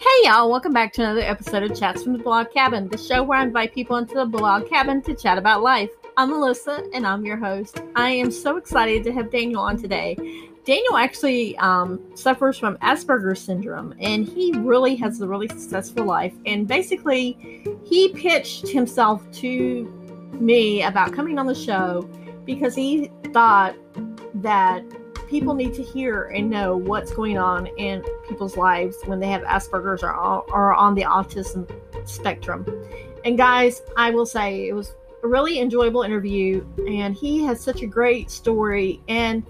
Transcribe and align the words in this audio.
Hey 0.00 0.08
y'all, 0.24 0.50
welcome 0.50 0.72
back 0.72 0.94
to 0.94 1.02
another 1.02 1.20
episode 1.20 1.62
of 1.62 1.78
Chats 1.78 2.02
from 2.02 2.14
the 2.14 2.18
Blog 2.18 2.50
Cabin, 2.50 2.88
the 2.88 2.96
show 2.96 3.22
where 3.22 3.38
I 3.38 3.42
invite 3.42 3.74
people 3.74 3.98
into 3.98 4.14
the 4.14 4.24
blog 4.24 4.66
cabin 4.66 5.02
to 5.02 5.14
chat 5.14 5.36
about 5.36 5.62
life. 5.62 5.90
I'm 6.16 6.30
Melissa 6.30 6.82
and 6.94 7.06
I'm 7.06 7.22
your 7.22 7.36
host. 7.36 7.82
I 7.96 8.08
am 8.08 8.30
so 8.30 8.56
excited 8.56 9.04
to 9.04 9.12
have 9.12 9.30
Daniel 9.30 9.60
on 9.60 9.76
today. 9.76 10.16
Daniel 10.64 10.96
actually 10.96 11.54
um, 11.58 12.00
suffers 12.14 12.56
from 12.56 12.78
Asperger's 12.78 13.42
syndrome 13.42 13.94
and 14.00 14.26
he 14.26 14.52
really 14.56 14.96
has 14.96 15.20
a 15.20 15.28
really 15.28 15.48
successful 15.48 16.06
life. 16.06 16.32
And 16.46 16.66
basically, 16.66 17.62
he 17.84 18.08
pitched 18.08 18.68
himself 18.68 19.30
to 19.32 19.84
me 20.32 20.82
about 20.82 21.12
coming 21.12 21.38
on 21.38 21.44
the 21.44 21.54
show 21.54 22.08
because 22.46 22.74
he 22.74 23.10
thought 23.34 23.76
that 24.36 24.82
people 25.30 25.54
need 25.54 25.72
to 25.72 25.82
hear 25.82 26.24
and 26.24 26.50
know 26.50 26.76
what's 26.76 27.12
going 27.12 27.38
on 27.38 27.68
in 27.78 28.04
people's 28.28 28.56
lives 28.56 28.96
when 29.06 29.20
they 29.20 29.28
have 29.28 29.42
Asperger's 29.42 30.02
or, 30.02 30.12
or 30.12 30.74
on 30.74 30.94
the 30.96 31.02
autism 31.02 31.70
spectrum. 32.06 32.66
And 33.24 33.38
guys, 33.38 33.80
I 33.96 34.10
will 34.10 34.26
say 34.26 34.68
it 34.68 34.72
was 34.72 34.92
a 35.22 35.28
really 35.28 35.60
enjoyable 35.60 36.02
interview, 36.02 36.66
and 36.88 37.14
he 37.14 37.44
has 37.44 37.60
such 37.60 37.82
a 37.82 37.86
great 37.86 38.28
story. 38.28 39.00
And 39.08 39.44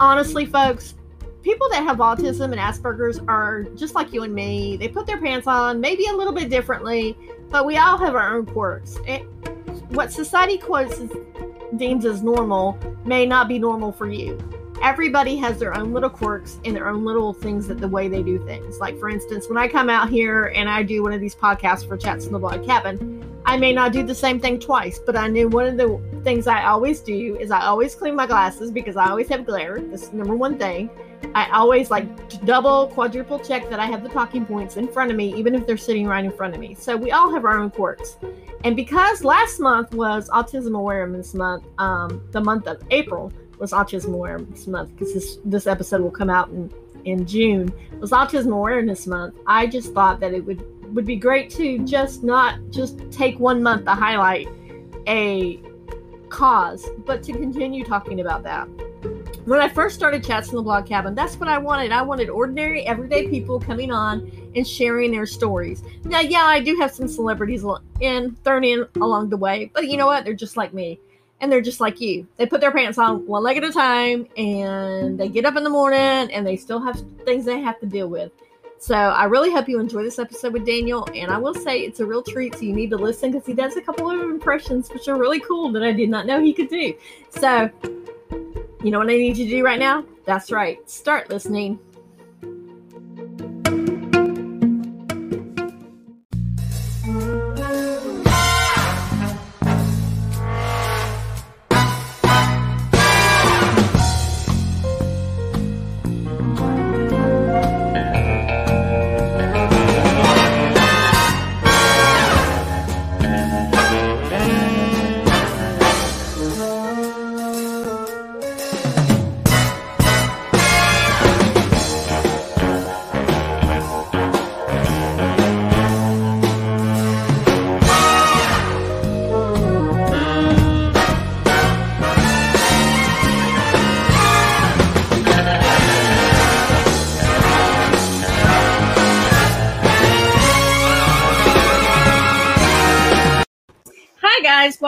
honestly, 0.00 0.44
folks, 0.44 0.94
people 1.42 1.68
that 1.70 1.84
have 1.84 1.98
autism 1.98 2.46
and 2.46 2.56
Asperger's 2.56 3.20
are 3.28 3.62
just 3.76 3.94
like 3.94 4.12
you 4.12 4.24
and 4.24 4.34
me. 4.34 4.76
They 4.76 4.88
put 4.88 5.06
their 5.06 5.18
pants 5.18 5.46
on, 5.46 5.80
maybe 5.80 6.06
a 6.06 6.12
little 6.12 6.32
bit 6.32 6.50
differently, 6.50 7.16
but 7.48 7.64
we 7.64 7.76
all 7.76 7.96
have 7.96 8.16
our 8.16 8.36
own 8.36 8.44
quirks. 8.44 8.98
What 9.90 10.12
society 10.12 10.58
quotes 10.58 11.00
deems 11.76 12.04
as 12.04 12.24
normal 12.24 12.76
may 13.04 13.24
not 13.24 13.46
be 13.46 13.58
normal 13.58 13.92
for 13.92 14.10
you 14.10 14.36
everybody 14.82 15.36
has 15.36 15.58
their 15.58 15.76
own 15.76 15.92
little 15.92 16.10
quirks 16.10 16.58
and 16.64 16.74
their 16.74 16.88
own 16.88 17.04
little 17.04 17.32
things 17.32 17.68
that 17.68 17.78
the 17.78 17.88
way 17.88 18.08
they 18.08 18.22
do 18.22 18.38
things. 18.44 18.78
Like 18.78 18.98
for 18.98 19.08
instance, 19.08 19.48
when 19.48 19.58
I 19.58 19.68
come 19.68 19.90
out 19.90 20.08
here 20.08 20.46
and 20.54 20.68
I 20.68 20.82
do 20.82 21.02
one 21.02 21.12
of 21.12 21.20
these 21.20 21.34
podcasts 21.34 21.86
for 21.86 21.96
Chats 21.96 22.26
in 22.26 22.32
the 22.32 22.38
Blog 22.38 22.64
Cabin, 22.64 23.24
I 23.44 23.56
may 23.56 23.72
not 23.72 23.92
do 23.92 24.02
the 24.02 24.14
same 24.14 24.38
thing 24.38 24.58
twice, 24.58 24.98
but 24.98 25.16
I 25.16 25.28
knew 25.28 25.48
one 25.48 25.66
of 25.66 25.76
the 25.76 26.00
things 26.22 26.46
I 26.46 26.64
always 26.66 27.00
do 27.00 27.36
is 27.38 27.50
I 27.50 27.62
always 27.62 27.94
clean 27.94 28.14
my 28.14 28.26
glasses 28.26 28.70
because 28.70 28.96
I 28.96 29.08
always 29.08 29.28
have 29.28 29.44
glare. 29.44 29.80
That's 29.80 30.12
number 30.12 30.36
one 30.36 30.58
thing. 30.58 30.90
I 31.34 31.50
always 31.50 31.90
like 31.90 32.06
double, 32.44 32.88
quadruple 32.88 33.38
check 33.38 33.68
that 33.70 33.78
I 33.78 33.86
have 33.86 34.02
the 34.02 34.08
talking 34.08 34.44
points 34.44 34.76
in 34.76 34.88
front 34.88 35.10
of 35.10 35.16
me, 35.16 35.34
even 35.34 35.54
if 35.54 35.66
they're 35.66 35.76
sitting 35.76 36.06
right 36.06 36.24
in 36.24 36.32
front 36.32 36.54
of 36.54 36.60
me. 36.60 36.74
So 36.74 36.96
we 36.96 37.12
all 37.12 37.32
have 37.32 37.44
our 37.44 37.58
own 37.58 37.70
quirks. 37.70 38.18
And 38.64 38.74
because 38.76 39.24
last 39.24 39.60
month 39.60 39.94
was 39.94 40.28
Autism 40.30 40.76
Awareness 40.76 41.34
Month, 41.34 41.64
um, 41.78 42.22
the 42.30 42.40
month 42.40 42.66
of 42.66 42.82
April, 42.90 43.32
was 43.60 43.72
Autism 43.72 44.14
Awareness 44.14 44.66
Month 44.66 44.90
because 44.96 45.14
this 45.14 45.38
this 45.44 45.66
episode 45.66 46.00
will 46.00 46.10
come 46.10 46.30
out 46.30 46.48
in 46.48 46.72
in 47.04 47.26
June 47.26 47.72
was 48.00 48.10
Autism 48.10 48.52
Awareness 48.52 49.06
Month. 49.06 49.36
I 49.46 49.66
just 49.66 49.92
thought 49.92 50.18
that 50.20 50.32
it 50.32 50.44
would 50.44 50.64
would 50.94 51.06
be 51.06 51.16
great 51.16 51.50
to 51.50 51.78
just 51.84 52.24
not 52.24 52.58
just 52.70 52.98
take 53.12 53.38
one 53.38 53.62
month 53.62 53.84
to 53.84 53.94
highlight 53.94 54.48
a 55.06 55.60
cause, 56.30 56.88
but 57.04 57.22
to 57.24 57.32
continue 57.32 57.84
talking 57.84 58.20
about 58.20 58.42
that. 58.44 58.64
When 59.44 59.60
I 59.60 59.68
first 59.68 59.96
started 59.96 60.22
chats 60.22 60.50
in 60.50 60.56
the 60.56 60.62
blog 60.62 60.86
cabin, 60.86 61.14
that's 61.14 61.36
what 61.38 61.48
I 61.48 61.58
wanted. 61.58 61.92
I 61.92 62.02
wanted 62.02 62.28
ordinary, 62.28 62.86
everyday 62.86 63.28
people 63.28 63.58
coming 63.58 63.90
on 63.90 64.30
and 64.54 64.66
sharing 64.66 65.10
their 65.10 65.26
stories. 65.26 65.82
Now, 66.04 66.20
yeah, 66.20 66.44
I 66.44 66.60
do 66.60 66.76
have 66.76 66.92
some 66.92 67.08
celebrities 67.08 67.64
in 68.00 68.36
thrown 68.44 68.64
in 68.64 68.86
along 68.96 69.30
the 69.30 69.36
way, 69.36 69.70
but 69.72 69.88
you 69.88 69.96
know 69.96 70.06
what? 70.06 70.24
They're 70.24 70.34
just 70.34 70.56
like 70.56 70.74
me 70.74 71.00
and 71.40 71.50
they're 71.50 71.60
just 71.60 71.80
like 71.80 72.00
you. 72.00 72.26
They 72.36 72.46
put 72.46 72.60
their 72.60 72.72
pants 72.72 72.98
on 72.98 73.26
one 73.26 73.42
leg 73.42 73.56
at 73.56 73.64
a 73.64 73.72
time 73.72 74.26
and 74.36 75.18
they 75.18 75.28
get 75.28 75.44
up 75.44 75.56
in 75.56 75.64
the 75.64 75.70
morning 75.70 75.98
and 75.98 76.46
they 76.46 76.56
still 76.56 76.80
have 76.80 77.02
things 77.24 77.44
they 77.44 77.60
have 77.60 77.80
to 77.80 77.86
deal 77.86 78.08
with. 78.08 78.32
So 78.78 78.94
I 78.94 79.24
really 79.24 79.52
hope 79.52 79.68
you 79.68 79.78
enjoy 79.78 80.02
this 80.02 80.18
episode 80.18 80.54
with 80.54 80.64
Daniel. 80.64 81.06
And 81.14 81.30
I 81.30 81.36
will 81.36 81.54
say 81.54 81.80
it's 81.80 82.00
a 82.00 82.06
real 82.06 82.22
treat. 82.22 82.54
So 82.54 82.62
you 82.62 82.72
need 82.72 82.90
to 82.90 82.96
listen 82.96 83.30
because 83.30 83.46
he 83.46 83.52
does 83.52 83.76
a 83.76 83.82
couple 83.82 84.10
of 84.10 84.20
impressions, 84.20 84.90
which 84.90 85.06
are 85.06 85.18
really 85.18 85.40
cool 85.40 85.70
that 85.72 85.82
I 85.82 85.92
did 85.92 86.08
not 86.08 86.24
know 86.24 86.40
he 86.40 86.54
could 86.54 86.70
do. 86.70 86.94
So, 87.28 87.70
you 88.82 88.90
know 88.90 88.98
what 88.98 89.10
I 89.10 89.16
need 89.16 89.36
you 89.36 89.44
to 89.44 89.50
do 89.50 89.64
right 89.64 89.78
now? 89.78 90.04
That's 90.24 90.50
right. 90.50 90.78
Start 90.88 91.28
listening. 91.28 91.78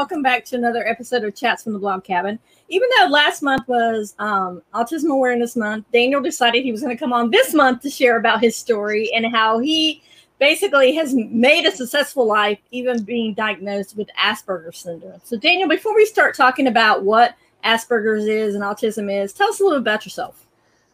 Welcome 0.02 0.20
back 0.20 0.44
to 0.44 0.56
another 0.56 0.84
episode 0.84 1.22
of 1.22 1.32
Chats 1.32 1.62
from 1.62 1.72
the 1.72 1.78
Blog 1.78 2.02
Cabin. 2.02 2.36
Even 2.68 2.88
though 2.98 3.06
last 3.06 3.40
month 3.40 3.68
was 3.68 4.16
um, 4.18 4.60
Autism 4.74 5.12
Awareness 5.12 5.54
Month, 5.54 5.86
Daniel 5.92 6.20
decided 6.20 6.64
he 6.64 6.72
was 6.72 6.80
going 6.80 6.92
to 6.92 6.98
come 6.98 7.12
on 7.12 7.30
this 7.30 7.54
month 7.54 7.82
to 7.82 7.88
share 7.88 8.16
about 8.16 8.40
his 8.40 8.56
story 8.56 9.12
and 9.14 9.24
how 9.32 9.60
he 9.60 10.02
basically 10.40 10.92
has 10.96 11.14
made 11.14 11.66
a 11.66 11.70
successful 11.70 12.26
life, 12.26 12.58
even 12.72 13.04
being 13.04 13.32
diagnosed 13.32 13.96
with 13.96 14.08
Asperger's 14.18 14.78
syndrome. 14.78 15.20
So, 15.22 15.36
Daniel, 15.36 15.68
before 15.68 15.94
we 15.94 16.04
start 16.04 16.36
talking 16.36 16.66
about 16.66 17.04
what 17.04 17.36
Asperger's 17.64 18.26
is 18.26 18.56
and 18.56 18.64
autism 18.64 19.08
is, 19.08 19.32
tell 19.32 19.50
us 19.50 19.60
a 19.60 19.62
little 19.62 19.78
bit 19.78 19.82
about 19.82 20.04
yourself. 20.04 20.44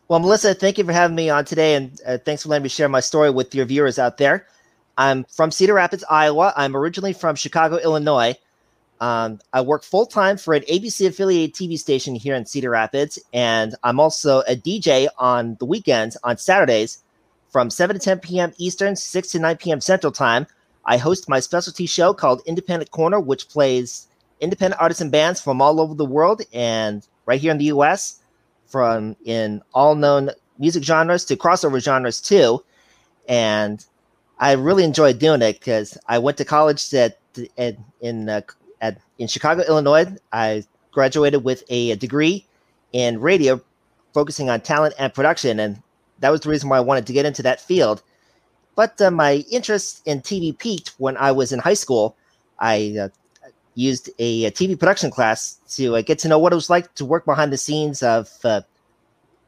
Well, 0.09 0.19
Melissa, 0.19 0.53
thank 0.53 0.77
you 0.77 0.85
for 0.85 0.93
having 0.93 1.17
me 1.17 1.31
on 1.31 1.47
today, 1.47 1.77
and 1.77 1.99
uh, 2.07 2.19
thanks 2.19 2.43
for 2.43 2.51
letting 2.51 2.65
me 2.65 2.69
share 2.69 2.91
my 2.91 3.01
story 3.01 3.31
with 3.31 3.55
your 3.55 3.65
viewers 3.65 3.99
out 3.99 4.19
there. 4.19 4.47
I'm 4.99 5.25
from 5.25 5.51
Cedar 5.51 5.73
Rapids, 5.73 6.05
Iowa. 6.11 6.53
I'm 6.59 6.77
originally 6.77 7.15
from 7.15 7.37
Chicago, 7.37 7.79
Illinois. 7.79 8.37
Um, 9.01 9.39
I 9.53 9.61
work 9.61 9.85
full 9.85 10.07
time 10.07 10.37
for 10.37 10.55
an 10.55 10.63
ABC 10.63 11.07
affiliated 11.07 11.55
TV 11.55 11.79
station 11.79 12.15
here 12.15 12.35
in 12.35 12.47
Cedar 12.47 12.71
Rapids, 12.71 13.19
and 13.33 13.75
I'm 13.85 14.01
also 14.01 14.41
a 14.41 14.57
DJ 14.57 15.09
on 15.19 15.57
the 15.61 15.67
weekends 15.67 16.17
on 16.25 16.37
Saturdays 16.37 17.03
from 17.51 17.71
7 17.71 17.99
to 17.99 18.01
10 18.05 18.19
p.m. 18.21 18.53
Eastern, 18.59 18.97
6 18.97 19.29
to 19.29 19.39
9 19.39 19.57
p.m. 19.57 19.81
Central 19.81 20.13
Time. 20.13 20.47
I 20.85 20.97
host 20.97 21.29
my 21.29 21.41
specialty 21.41 21.87
show 21.87 22.13
called 22.13 22.43
Independent 22.47 22.91
Corner, 22.91 23.21
which 23.21 23.49
plays 23.49 24.09
independent 24.41 24.81
artists 24.81 25.01
and 25.01 25.13
bands 25.13 25.41
from 25.41 25.61
all 25.61 25.81
over 25.81 25.95
the 25.95 26.05
world 26.05 26.43
and 26.53 27.07
right 27.27 27.41
here 27.41 27.53
in 27.53 27.59
the 27.59 27.67
U.S. 27.67 28.21
from 28.67 29.17
in 29.25 29.63
all 29.75 29.95
known 29.95 30.31
music 30.59 30.83
genres 30.83 31.25
to 31.27 31.37
crossover 31.37 31.83
genres 31.83 32.21
too. 32.21 32.65
And 33.29 33.85
I 34.39 34.53
really 34.53 34.85
enjoy 34.85 35.13
doing 35.13 35.43
it 35.43 35.59
because 35.59 35.99
I 36.09 36.19
went 36.19 36.39
to 36.39 36.45
college 36.45 36.93
at, 36.95 37.19
at 37.57 37.77
in 38.01 38.29
uh, 38.29 38.41
in 39.19 39.29
Chicago, 39.29 39.63
Illinois. 39.69 40.07
I 40.33 40.65
graduated 40.93 41.45
with 41.45 41.65
a, 41.69 41.93
a 41.93 41.97
degree 41.97 42.47
in 42.93 43.21
radio, 43.21 43.61
focusing 44.15 44.49
on 44.49 44.61
talent 44.61 44.95
and 44.99 45.13
production, 45.13 45.61
and 45.61 45.83
that 46.21 46.31
was 46.31 46.41
the 46.41 46.49
reason 46.49 46.69
why 46.69 46.79
I 46.79 46.81
wanted 46.81 47.07
to 47.07 47.13
get 47.13 47.27
into 47.27 47.43
that 47.43 47.61
field. 47.61 48.03
But 48.75 49.01
uh, 49.01 49.11
my 49.11 49.45
interest 49.51 50.03
in 50.07 50.21
TV 50.21 50.57
peaked 50.57 50.95
when 50.99 51.17
I 51.17 51.33
was 51.33 51.53
in 51.53 51.59
high 51.59 51.75
school. 51.75 52.17
I 52.61 52.97
uh, 53.01 53.09
used 53.75 54.11
a, 54.19 54.47
a, 54.47 54.51
TV 54.51 54.79
production 54.79 55.11
class 55.11 55.59
to 55.77 55.97
uh, 55.97 56.03
get 56.03 56.19
to 56.21 56.29
know 56.29 56.39
what 56.39 56.53
it 56.53 56.57
was 56.57 56.71
like 56.71 56.95
to 56.95 57.05
work 57.05 57.25
behind 57.25 57.53
the 57.53 57.57
scenes 57.57 58.03
of 58.03 58.31
uh, 58.45 58.63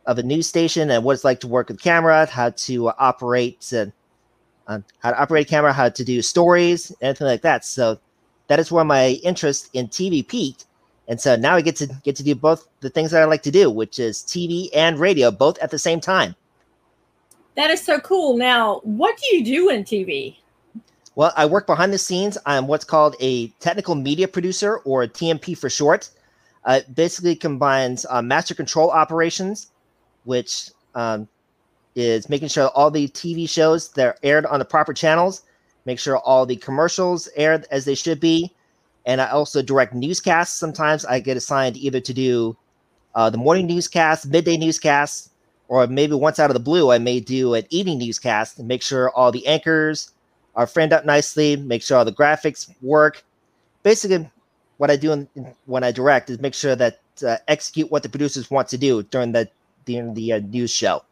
of 0.07 0.19
a 0.19 0.23
news 0.23 0.47
station 0.47 0.91
and 0.91 1.05
what 1.05 1.13
it's 1.13 1.25
like 1.25 1.41
to 1.41 1.49
work 1.49 1.69
with 1.69 1.81
camera, 1.81 2.27
how 2.27 2.51
to 2.51 2.89
operate, 2.91 3.73
uh, 3.73 3.87
how 4.99 5.11
to 5.11 5.21
operate 5.21 5.47
a 5.47 5.49
camera, 5.49 5.73
how 5.73 5.89
to 5.89 6.05
do 6.05 6.23
stories, 6.23 6.93
anything 7.01 7.27
like 7.27 7.43
that. 7.43 7.65
So 7.65 7.99
that 8.51 8.59
is 8.59 8.73
where 8.73 8.85
my 8.85 9.11
interest 9.23 9.71
in 9.75 9.87
TV 9.87 10.27
peaked. 10.27 10.65
And 11.07 11.21
so 11.21 11.37
now 11.37 11.55
I 11.55 11.61
get 11.61 11.77
to 11.77 11.87
get 12.03 12.17
to 12.17 12.25
do 12.25 12.35
both 12.35 12.67
the 12.81 12.91
things 12.91 13.13
that 13.13 13.23
I 13.23 13.25
like 13.25 13.45
to 13.45 13.53
do, 13.53 13.71
which 13.71 14.01
is 14.01 14.19
TV 14.23 14.71
and 14.75 14.99
radio, 14.99 15.31
both 15.31 15.57
at 15.59 15.71
the 15.71 15.79
same 15.79 16.01
time. 16.01 16.35
That 17.55 17.71
is 17.71 17.81
so 17.81 18.01
cool. 18.01 18.37
Now, 18.37 18.81
what 18.83 19.17
do 19.19 19.37
you 19.37 19.45
do 19.45 19.69
in 19.69 19.85
TV? 19.85 20.37
Well, 21.15 21.33
I 21.37 21.47
work 21.47 21.69
behind 21.69 21.93
the 21.93 21.99
scenes. 21.99 22.39
I'm 22.45 22.67
what's 22.67 22.85
called 22.85 23.15
a 23.21 23.47
technical 23.61 23.95
media 23.95 24.27
producer, 24.27 24.79
or 24.79 25.07
TMP 25.07 25.57
for 25.57 25.71
short. 25.71 26.11
Uh, 26.65 26.81
it 26.81 26.93
basically 26.93 27.37
combines 27.37 28.05
uh, 28.11 28.21
master 28.21 28.57
control 28.57 28.91
operations, 28.91 29.71
which 30.25 30.73
um, 30.97 31.29
is 31.95 32.29
making 32.29 32.49
sure 32.49 32.67
all 32.71 32.91
the 32.91 33.07
TV 33.07 33.49
shows 33.49 33.91
that 33.91 34.07
are 34.07 34.17
aired 34.25 34.45
on 34.47 34.59
the 34.59 34.65
proper 34.65 34.93
channels, 34.93 35.43
make 35.85 35.99
sure 35.99 36.19
all 36.19 36.47
the 36.47 36.57
commercials 36.57 37.29
air 37.37 37.63
as 37.71 37.85
they 37.85 37.95
should 37.95 38.21
be, 38.21 38.53
and 39.07 39.21
I 39.21 39.31
also 39.31 39.63
direct 39.63 39.95
newscasts. 39.95 40.57
Sometimes 40.57 41.05
I 41.05 41.21
get 41.21 41.37
assigned 41.37 41.77
either 41.77 42.01
to 42.01 42.15
do 42.15 42.57
uh, 43.15 43.31
the 43.31 43.39
morning 43.39 43.67
newscast, 43.67 44.27
midday 44.27 44.57
newscast, 44.57 45.31
or 45.69 45.87
maybe 45.87 46.15
once 46.15 46.39
out 46.39 46.51
of 46.51 46.55
the 46.55 46.61
blue, 46.61 46.91
I 46.91 46.99
may 46.99 47.21
do 47.21 47.55
an 47.55 47.65
evening 47.71 47.99
newscast 47.99 48.59
and 48.59 48.67
make 48.67 48.83
sure 48.83 49.11
all 49.11 49.31
the 49.31 49.47
anchors 49.47 50.13
are 50.57 50.67
framed 50.67 50.93
up 50.93 51.05
nicely, 51.05 51.57
make 51.57 51.83
sure 51.83 51.99
all 51.99 52.05
the 52.05 52.13
graphics 52.13 52.73
work. 52.83 53.25
Basically, 53.83 54.29
what 54.79 54.91
I 54.91 54.97
do 54.97 55.13
in, 55.13 55.29
when 55.67 55.85
I 55.85 55.93
direct 55.93 56.29
is 56.31 56.41
make 56.41 56.55
sure 56.55 56.75
that 56.77 57.01
uh, 57.25 57.37
execute 57.49 57.91
what 57.91 58.03
the 58.03 58.09
producers 58.09 58.51
want 58.51 58.69
to 58.69 58.79
do 58.79 59.03
during 59.05 59.33
the 59.33 59.49
during 59.85 60.15
the 60.15 60.33
uh, 60.35 60.39
news 60.41 60.71
show. 60.71 61.05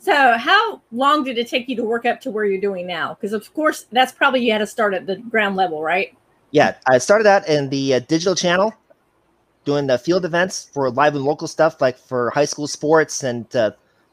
So, 0.00 0.38
how 0.38 0.80
long 0.92 1.24
did 1.24 1.36
it 1.36 1.46
take 1.46 1.68
you 1.68 1.76
to 1.76 1.84
work 1.84 2.06
up 2.06 2.22
to 2.22 2.30
where 2.30 2.46
you're 2.46 2.60
doing 2.60 2.86
now? 2.86 3.14
Because, 3.14 3.34
of 3.34 3.52
course, 3.52 3.84
that's 3.92 4.12
probably 4.12 4.42
you 4.42 4.50
had 4.50 4.58
to 4.58 4.66
start 4.66 4.94
at 4.94 5.06
the 5.06 5.16
ground 5.16 5.56
level, 5.56 5.82
right? 5.82 6.16
Yeah, 6.52 6.74
I 6.88 6.96
started 6.96 7.26
out 7.26 7.46
in 7.46 7.68
the 7.68 7.94
uh, 7.94 7.98
digital 8.00 8.34
channel, 8.34 8.72
doing 9.66 9.86
the 9.86 9.98
field 9.98 10.24
events 10.24 10.70
for 10.72 10.90
live 10.90 11.14
and 11.14 11.24
local 11.24 11.46
stuff, 11.46 11.82
like 11.82 11.98
for 11.98 12.30
high 12.30 12.46
school 12.46 12.66
sports 12.66 13.22
and 13.22 13.54
uh, 13.54 13.72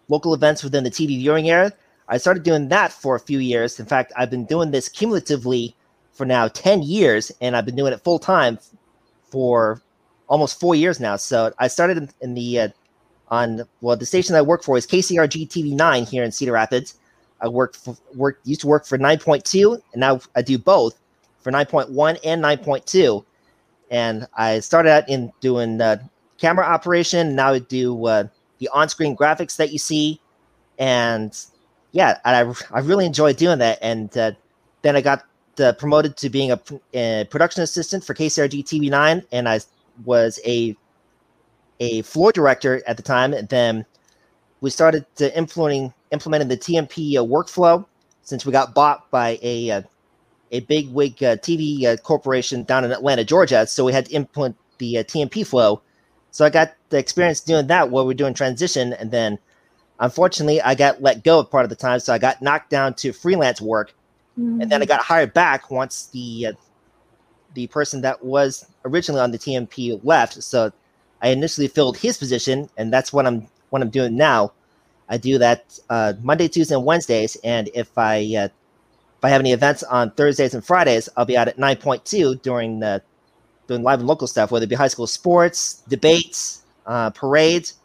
local 0.09 0.33
events 0.33 0.61
within 0.61 0.83
the 0.83 0.91
TV 0.91 1.17
viewing 1.19 1.49
area. 1.49 1.71
I 2.09 2.17
started 2.17 2.43
doing 2.43 2.67
that 2.67 2.91
for 2.91 3.15
a 3.15 3.19
few 3.19 3.39
years. 3.39 3.79
In 3.79 3.85
fact, 3.85 4.11
I've 4.17 4.29
been 4.29 4.45
doing 4.45 4.71
this 4.71 4.89
cumulatively 4.89 5.73
for 6.11 6.25
now 6.25 6.49
10 6.49 6.83
years, 6.83 7.31
and 7.39 7.55
I've 7.55 7.65
been 7.65 7.77
doing 7.77 7.93
it 7.93 8.03
full 8.03 8.19
time 8.19 8.59
for 9.31 9.81
almost 10.27 10.59
four 10.59 10.75
years 10.75 10.99
now. 10.99 11.15
So 11.15 11.53
I 11.59 11.69
started 11.69 11.97
in, 11.97 12.09
in 12.19 12.33
the 12.33 12.59
uh, 12.59 12.67
on 13.29 13.63
well, 13.81 13.97
the 13.97 14.05
station 14.05 14.35
I 14.35 14.41
work 14.41 14.63
for 14.63 14.77
is 14.77 14.87
KCRG 14.87 15.47
TV 15.47 15.73
nine 15.73 16.05
here 16.05 16.23
in 16.23 16.31
Cedar 16.31 16.53
Rapids. 16.53 16.95
I 17.41 17.47
worked 17.47 17.75
for, 17.75 17.95
worked 18.15 18.47
used 18.47 18.61
to 18.61 18.67
work 18.67 18.85
for 18.85 18.97
nine 18.97 19.19
point 19.19 19.45
two, 19.45 19.81
and 19.93 19.99
now 19.99 20.21
I 20.35 20.41
do 20.41 20.57
both 20.57 20.97
for 21.39 21.51
nine 21.51 21.65
point 21.65 21.91
one 21.91 22.17
and 22.23 22.41
nine 22.41 22.59
point 22.59 22.85
two. 22.85 23.25
And 23.89 24.27
I 24.35 24.59
started 24.59 24.91
out 24.91 25.07
in 25.07 25.31
doing 25.39 25.79
uh, 25.81 25.97
camera 26.37 26.65
operation. 26.65 27.35
Now 27.35 27.53
I 27.53 27.59
do 27.59 28.05
uh, 28.05 28.27
the 28.59 28.69
on 28.73 28.89
screen 28.89 29.15
graphics 29.15 29.57
that 29.57 29.71
you 29.71 29.77
see, 29.77 30.19
and 30.77 31.37
yeah, 31.91 32.19
I 32.25 32.53
I 32.71 32.79
really 32.79 33.05
enjoy 33.05 33.33
doing 33.33 33.59
that. 33.59 33.79
And 33.81 34.15
uh, 34.17 34.31
then 34.81 34.95
I 34.95 35.01
got 35.01 35.23
uh, 35.59 35.73
promoted 35.73 36.17
to 36.17 36.29
being 36.29 36.51
a, 36.51 36.59
a, 36.93 37.25
production 37.29 37.63
assistant 37.63 38.03
for 38.03 38.13
KCRG 38.13 38.63
TV 38.63 38.89
nine, 38.89 39.23
and 39.31 39.47
I 39.49 39.59
was 40.05 40.39
a 40.45 40.75
a 41.79 42.01
floor 42.03 42.31
director 42.31 42.81
at 42.87 42.97
the 42.97 43.03
time. 43.03 43.33
And 43.33 43.47
then 43.49 43.85
we 44.61 44.69
started 44.69 45.05
to 45.15 45.35
implementing 45.37 45.93
implementing 46.11 46.47
the 46.47 46.57
TMP 46.57 47.15
uh, 47.17 47.23
workflow 47.23 47.85
since 48.21 48.45
we 48.45 48.51
got 48.51 48.73
bought 48.73 49.09
by 49.11 49.39
a 49.41 49.71
uh, 49.71 49.81
a 50.51 50.61
big 50.61 50.89
wig 50.91 51.21
uh, 51.23 51.35
TV 51.37 51.85
uh, 51.85 51.97
corporation 51.97 52.63
down 52.63 52.83
in 52.83 52.91
Atlanta, 52.91 53.23
Georgia. 53.23 53.67
So 53.67 53.85
we 53.85 53.93
had 53.93 54.05
to 54.07 54.13
implement 54.13 54.55
the 54.77 54.99
uh, 54.99 55.03
TMP 55.03 55.45
flow. 55.45 55.81
So 56.31 56.45
I 56.45 56.49
got 56.49 56.73
the 56.89 56.97
experience 56.97 57.41
doing 57.41 57.67
that 57.67 57.89
while 57.89 58.05
we 58.05 58.13
are 58.13 58.17
doing 58.17 58.33
transition, 58.33 58.93
and 58.93 59.11
then 59.11 59.39
unfortunately 59.99 60.61
I 60.61 60.75
got 60.75 61.01
let 61.01 61.23
go 61.23 61.43
part 61.43 61.63
of 61.63 61.69
the 61.69 61.75
time, 61.75 61.99
so 61.99 62.13
I 62.13 62.17
got 62.17 62.41
knocked 62.41 62.69
down 62.69 62.93
to 62.95 63.11
freelance 63.11 63.59
work, 63.61 63.93
mm-hmm. 64.37 64.61
and 64.61 64.71
then 64.71 64.81
I 64.81 64.85
mm. 64.85 64.89
got 64.89 65.01
hired 65.01 65.33
back 65.33 65.71
once 65.71 66.07
the 66.07 66.47
uh, 66.47 66.53
the 67.55 67.67
person 67.67 68.01
that 68.01 68.23
was 68.23 68.67
originally 68.85 69.21
on 69.21 69.31
the 69.31 69.39
TMP 69.39 69.99
left. 70.03 70.43
So 70.43 70.71
I 71.21 71.29
initially 71.29 71.67
filled 71.67 71.97
his 71.97 72.17
position, 72.17 72.69
and 72.77 72.91
that's 72.91 73.11
what 73.11 73.25
I'm 73.25 73.47
what 73.69 73.81
I'm 73.81 73.89
doing 73.89 74.15
now. 74.15 74.53
I 75.09 75.17
do 75.17 75.37
that 75.37 75.79
uh, 75.89 76.13
Monday, 76.21 76.47
Tuesday, 76.47 76.75
and 76.75 76.85
Wednesdays, 76.85 77.37
and 77.43 77.69
if 77.73 77.97
I 77.97 78.17
uh, 78.37 78.49
if 79.17 79.23
I 79.23 79.29
have 79.29 79.41
any 79.41 79.51
events 79.51 79.83
on 79.83 80.11
Thursdays 80.11 80.53
and 80.53 80.63
Fridays, 80.63 81.09
I'll 81.17 81.25
be 81.25 81.37
out 81.37 81.47
at 81.47 81.57
nine 81.57 81.77
point 81.77 82.05
two 82.05 82.35
during 82.35 82.79
the 82.79 83.01
doing 83.67 83.83
live 83.83 83.99
and 83.99 84.07
local 84.07 84.27
stuff, 84.27 84.51
whether 84.51 84.63
it 84.63 84.69
be 84.69 84.75
high 84.75 84.87
school 84.87 85.07
sports, 85.07 85.83
debates, 85.87 86.63
uh, 86.85 87.09
parades, 87.09 87.75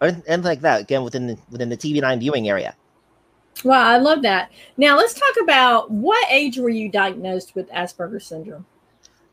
or 0.00 0.08
anything 0.08 0.42
like 0.42 0.60
that. 0.60 0.82
Again, 0.82 1.04
within 1.04 1.26
the, 1.28 1.38
within 1.50 1.68
the 1.68 1.76
TV 1.76 2.00
nine 2.00 2.20
viewing 2.20 2.48
area. 2.48 2.74
Wow, 3.64 3.86
I 3.86 3.98
love 3.98 4.22
that. 4.22 4.50
Now 4.76 4.96
let's 4.96 5.14
talk 5.14 5.34
about 5.42 5.90
what 5.90 6.26
age 6.30 6.58
were 6.58 6.68
you 6.68 6.88
diagnosed 6.88 7.54
with 7.54 7.70
Asperger's 7.70 8.26
syndrome? 8.26 8.66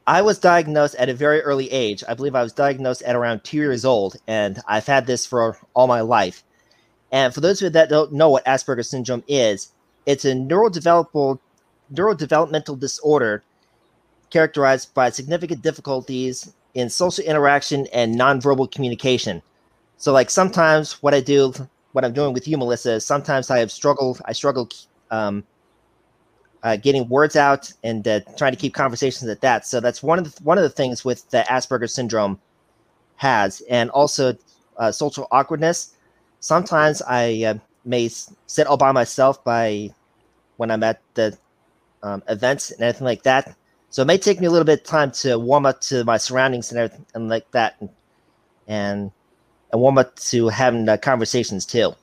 I 0.09 0.23
was 0.23 0.39
diagnosed 0.39 0.95
at 0.95 1.07
a 1.07 1.13
very 1.13 1.39
early 1.41 1.71
age. 1.71 2.03
I 2.09 2.15
believe 2.15 2.33
I 2.33 2.41
was 2.41 2.51
diagnosed 2.51 3.03
at 3.03 3.15
around 3.15 3.44
two 3.44 3.57
years 3.57 3.85
old, 3.85 4.15
and 4.25 4.59
I've 4.67 4.88
had 4.88 5.06
this 5.06 5.27
for 5.27 5.59
all 5.75 5.85
my 5.85 6.01
life. 6.01 6.44
And 7.11 7.31
for 7.31 7.41
those 7.41 7.61
of 7.61 7.65
you 7.65 7.69
that 7.69 7.89
don't 7.89 8.13
know 8.13 8.31
what 8.31 8.44
Asperger's 8.44 8.89
syndrome 8.89 9.23
is, 9.27 9.71
it's 10.07 10.25
a 10.25 10.31
neurodevelopmental 10.31 12.79
disorder 12.79 13.44
characterized 14.31 14.95
by 14.95 15.11
significant 15.11 15.61
difficulties 15.61 16.53
in 16.73 16.89
social 16.89 17.23
interaction 17.23 17.85
and 17.94 18.15
nonverbal 18.15 18.71
communication. 18.71 19.44
So, 19.97 20.11
like 20.11 20.31
sometimes 20.31 21.03
what 21.03 21.13
I 21.13 21.21
do, 21.21 21.53
what 21.91 22.03
I'm 22.03 22.13
doing 22.13 22.33
with 22.33 22.47
you, 22.47 22.57
Melissa, 22.57 22.94
is 22.94 23.06
sometimes 23.06 23.51
I 23.51 23.59
have 23.59 23.71
struggled. 23.71 24.23
I 24.25 24.33
struggle 24.33 24.69
um, 25.11 25.44
uh, 26.63 26.75
getting 26.75 27.07
words 27.09 27.35
out 27.35 27.71
and 27.83 28.07
uh, 28.07 28.19
trying 28.38 28.51
to 28.51 28.57
keep 28.57 28.73
conversations 28.73 29.29
at 29.29 29.41
that. 29.41 29.65
So 29.65 29.79
that's 29.79 30.03
one 30.03 30.19
of 30.19 30.25
the 30.25 30.44
one 30.44 30.57
of 30.57 30.63
the 30.63 30.69
things 30.69 31.06
with 31.06 31.29
the 31.29 31.45
Asperger's 31.50 31.94
syndrome 31.94 32.39
has, 33.15 33.61
and 33.69 33.89
also 33.91 34.35
uh, 34.77 34.91
social 34.91 35.27
awkwardness. 35.31 35.95
Sometimes 36.39 37.01
I 37.01 37.44
uh, 37.44 37.53
may 37.85 38.09
sit 38.09 38.67
all 38.67 38.77
by 38.77 38.91
myself 38.91 39.44
by 39.44 39.91
when 40.57 40.71
I'm 40.71 40.83
at 40.83 41.01
the 41.13 41.38
um, 42.03 42.23
events 42.29 42.71
and 42.71 42.81
anything 42.81 43.06
like 43.06 43.23
that. 43.23 43.56
So 43.89 44.03
it 44.03 44.06
may 44.06 44.17
take 44.17 44.39
me 44.39 44.47
a 44.47 44.51
little 44.51 44.65
bit 44.65 44.81
of 44.81 44.85
time 44.85 45.11
to 45.13 45.39
warm 45.39 45.65
up 45.65 45.81
to 45.81 46.03
my 46.03 46.17
surroundings 46.17 46.71
and 46.71 46.79
everything 46.79 47.29
like 47.29 47.50
that, 47.51 47.75
and 47.79 47.89
and, 48.67 49.11
and 49.71 49.81
warm 49.81 49.97
up 49.97 50.15
to 50.17 50.50
having 50.50 50.88
uh, 50.88 50.97
conversations 50.97 51.65
too. 51.65 51.94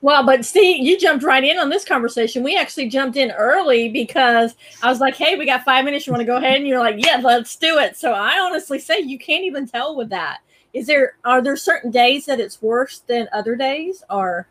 Well, 0.00 0.24
but 0.24 0.44
see, 0.44 0.80
you 0.80 0.96
jumped 0.96 1.24
right 1.24 1.42
in 1.42 1.58
on 1.58 1.70
this 1.70 1.84
conversation. 1.84 2.44
We 2.44 2.56
actually 2.56 2.88
jumped 2.88 3.16
in 3.16 3.32
early 3.32 3.88
because 3.88 4.54
I 4.80 4.88
was 4.88 5.00
like, 5.00 5.16
hey, 5.16 5.36
we 5.36 5.44
got 5.44 5.64
five 5.64 5.84
minutes. 5.84 6.06
You 6.06 6.12
want 6.12 6.20
to 6.20 6.26
go 6.26 6.36
ahead? 6.36 6.58
And 6.58 6.68
you're 6.68 6.78
like, 6.78 7.04
yeah, 7.04 7.20
let's 7.22 7.56
do 7.56 7.78
it. 7.78 7.96
So 7.96 8.12
I 8.12 8.38
honestly 8.38 8.78
say 8.78 9.00
you 9.00 9.18
can't 9.18 9.44
even 9.44 9.66
tell 9.66 9.96
with 9.96 10.08
that. 10.10 10.38
Is 10.72 10.86
there, 10.86 11.16
are 11.24 11.42
there 11.42 11.56
certain 11.56 11.90
days 11.90 12.26
that 12.26 12.38
it's 12.38 12.62
worse 12.62 13.00
than 13.00 13.28
other 13.32 13.56
days 13.56 14.04
or? 14.08 14.46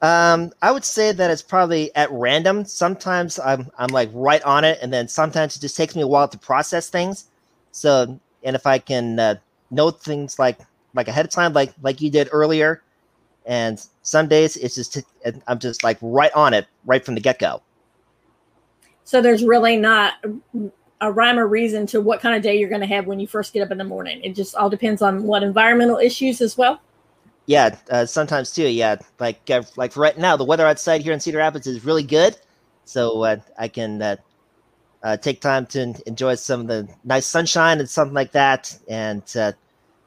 Um, 0.00 0.52
I 0.62 0.70
would 0.70 0.84
say 0.84 1.10
that 1.10 1.30
it's 1.30 1.42
probably 1.42 1.94
at 1.96 2.12
random. 2.12 2.64
Sometimes 2.64 3.40
I'm, 3.40 3.70
I'm 3.78 3.88
like 3.88 4.10
right 4.12 4.42
on 4.42 4.62
it. 4.62 4.78
And 4.80 4.92
then 4.92 5.08
sometimes 5.08 5.56
it 5.56 5.60
just 5.60 5.76
takes 5.76 5.96
me 5.96 6.02
a 6.02 6.06
while 6.06 6.28
to 6.28 6.38
process 6.38 6.88
things. 6.88 7.30
So, 7.72 8.20
and 8.44 8.54
if 8.54 8.64
I 8.64 8.78
can 8.78 9.18
uh, 9.18 9.36
know 9.72 9.90
things 9.90 10.38
like, 10.38 10.58
like 10.94 11.08
ahead 11.08 11.24
of 11.24 11.32
time, 11.32 11.52
like, 11.52 11.72
like 11.82 12.00
you 12.00 12.10
did 12.10 12.28
earlier, 12.30 12.82
and 13.46 13.84
some 14.02 14.28
days 14.28 14.56
it's 14.56 14.74
just 14.74 15.02
I'm 15.46 15.58
just 15.58 15.82
like 15.84 15.98
right 16.00 16.32
on 16.34 16.54
it 16.54 16.66
right 16.84 17.04
from 17.04 17.14
the 17.14 17.20
get 17.20 17.38
go. 17.38 17.62
So 19.04 19.20
there's 19.20 19.44
really 19.44 19.76
not 19.76 20.14
a 21.00 21.12
rhyme 21.12 21.38
or 21.38 21.46
reason 21.46 21.86
to 21.88 22.00
what 22.00 22.20
kind 22.20 22.34
of 22.34 22.42
day 22.42 22.58
you're 22.58 22.70
going 22.70 22.80
to 22.80 22.86
have 22.86 23.06
when 23.06 23.20
you 23.20 23.26
first 23.26 23.52
get 23.52 23.60
up 23.60 23.70
in 23.70 23.78
the 23.78 23.84
morning. 23.84 24.20
It 24.22 24.34
just 24.34 24.54
all 24.54 24.70
depends 24.70 25.02
on 25.02 25.24
what 25.24 25.42
environmental 25.42 25.98
issues 25.98 26.40
as 26.40 26.56
well. 26.56 26.80
Yeah, 27.46 27.76
uh, 27.90 28.06
sometimes 28.06 28.52
too. 28.52 28.68
Yeah, 28.68 28.96
like 29.20 29.50
uh, 29.50 29.62
like 29.76 29.96
right 29.98 30.16
now, 30.16 30.36
the 30.36 30.44
weather 30.44 30.66
outside 30.66 31.02
here 31.02 31.12
in 31.12 31.20
Cedar 31.20 31.38
Rapids 31.38 31.66
is 31.66 31.84
really 31.84 32.02
good, 32.02 32.38
so 32.86 33.22
uh, 33.22 33.36
I 33.58 33.68
can 33.68 34.00
uh, 34.00 34.16
uh, 35.02 35.18
take 35.18 35.42
time 35.42 35.66
to 35.66 35.94
enjoy 36.06 36.36
some 36.36 36.62
of 36.62 36.66
the 36.68 36.88
nice 37.04 37.26
sunshine 37.26 37.80
and 37.80 37.90
something 37.90 38.14
like 38.14 38.32
that. 38.32 38.74
And 38.88 39.22
uh, 39.36 39.52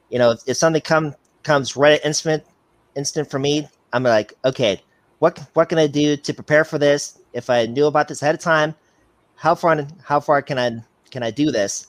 you 0.10 0.17
know, 0.17 0.32
if, 0.32 0.39
if 0.48 0.58
something 0.58 0.82
come 0.82 1.13
comes 1.44 1.75
right 1.75 1.94
at 1.94 2.06
instant 2.06 2.44
instant 2.98 3.30
for 3.30 3.39
me. 3.39 3.68
I'm 3.94 4.04
like, 4.04 4.34
okay, 4.44 4.82
what 5.20 5.39
what 5.54 5.70
can 5.70 5.77
I 5.77 5.88
do 5.88 6.18
to 6.18 6.34
prepare 6.34 6.66
for 6.66 6.77
this? 6.77 7.20
If 7.34 7.50
I 7.50 7.66
knew 7.66 7.86
about 7.86 8.08
this 8.08 8.22
ahead 8.22 8.36
of 8.36 8.42
time, 8.42 8.75
how 9.36 9.56
far 9.56 9.88
how 10.04 10.20
far 10.20 10.42
can 10.42 10.58
I 10.60 10.84
can 11.12 11.24
I 11.24 11.32
do 11.32 11.51
this? 11.51 11.88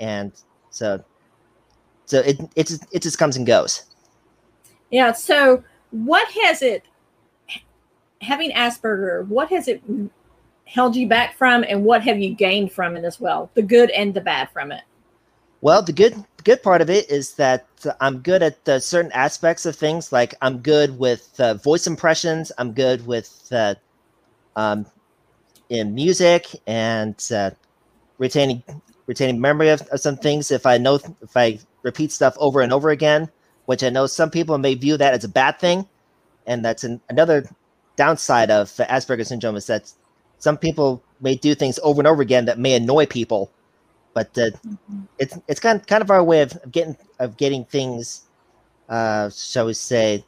And 0.00 0.32
so 0.70 1.02
so 2.06 2.20
it 2.20 2.40
it 2.56 2.66
just, 2.66 2.84
it 2.92 3.02
just 3.02 3.18
comes 3.18 3.36
and 3.36 3.46
goes. 3.46 3.84
Yeah. 4.90 5.12
So 5.12 5.62
what 5.90 6.28
has 6.44 6.62
it 6.62 6.84
having 8.20 8.50
Asperger? 8.52 9.26
What 9.28 9.48
has 9.50 9.68
it 9.68 9.82
held 10.64 10.96
you 10.96 11.08
back 11.08 11.36
from, 11.36 11.64
and 11.66 11.84
what 11.84 12.02
have 12.02 12.18
you 12.18 12.34
gained 12.34 12.72
from 12.72 12.96
it 12.96 13.04
as 13.04 13.20
well? 13.20 13.50
The 13.54 13.62
good 13.62 13.90
and 13.90 14.12
the 14.12 14.20
bad 14.20 14.50
from 14.50 14.72
it. 14.72 14.82
Well, 15.60 15.82
the 15.82 15.92
good 15.92 16.24
good 16.44 16.62
part 16.62 16.80
of 16.80 16.88
it 16.88 17.10
is 17.10 17.34
that 17.34 17.66
I'm 18.00 18.18
good 18.18 18.42
at 18.42 18.68
uh, 18.68 18.78
certain 18.78 19.12
aspects 19.12 19.66
of 19.66 19.74
things. 19.74 20.12
Like 20.12 20.34
I'm 20.40 20.58
good 20.58 20.98
with 20.98 21.38
uh, 21.40 21.54
voice 21.54 21.86
impressions. 21.86 22.52
I'm 22.58 22.72
good 22.72 23.06
with 23.06 23.48
uh, 23.50 23.74
um, 24.54 24.86
in 25.68 25.94
music 25.94 26.46
and 26.66 27.16
uh, 27.34 27.50
retaining 28.18 28.62
retaining 29.06 29.40
memory 29.40 29.70
of, 29.70 29.82
of, 29.88 30.00
some 30.00 30.16
things. 30.16 30.50
If 30.50 30.64
I 30.66 30.78
know 30.78 30.96
if 31.22 31.36
I 31.36 31.58
repeat 31.82 32.12
stuff 32.12 32.36
over 32.38 32.60
and 32.60 32.72
over 32.72 32.90
again, 32.90 33.28
which 33.66 33.82
I 33.82 33.90
know 33.90 34.06
some 34.06 34.30
people 34.30 34.58
may 34.58 34.74
view 34.74 34.96
that 34.96 35.14
as 35.14 35.24
a 35.24 35.28
bad 35.28 35.58
thing, 35.58 35.88
and 36.46 36.64
that's 36.64 36.84
an, 36.84 37.00
another 37.08 37.48
downside 37.96 38.50
of 38.50 38.68
Asperger's 38.68 39.28
syndrome 39.28 39.56
is 39.56 39.66
that 39.66 39.92
some 40.38 40.56
people 40.56 41.02
may 41.20 41.34
do 41.34 41.54
things 41.54 41.80
over 41.82 42.00
and 42.00 42.06
over 42.06 42.22
again 42.22 42.44
that 42.44 42.58
may 42.58 42.74
annoy 42.74 43.06
people, 43.06 43.50
but 44.18 44.36
uh, 44.36 44.50
mm-hmm. 44.66 45.02
it's 45.20 45.38
it's 45.46 45.60
kind 45.60 45.86
kind 45.86 46.02
of 46.02 46.10
our 46.10 46.24
way 46.24 46.42
of 46.42 46.58
getting 46.72 46.96
of 47.20 47.36
getting 47.36 47.64
things, 47.64 48.22
uh, 48.88 49.30
shall 49.30 49.66
we 49.66 49.74
say, 49.74 50.24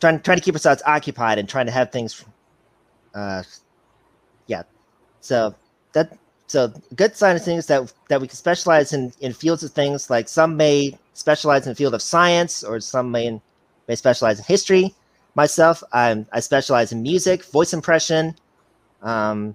trying 0.00 0.18
trying 0.20 0.38
to 0.38 0.42
keep 0.42 0.54
ourselves 0.54 0.82
occupied 0.86 1.38
and 1.38 1.46
trying 1.46 1.66
to 1.66 1.72
have 1.72 1.92
things, 1.92 2.24
uh, 3.14 3.42
yeah. 4.46 4.62
So 5.20 5.54
that 5.92 6.16
so 6.46 6.72
good 6.96 7.14
sign 7.14 7.36
of 7.36 7.44
things 7.44 7.66
that 7.66 7.92
that 8.08 8.18
we 8.22 8.28
can 8.28 8.36
specialize 8.36 8.94
in 8.94 9.12
in 9.20 9.34
fields 9.34 9.62
of 9.62 9.72
things 9.72 10.08
like 10.08 10.26
some 10.26 10.56
may 10.56 10.98
specialize 11.12 11.66
in 11.66 11.72
the 11.72 11.76
field 11.76 11.92
of 11.92 12.00
science 12.00 12.64
or 12.64 12.80
some 12.80 13.10
may 13.10 13.38
may 13.88 13.94
specialize 13.94 14.38
in 14.38 14.46
history. 14.46 14.94
Myself, 15.34 15.82
I'm 15.92 16.26
I 16.32 16.40
specialize 16.40 16.92
in 16.92 17.02
music, 17.02 17.44
voice 17.44 17.74
impression, 17.74 18.36
um, 19.02 19.54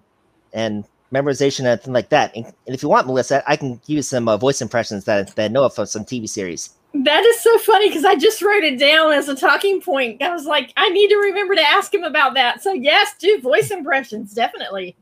and 0.54 0.86
memorization 1.14 1.66
and 1.66 1.82
things 1.82 1.94
like 1.94 2.10
that. 2.10 2.36
And, 2.36 2.46
and, 2.46 2.76
if 2.76 2.84
you 2.84 2.90
want, 2.90 3.08
Melissa, 3.08 3.44
I 3.50 3.56
can 3.56 3.80
use 3.88 4.08
some 4.08 4.28
uh, 4.28 4.38
voice 4.38 4.62
impressions 4.62 5.06
that, 5.06 5.36
that 5.36 5.46
I 5.46 5.48
know 5.48 5.64
of 5.64 5.76
from 5.76 5.86
some 5.86 6.06
TV 6.06 6.28
series. 6.28 6.72
That 6.94 7.24
is 7.24 7.40
so 7.40 7.58
funny 7.60 7.90
because 7.90 8.06
I 8.06 8.16
just 8.16 8.42
wrote 8.42 8.64
it 8.64 8.80
down 8.80 9.12
as 9.12 9.30
a 9.30 9.36
talking 9.36 9.82
point. 9.82 10.22
I 10.22 10.34
was 10.34 10.46
like, 10.46 10.74
I 10.78 10.90
need 10.90 11.10
to 11.10 11.18
remember 11.18 11.56
to 11.56 11.62
ask 11.62 11.94
him 11.94 12.04
about 12.04 12.34
that. 12.34 12.64
So 12.64 12.74
yes, 12.74 13.16
do 13.20 13.40
voice 13.42 13.72
impressions 13.72 14.34
definitely. 14.34 14.96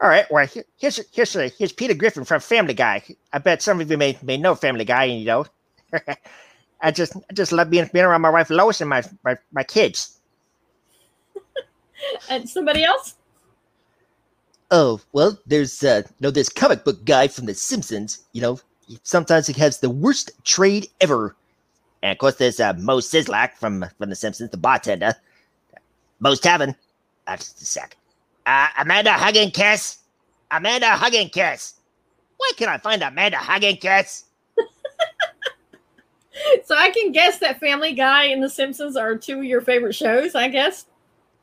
All 0.00 0.08
right. 0.08 0.26
Well, 0.30 0.46
here, 0.46 0.64
here's 0.76 1.00
here's 1.12 1.32
here's 1.32 1.72
Peter 1.72 1.94
Griffin 1.94 2.24
from 2.24 2.40
Family 2.40 2.74
Guy. 2.74 3.02
I 3.32 3.38
bet 3.38 3.62
some 3.62 3.80
of 3.80 3.90
you 3.90 3.96
may 3.96 4.18
may 4.22 4.36
know 4.36 4.54
Family 4.54 4.84
Guy, 4.84 5.04
and 5.04 5.20
you 5.20 5.26
know, 5.26 5.46
I 6.82 6.90
just 6.90 7.16
I 7.16 7.32
just 7.32 7.52
love 7.52 7.70
being 7.70 7.88
being 7.92 8.04
around 8.04 8.20
my 8.20 8.30
wife 8.30 8.50
Lois 8.50 8.80
and 8.80 8.90
my 8.90 9.02
my, 9.24 9.36
my 9.52 9.62
kids. 9.62 10.20
and 12.30 12.48
somebody 12.48 12.84
else. 12.84 13.14
Oh 14.70 15.00
well, 15.12 15.38
there's 15.46 15.82
uh, 15.84 16.02
you 16.06 16.14
know 16.20 16.30
this 16.30 16.48
comic 16.48 16.84
book 16.84 17.04
guy 17.04 17.28
from 17.28 17.46
The 17.46 17.54
Simpsons. 17.54 18.24
You 18.32 18.42
know, 18.42 18.60
sometimes 19.04 19.46
he 19.46 19.52
has 19.60 19.78
the 19.78 19.90
worst 19.90 20.32
trade 20.44 20.88
ever. 21.00 21.36
And 22.02 22.12
of 22.12 22.18
course, 22.18 22.36
there's 22.36 22.60
uh, 22.60 22.74
Moe 22.74 22.98
Szyslak 22.98 23.54
from 23.54 23.84
from 23.98 24.10
The 24.10 24.16
Simpsons, 24.16 24.50
the 24.50 24.56
bartender. 24.56 25.14
Moe's 26.18 26.40
Tavern. 26.40 26.74
Uh, 27.26 27.36
just 27.36 27.62
a 27.62 27.66
sec. 27.66 27.96
Uh, 28.46 28.68
Amanda 28.78 29.12
Hugging 29.12 29.50
Kiss. 29.50 29.98
Amanda 30.50 30.90
Hugging 30.90 31.28
Kiss. 31.28 31.74
Where 32.36 32.52
can 32.56 32.68
I 32.68 32.78
find 32.78 33.02
Amanda 33.02 33.38
Hugging 33.38 33.76
Kiss? 33.76 34.24
so 36.64 36.76
I 36.76 36.90
can 36.90 37.12
guess 37.12 37.38
that 37.38 37.60
Family 37.60 37.92
Guy 37.92 38.24
and 38.24 38.42
The 38.42 38.48
Simpsons 38.48 38.96
are 38.96 39.16
two 39.16 39.38
of 39.38 39.44
your 39.44 39.60
favorite 39.60 39.94
shows. 39.94 40.34
I 40.34 40.48
guess. 40.48 40.86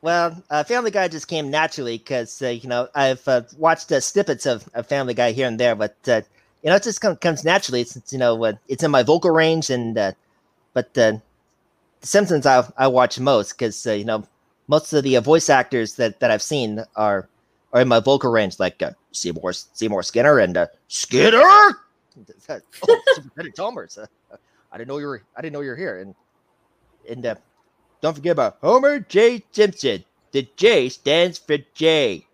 Well, 0.03 0.43
uh, 0.49 0.65
Family 0.65 0.91
Guy 0.91 1.07
just 1.07 1.29
came 1.29 1.49
naturally 1.49 1.97
because 1.97 2.41
uh, 2.41 2.49
you 2.49 2.67
know 2.67 2.89
I've 2.93 3.25
uh, 3.25 3.43
watched 3.57 3.89
uh, 3.89 4.01
snippets 4.01 4.45
of, 4.45 4.67
of, 4.73 4.85
Family 4.85 5.13
Guy 5.13 5.31
here 5.31 5.47
and 5.47 5.57
there, 5.57 5.75
but 5.75 5.95
uh, 6.09 6.21
you 6.61 6.69
know 6.69 6.75
it 6.75 6.83
just 6.83 6.99
come, 6.99 7.15
comes 7.15 7.45
naturally 7.45 7.85
since 7.85 8.11
you 8.11 8.19
know 8.19 8.43
uh, 8.43 8.51
it's 8.67 8.83
in 8.83 8.91
my 8.91 9.01
vocal 9.01 9.31
range. 9.31 9.69
And 9.69 9.95
but 10.73 10.93
The 10.93 11.21
Simpsons 12.01 12.45
I, 12.45 12.69
I 12.77 12.87
watch 12.87 13.17
most 13.17 13.53
because 13.53 13.85
you 13.85 14.03
know 14.03 14.27
most 14.67 14.91
of 14.91 15.05
the 15.05 15.17
voice 15.19 15.49
actors 15.49 15.95
that, 15.95 16.19
that 16.19 16.31
I've 16.31 16.41
seen 16.41 16.83
are 16.97 17.29
are 17.71 17.79
in 17.79 17.87
my 17.87 18.01
vocal 18.01 18.29
range, 18.29 18.59
like 18.59 18.83
Seymour 19.13 19.53
Seymour 19.53 20.03
Skinner 20.03 20.37
and 20.37 20.67
Skinner. 20.89 21.37
oh, 21.45 21.73
Superintendent 22.49 23.55
Chalmers. 23.55 23.97
I 24.73 24.77
didn't 24.77 24.89
know 24.89 24.97
you 24.97 25.07
were 25.07 25.23
I 25.37 25.41
didn't 25.41 25.53
know 25.53 25.61
you 25.61 25.69
were 25.69 25.77
here, 25.77 25.99
and 26.01 26.13
and 27.09 27.37
don't 28.03 28.15
forget 28.15 28.33
about 28.33 28.57
Homer 28.59 28.99
J. 28.99 29.41
Simpson. 29.53 30.03
The 30.33 30.45
J 30.57 30.89
stands 30.89 31.37
for 31.37 31.57
J. 31.73 32.27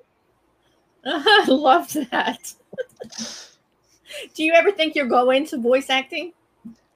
I 1.06 1.46
love 1.48 1.94
that. 2.10 2.54
Do 4.34 4.44
you 4.44 4.54
ever 4.54 4.72
think 4.72 4.96
you'll 4.96 5.08
go 5.08 5.30
into 5.30 5.60
voice 5.60 5.92
acting? 5.92 6.34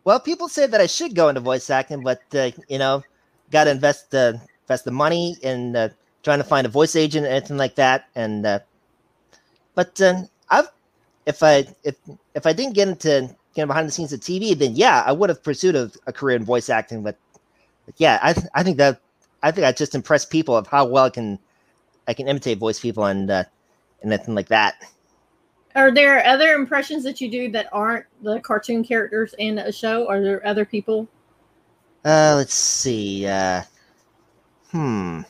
Well, 0.06 0.20
people 0.20 0.50
say 0.50 0.66
that 0.66 0.82
I 0.82 0.88
should 0.88 1.14
go 1.14 1.30
into 1.30 1.40
voice 1.40 1.70
acting, 1.70 2.02
but 2.02 2.24
uh, 2.34 2.50
you 2.68 2.80
know, 2.80 3.04
got 3.52 3.66
to 3.66 3.72
invest 3.72 4.16
uh, 4.16 4.34
invest 4.64 4.86
the 4.86 4.92
money 4.92 5.38
in 5.44 5.76
uh, 5.76 5.90
trying 6.24 6.40
to 6.40 6.44
find 6.44 6.66
a 6.66 6.70
voice 6.70 6.96
agent, 6.96 7.28
and 7.28 7.36
anything 7.36 7.58
like 7.58 7.76
that. 7.76 8.08
And 8.16 8.44
uh, 8.44 8.60
but 9.76 10.02
uh, 10.02 10.24
I've 10.50 10.70
if 11.28 11.44
I 11.44 11.68
if 11.84 11.96
if 12.34 12.48
I 12.48 12.54
didn't 12.54 12.74
get 12.74 12.88
into 12.88 13.30
you 13.54 13.62
know 13.62 13.68
behind 13.68 13.88
the 13.88 13.92
scenes 13.92 14.14
of 14.14 14.20
TV, 14.22 14.58
then 14.58 14.76
yeah, 14.76 15.04
I 15.06 15.12
would 15.12 15.30
have 15.30 15.44
pursued 15.44 15.76
a, 15.76 15.92
a 16.08 16.12
career 16.12 16.38
in 16.38 16.44
voice 16.44 16.70
acting. 16.70 17.04
But 17.04 17.18
yeah, 17.98 18.20
I 18.22 18.34
th- 18.34 18.48
I 18.54 18.64
think 18.64 18.78
that 18.78 19.00
I 19.42 19.52
think 19.52 19.66
I 19.66 19.72
just 19.72 19.96
impressed 19.96 20.30
people 20.30 20.56
of 20.56 20.68
how 20.68 20.86
well 20.86 21.06
I 21.06 21.10
can 21.10 21.40
I 22.08 22.14
can 22.14 22.28
imitate 22.28 22.58
voice 22.58 22.80
people 22.80 23.06
and 23.06 23.30
uh, 23.30 23.44
and 24.02 24.14
anything 24.14 24.36
like 24.36 24.48
that. 24.48 24.76
Are 25.76 25.92
there 25.92 26.26
other 26.26 26.54
impressions 26.54 27.04
that 27.04 27.20
you 27.20 27.30
do 27.30 27.52
that 27.52 27.68
aren't 27.72 28.06
the 28.22 28.40
cartoon 28.42 28.84
characters 28.84 29.34
in 29.40 29.58
a 29.58 29.72
show? 29.72 30.08
Are 30.08 30.22
there 30.22 30.46
other 30.46 30.66
people? 30.66 31.08
Uh, 32.06 32.36
let's 32.38 32.54
see. 32.54 33.26
Uh, 33.26 33.64
hmm. 34.70 35.22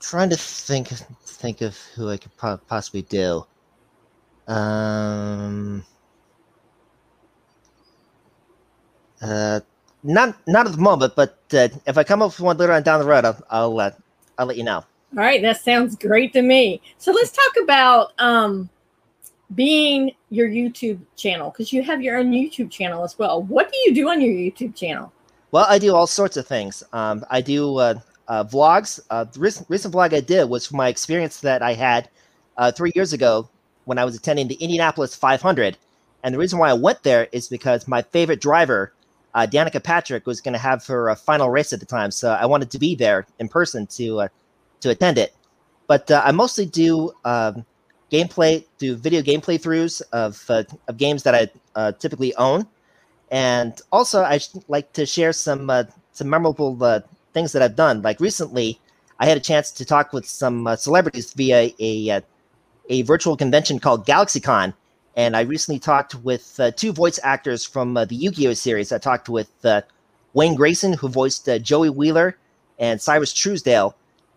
trying 0.00 0.30
to 0.30 0.36
think 0.36 0.88
think 0.88 1.60
of 1.60 1.76
who 1.94 2.08
I 2.08 2.18
could 2.18 2.36
po- 2.36 2.60
possibly 2.68 3.02
do. 3.02 3.44
Um. 4.46 5.84
Uh, 9.20 9.60
not 10.02 10.36
not 10.46 10.66
at 10.66 10.72
the 10.72 10.78
moment, 10.78 11.14
but 11.16 11.38
uh, 11.52 11.68
if 11.86 11.98
I 11.98 12.04
come 12.04 12.22
up 12.22 12.30
with 12.30 12.40
one 12.40 12.56
later 12.56 12.72
on 12.72 12.82
down 12.82 13.00
the 13.00 13.06
road, 13.06 13.24
I'll 13.24 13.42
I'll, 13.50 13.80
uh, 13.80 13.90
I'll 14.38 14.46
let 14.46 14.56
you 14.56 14.64
know. 14.64 14.84
All 15.14 15.18
right, 15.18 15.42
that 15.42 15.60
sounds 15.60 15.94
great 15.96 16.32
to 16.32 16.42
me. 16.42 16.80
So 16.98 17.12
let's 17.12 17.32
talk 17.32 17.62
about 17.62 18.12
um, 18.18 18.70
being 19.54 20.12
your 20.30 20.48
YouTube 20.48 21.00
channel 21.16 21.50
because 21.50 21.72
you 21.72 21.82
have 21.82 22.02
your 22.02 22.16
own 22.16 22.30
YouTube 22.30 22.70
channel 22.70 23.04
as 23.04 23.18
well. 23.18 23.42
What 23.42 23.70
do 23.70 23.78
you 23.84 23.94
do 23.94 24.08
on 24.08 24.20
your 24.20 24.32
YouTube 24.32 24.74
channel? 24.74 25.12
Well, 25.50 25.66
I 25.68 25.78
do 25.78 25.94
all 25.94 26.06
sorts 26.06 26.38
of 26.38 26.46
things. 26.46 26.82
Um, 26.94 27.26
I 27.30 27.42
do 27.42 27.76
uh, 27.76 28.00
uh, 28.28 28.44
vlogs. 28.44 29.00
Uh, 29.10 29.24
the 29.24 29.38
recent, 29.38 29.68
recent 29.68 29.92
vlog 29.94 30.14
I 30.14 30.20
did 30.20 30.48
was 30.48 30.66
from 30.66 30.78
my 30.78 30.88
experience 30.88 31.40
that 31.40 31.60
I 31.60 31.74
had 31.74 32.08
uh, 32.56 32.72
three 32.72 32.92
years 32.94 33.12
ago 33.12 33.48
when 33.84 33.98
I 33.98 34.04
was 34.06 34.16
attending 34.16 34.48
the 34.48 34.54
Indianapolis 34.54 35.14
500. 35.14 35.76
And 36.24 36.34
the 36.34 36.38
reason 36.38 36.58
why 36.58 36.70
I 36.70 36.74
went 36.74 37.02
there 37.02 37.28
is 37.32 37.48
because 37.48 37.86
my 37.86 38.00
favorite 38.00 38.40
driver 38.40 38.92
uh, 39.34 39.46
Danica 39.50 39.82
Patrick 39.82 40.26
was 40.26 40.40
going 40.40 40.52
to 40.52 40.58
have 40.58 40.86
her 40.86 41.10
uh, 41.10 41.14
final 41.14 41.50
race 41.50 41.72
at 41.72 41.80
the 41.80 41.86
time, 41.86 42.10
so 42.10 42.30
I 42.32 42.46
wanted 42.46 42.70
to 42.70 42.78
be 42.78 42.94
there 42.94 43.26
in 43.38 43.48
person 43.48 43.86
to 43.88 44.20
uh, 44.20 44.28
to 44.80 44.90
attend 44.90 45.18
it. 45.18 45.34
But 45.86 46.10
uh, 46.10 46.22
I 46.24 46.32
mostly 46.32 46.66
do 46.66 47.12
um, 47.24 47.64
gameplay, 48.10 48.64
do 48.78 48.94
video 48.94 49.22
game 49.22 49.40
playthroughs 49.40 50.02
of 50.12 50.44
uh, 50.50 50.64
of 50.88 50.96
games 50.96 51.22
that 51.22 51.34
I 51.34 51.50
uh, 51.74 51.92
typically 51.92 52.34
own, 52.36 52.66
and 53.30 53.80
also 53.90 54.22
I 54.22 54.40
like 54.68 54.92
to 54.94 55.06
share 55.06 55.32
some 55.32 55.70
some 56.12 56.28
memorable 56.28 57.02
things 57.32 57.52
that 57.52 57.62
I've 57.62 57.76
done. 57.76 58.02
Like 58.02 58.20
recently, 58.20 58.78
I 59.18 59.26
had 59.26 59.38
a 59.38 59.40
chance 59.40 59.70
to 59.72 59.84
talk 59.84 60.12
with 60.12 60.26
some 60.26 60.68
celebrities 60.76 61.32
via 61.32 61.70
a 61.80 62.22
a 62.90 63.02
virtual 63.02 63.36
convention 63.36 63.78
called 63.78 64.06
GalaxyCon 64.06 64.74
and 65.16 65.36
I 65.36 65.42
recently 65.42 65.78
talked 65.78 66.14
with 66.14 66.58
uh, 66.58 66.70
two 66.70 66.92
voice 66.92 67.18
actors 67.22 67.64
from 67.64 67.96
uh, 67.96 68.04
the 68.04 68.14
Yu 68.14 68.30
Gi 68.30 68.48
Oh 68.48 68.54
series. 68.54 68.92
I 68.92 68.98
talked 68.98 69.28
with 69.28 69.50
uh, 69.64 69.82
Wayne 70.32 70.54
Grayson, 70.54 70.94
who 70.94 71.08
voiced 71.08 71.48
uh, 71.48 71.58
Joey 71.58 71.90
Wheeler, 71.90 72.36
and 72.78 73.00
Syrus 73.00 73.34
Truesdale, 73.34 73.94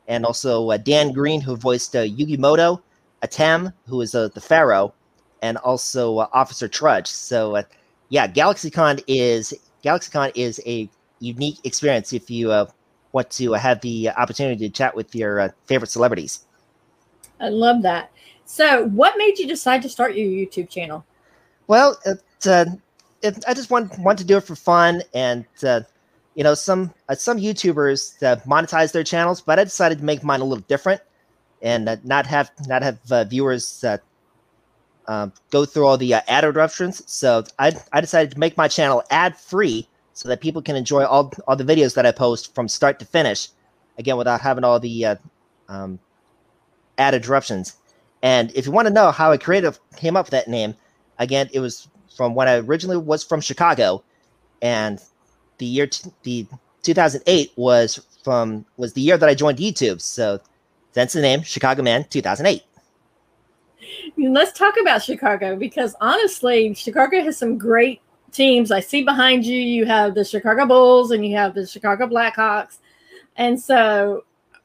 and 0.08 0.26
also 0.26 0.70
uh, 0.72 0.78
Dan 0.78 1.14
Green, 1.14 1.42
who 1.42 1.56
voiced 1.56 1.96
uh, 1.96 2.00
Yugi 2.00 2.38
Muto, 2.38 2.82
Atem, 3.24 3.74
who 3.88 4.02
is 4.02 4.12
the 4.12 4.30
Pharaoh, 4.42 4.94
and 5.42 5.58
also 5.58 6.20
Officer 6.34 6.68
Trudge. 6.68 7.08
So, 7.08 7.64
yeah, 8.10 8.28
GalaxyCon 8.28 9.04
is 9.08 9.54
GalaxyCon 9.84 10.34
is 10.36 10.60
a 10.66 10.90
unique 11.20 11.58
experience 11.64 12.12
if 12.14 12.30
you 12.30 12.68
want 13.14 13.30
to 13.32 13.54
have 13.54 13.82
the 13.82 14.10
opportunity 14.10 14.68
to 14.68 14.70
chat 14.70 14.96
with 14.96 15.16
your 15.16 15.56
favorite 15.66 15.90
celebrities. 15.90 16.46
I 17.40 17.50
love 17.50 17.82
that. 17.84 18.12
So, 18.46 18.86
what 18.86 19.18
made 19.18 19.40
you 19.40 19.48
decide 19.48 19.82
to 19.82 19.90
start 19.90 20.16
your 20.16 20.28
YouTube 20.28 20.70
channel? 20.70 21.04
Well, 21.68 21.98
it, 22.06 22.22
uh, 22.48 22.66
it, 23.24 23.44
I 23.48 23.54
just 23.56 23.72
want 23.72 23.98
want 24.00 24.20
to 24.20 24.24
do 24.24 24.38
it 24.38 24.42
for 24.42 24.56
fun, 24.56 25.02
and 25.16 25.46
uh, 25.64 25.82
you 26.36 26.44
know, 26.44 26.54
some 26.54 26.94
uh, 27.10 27.16
some 27.16 27.40
YouTubers 27.40 28.22
uh, 28.24 28.36
monetize 28.48 28.92
their 28.92 29.04
channels, 29.04 29.42
but 29.42 29.60
I 29.60 29.64
decided 29.64 29.98
to 29.98 30.06
make 30.06 30.24
mine 30.24 30.42
a 30.42 30.46
little 30.46 30.64
different, 30.68 31.02
and 31.64 31.90
uh, 31.90 31.98
not 32.04 32.28
have 32.28 32.52
not 32.68 32.84
have 32.84 33.00
uh, 33.12 33.24
viewers 33.24 33.84
um, 35.08 35.34
go 35.50 35.66
through 35.66 35.88
all 35.88 35.98
the 35.98 36.14
ad 36.14 36.44
interruptions. 36.44 37.02
So 37.12 37.44
I 37.58 37.74
I 37.92 38.00
decided 38.00 38.32
to 38.32 38.40
make 38.40 38.58
my 38.58 38.68
channel 38.68 39.04
ad 39.10 39.36
free, 39.36 39.88
so 40.14 40.30
that 40.30 40.40
people 40.40 40.62
can 40.62 40.76
enjoy 40.76 41.04
all 41.04 41.34
all 41.48 41.56
the 41.56 41.64
videos 41.64 41.96
that 41.96 42.06
I 42.06 42.12
post 42.12 42.54
from 42.54 42.68
start 42.68 43.00
to 43.00 43.06
finish, 43.06 43.50
again 43.98 44.18
without 44.18 44.42
having 44.42 44.64
all 44.64 44.80
the 44.80 45.18
um, 45.68 45.98
ad 47.00 47.16
interruptions. 47.16 47.78
And 48.26 48.52
if 48.56 48.66
you 48.66 48.72
want 48.72 48.88
to 48.88 48.94
know 48.94 49.12
how 49.12 49.32
I 49.32 49.38
creative 49.38 49.80
came 49.98 50.18
up 50.18 50.26
with 50.26 50.32
that 50.32 50.48
name, 50.48 50.74
again, 51.20 51.48
it 51.54 51.60
was 51.60 51.88
from 52.18 52.34
when 52.34 52.48
I 52.48 52.56
originally 52.58 52.98
was 52.98 53.24
from 53.24 53.40
Chicago, 53.40 54.04
and 54.64 55.00
the 55.60 55.68
year 55.68 55.86
t- 55.86 56.10
the 56.24 56.48
2008 56.82 57.52
was 57.56 58.04
from 58.24 58.66
was 58.78 58.94
the 58.94 59.02
year 59.02 59.16
that 59.16 59.30
I 59.30 59.36
joined 59.36 59.60
YouTube. 59.60 60.02
So 60.02 60.40
that's 60.94 61.14
the 61.14 61.22
name, 61.22 61.44
Chicago 61.44 61.84
Man 61.84 62.04
2008. 62.06 62.64
Let's 64.18 64.58
talk 64.58 64.74
about 64.82 65.04
Chicago 65.04 65.56
because 65.56 65.96
honestly, 66.02 66.74
Chicago 66.74 67.22
has 67.22 67.38
some 67.38 67.60
great 67.60 68.02
teams. 68.32 68.72
I 68.72 68.80
see 68.80 69.04
behind 69.04 69.46
you, 69.46 69.60
you 69.60 69.86
have 69.86 70.16
the 70.16 70.26
Chicago 70.26 70.66
Bulls 70.66 71.12
and 71.12 71.24
you 71.24 71.36
have 71.36 71.54
the 71.54 71.68
Chicago 71.68 72.08
Blackhawks. 72.08 72.80
And 73.36 73.62
so, 73.62 74.24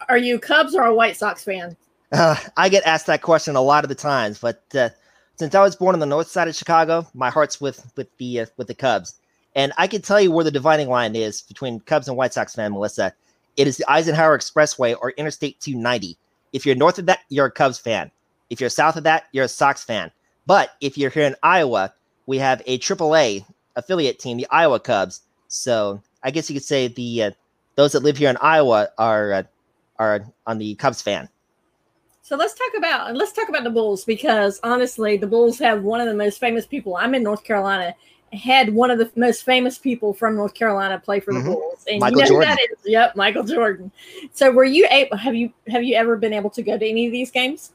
are 0.08 0.16
you 0.16 0.38
Cubs 0.38 0.74
or 0.74 0.86
a 0.86 0.94
White 0.94 1.18
Sox 1.18 1.44
fan? 1.44 1.76
Uh, 2.12 2.36
I 2.56 2.68
get 2.68 2.84
asked 2.84 3.06
that 3.06 3.22
question 3.22 3.56
a 3.56 3.60
lot 3.60 3.84
of 3.84 3.88
the 3.88 3.94
times, 3.94 4.38
but 4.40 4.64
uh, 4.74 4.88
since 5.36 5.54
I 5.54 5.62
was 5.62 5.76
born 5.76 5.94
on 5.94 6.00
the 6.00 6.06
north 6.06 6.26
side 6.28 6.48
of 6.48 6.56
Chicago, 6.56 7.06
my 7.14 7.30
heart's 7.30 7.60
with 7.60 7.92
with 7.96 8.08
the 8.18 8.40
uh, 8.40 8.46
with 8.56 8.66
the 8.66 8.74
Cubs. 8.74 9.14
And 9.54 9.72
I 9.78 9.86
can 9.86 10.02
tell 10.02 10.20
you 10.20 10.30
where 10.30 10.44
the 10.44 10.50
dividing 10.50 10.88
line 10.88 11.16
is 11.16 11.42
between 11.42 11.80
Cubs 11.80 12.08
and 12.08 12.16
White 12.16 12.32
Sox 12.32 12.54
fan, 12.54 12.72
Melissa. 12.72 13.12
It 13.56 13.66
is 13.66 13.76
the 13.76 13.90
Eisenhower 13.90 14.38
Expressway 14.38 14.96
or 15.00 15.10
Interstate 15.12 15.58
290. 15.60 16.16
If 16.52 16.64
you're 16.64 16.76
north 16.76 16.98
of 16.98 17.06
that, 17.06 17.20
you're 17.28 17.46
a 17.46 17.50
Cubs 17.50 17.78
fan. 17.78 18.10
If 18.48 18.60
you're 18.60 18.70
south 18.70 18.96
of 18.96 19.04
that, 19.04 19.24
you're 19.32 19.44
a 19.44 19.48
Sox 19.48 19.82
fan. 19.82 20.10
But 20.46 20.70
if 20.80 20.96
you're 20.96 21.10
here 21.10 21.26
in 21.26 21.36
Iowa, 21.42 21.92
we 22.26 22.38
have 22.38 22.62
a 22.66 22.78
AAA 22.78 23.44
affiliate 23.76 24.18
team, 24.18 24.36
the 24.36 24.46
Iowa 24.50 24.80
Cubs. 24.80 25.22
So 25.48 26.02
I 26.22 26.30
guess 26.30 26.48
you 26.48 26.54
could 26.54 26.64
say 26.64 26.88
the 26.88 27.24
uh, 27.24 27.30
those 27.76 27.92
that 27.92 28.02
live 28.02 28.16
here 28.16 28.30
in 28.30 28.36
Iowa 28.40 28.88
are 28.98 29.32
uh, 29.32 29.42
are 29.98 30.26
on 30.46 30.58
the 30.58 30.74
Cubs 30.76 31.02
fan. 31.02 31.28
So 32.30 32.36
let's 32.36 32.54
talk 32.54 32.70
about 32.78 33.16
let's 33.16 33.32
talk 33.32 33.48
about 33.48 33.64
the 33.64 33.70
Bulls 33.70 34.04
because 34.04 34.60
honestly, 34.62 35.16
the 35.16 35.26
Bulls 35.26 35.58
have 35.58 35.82
one 35.82 36.00
of 36.00 36.06
the 36.06 36.14
most 36.14 36.38
famous 36.38 36.64
people. 36.64 36.96
I'm 36.96 37.12
in 37.16 37.24
North 37.24 37.42
Carolina, 37.42 37.92
had 38.32 38.72
one 38.72 38.88
of 38.92 38.98
the 38.98 39.10
most 39.16 39.42
famous 39.42 39.78
people 39.78 40.14
from 40.14 40.36
North 40.36 40.54
Carolina 40.54 41.00
play 41.00 41.18
for 41.18 41.34
the 41.34 41.40
mm-hmm. 41.40 41.48
Bulls, 41.48 41.84
and 41.90 41.98
Michael 41.98 42.18
you 42.18 42.22
know 42.22 42.28
Jordan. 42.28 42.48
that 42.50 42.58
is? 42.60 42.78
Yep, 42.84 43.16
Michael 43.16 43.42
Jordan. 43.42 43.90
So, 44.32 44.52
were 44.52 44.62
you 44.62 44.86
able? 44.92 45.16
Have 45.16 45.34
you 45.34 45.52
have 45.66 45.82
you 45.82 45.96
ever 45.96 46.16
been 46.16 46.32
able 46.32 46.50
to 46.50 46.62
go 46.62 46.78
to 46.78 46.88
any 46.88 47.06
of 47.06 47.10
these 47.10 47.32
games? 47.32 47.72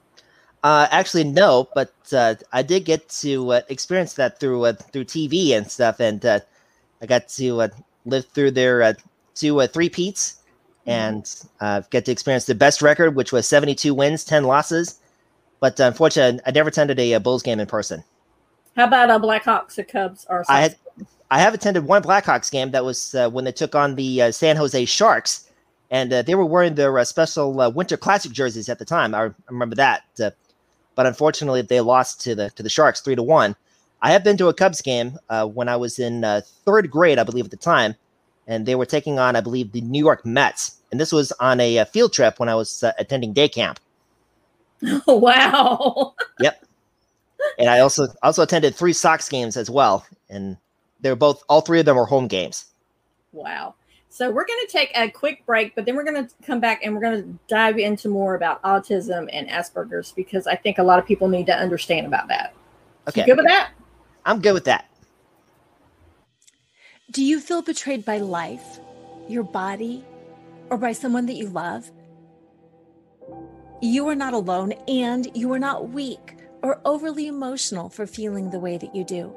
Uh, 0.63 0.87
actually, 0.89 1.25
no, 1.25 1.67
but 1.75 1.93
uh, 2.13 2.35
I 2.53 2.61
did 2.61 2.85
get 2.85 3.09
to 3.09 3.51
uh, 3.51 3.61
experience 3.67 4.13
that 4.13 4.39
through 4.39 4.63
uh, 4.63 4.73
through 4.93 5.03
TV 5.03 5.49
and 5.49 5.69
stuff, 5.69 5.99
and 5.99 6.25
uh, 6.25 6.39
I 7.01 7.07
got 7.07 7.27
to 7.27 7.59
uh, 7.59 7.67
live 8.05 8.25
through 8.27 8.51
their 8.51 8.95
two 9.33 9.59
uh, 9.59 9.67
three 9.67 9.89
peats 9.89 10.37
mm-hmm. 10.87 11.65
and 11.65 11.89
get 11.89 12.05
to 12.05 12.11
experience 12.11 12.45
the 12.45 12.55
best 12.55 12.81
record, 12.81 13.15
which 13.15 13.31
was 13.31 13.47
seventy 13.47 13.75
two 13.75 13.93
wins, 13.93 14.23
ten 14.23 14.43
losses. 14.43 14.99
But 15.59 15.79
unfortunately, 15.79 16.41
I 16.45 16.51
never 16.51 16.69
attended 16.69 16.99
a, 16.99 17.13
a 17.13 17.19
Bulls 17.19 17.41
game 17.41 17.59
in 17.59 17.67
person. 17.67 18.03
How 18.75 18.85
about 18.85 19.09
a 19.09 19.19
Blackhawks 19.25 19.79
or 19.79 19.83
Cubs 19.83 20.25
or? 20.29 20.43
I 20.49 20.61
had, 20.61 20.75
I 21.31 21.39
have 21.39 21.53
attended 21.53 21.85
one 21.85 22.03
Blackhawks 22.03 22.51
game 22.51 22.71
that 22.71 22.83
was 22.83 23.15
uh, 23.15 23.29
when 23.29 23.45
they 23.45 23.51
took 23.51 23.73
on 23.73 23.95
the 23.95 24.21
uh, 24.21 24.31
San 24.31 24.57
Jose 24.57 24.85
Sharks, 24.85 25.49
and 25.89 26.11
uh, 26.11 26.21
they 26.21 26.35
were 26.35 26.45
wearing 26.45 26.75
their 26.75 26.97
uh, 26.99 27.05
special 27.05 27.59
uh, 27.59 27.69
Winter 27.69 27.97
Classic 27.97 28.31
jerseys 28.31 28.67
at 28.67 28.79
the 28.79 28.85
time. 28.85 29.15
I, 29.15 29.31
remember 29.49 29.75
that, 29.75 30.03
uh, 30.21 30.31
but 30.93 31.05
unfortunately, 31.05 31.61
they 31.61 31.79
lost 31.79 32.21
to 32.21 32.35
the 32.35 32.49
to 32.51 32.63
the 32.63 32.69
Sharks 32.69 32.99
three 32.99 33.15
to 33.15 33.23
one. 33.23 33.55
I 34.01 34.11
have 34.11 34.23
been 34.23 34.37
to 34.37 34.49
a 34.49 34.53
Cubs 34.53 34.81
game 34.81 35.17
when 35.53 35.67
I 35.69 35.77
was 35.77 35.97
in 35.97 36.21
third 36.65 36.91
grade, 36.91 37.17
I 37.17 37.23
believe, 37.23 37.45
at 37.45 37.51
the 37.51 37.57
time, 37.57 37.95
and 38.47 38.65
they 38.65 38.75
were 38.75 38.85
taking 38.85 39.19
on, 39.19 39.35
I 39.35 39.41
believe, 39.41 39.71
the 39.71 39.81
New 39.81 40.03
York 40.03 40.25
Mets, 40.25 40.77
and 40.91 40.99
this 40.99 41.11
was 41.11 41.31
on 41.33 41.59
a, 41.59 41.77
a 41.77 41.85
field 41.85 42.13
trip 42.13 42.39
when 42.39 42.49
I 42.49 42.55
was 42.55 42.83
uh, 42.83 42.93
attending 42.97 43.33
day 43.33 43.49
camp. 43.49 43.79
Oh, 45.07 45.15
wow! 45.17 46.15
yep 46.39 46.65
and 47.57 47.69
I 47.69 47.79
also 47.79 48.07
also 48.23 48.41
attended 48.41 48.75
three 48.75 48.93
Sox 48.93 49.29
games 49.29 49.57
as 49.57 49.69
well, 49.69 50.05
and 50.29 50.57
they're 51.01 51.15
both 51.15 51.43
all 51.49 51.61
three 51.61 51.79
of 51.79 51.85
them 51.85 51.95
were 51.95 52.05
home 52.05 52.27
games. 52.27 52.65
Wow. 53.31 53.75
So 54.09 54.31
we're 54.31 54.45
going 54.45 54.65
to 54.65 54.71
take 54.71 54.91
a 54.95 55.09
quick 55.09 55.45
break, 55.45 55.75
but 55.75 55.83
then 55.85 55.97
we're 55.97 56.05
going 56.05 56.25
to 56.25 56.33
come 56.45 56.61
back 56.61 56.85
and 56.85 56.95
we're 56.95 57.01
going 57.01 57.21
to 57.21 57.39
dive 57.49 57.77
into 57.77 58.07
more 58.07 58.35
about 58.35 58.61
autism 58.61 59.27
and 59.33 59.49
Asperger's 59.49 60.13
because 60.13 60.47
I 60.47 60.55
think 60.55 60.77
a 60.77 60.83
lot 60.83 60.99
of 60.99 61.05
people 61.05 61.27
need 61.27 61.47
to 61.47 61.53
understand 61.53 62.07
about 62.07 62.29
that. 62.29 62.53
Okay. 63.09 63.21
You 63.21 63.27
good 63.27 63.37
with 63.37 63.47
that? 63.47 63.71
I'm 64.25 64.39
good 64.39 64.53
with 64.53 64.63
that. 64.65 64.89
Do 67.15 67.23
you 67.23 67.39
feel 67.39 67.61
betrayed 67.61 68.03
by 68.03 68.17
life, 68.17 68.81
your 69.29 69.43
body, 69.43 70.03
or 70.69 70.77
by 70.77 70.91
someone 70.91 71.27
that 71.27 71.37
you 71.37 71.47
love? 71.47 71.89
You 73.81 74.09
are 74.09 74.15
not 74.15 74.33
alone 74.33 74.73
and 74.89 75.25
you 75.33 75.53
are 75.53 75.59
not 75.59 75.91
weak 75.91 76.35
or 76.61 76.81
overly 76.83 77.27
emotional 77.27 77.87
for 77.87 78.05
feeling 78.05 78.49
the 78.49 78.59
way 78.59 78.77
that 78.77 78.93
you 78.93 79.05
do. 79.05 79.33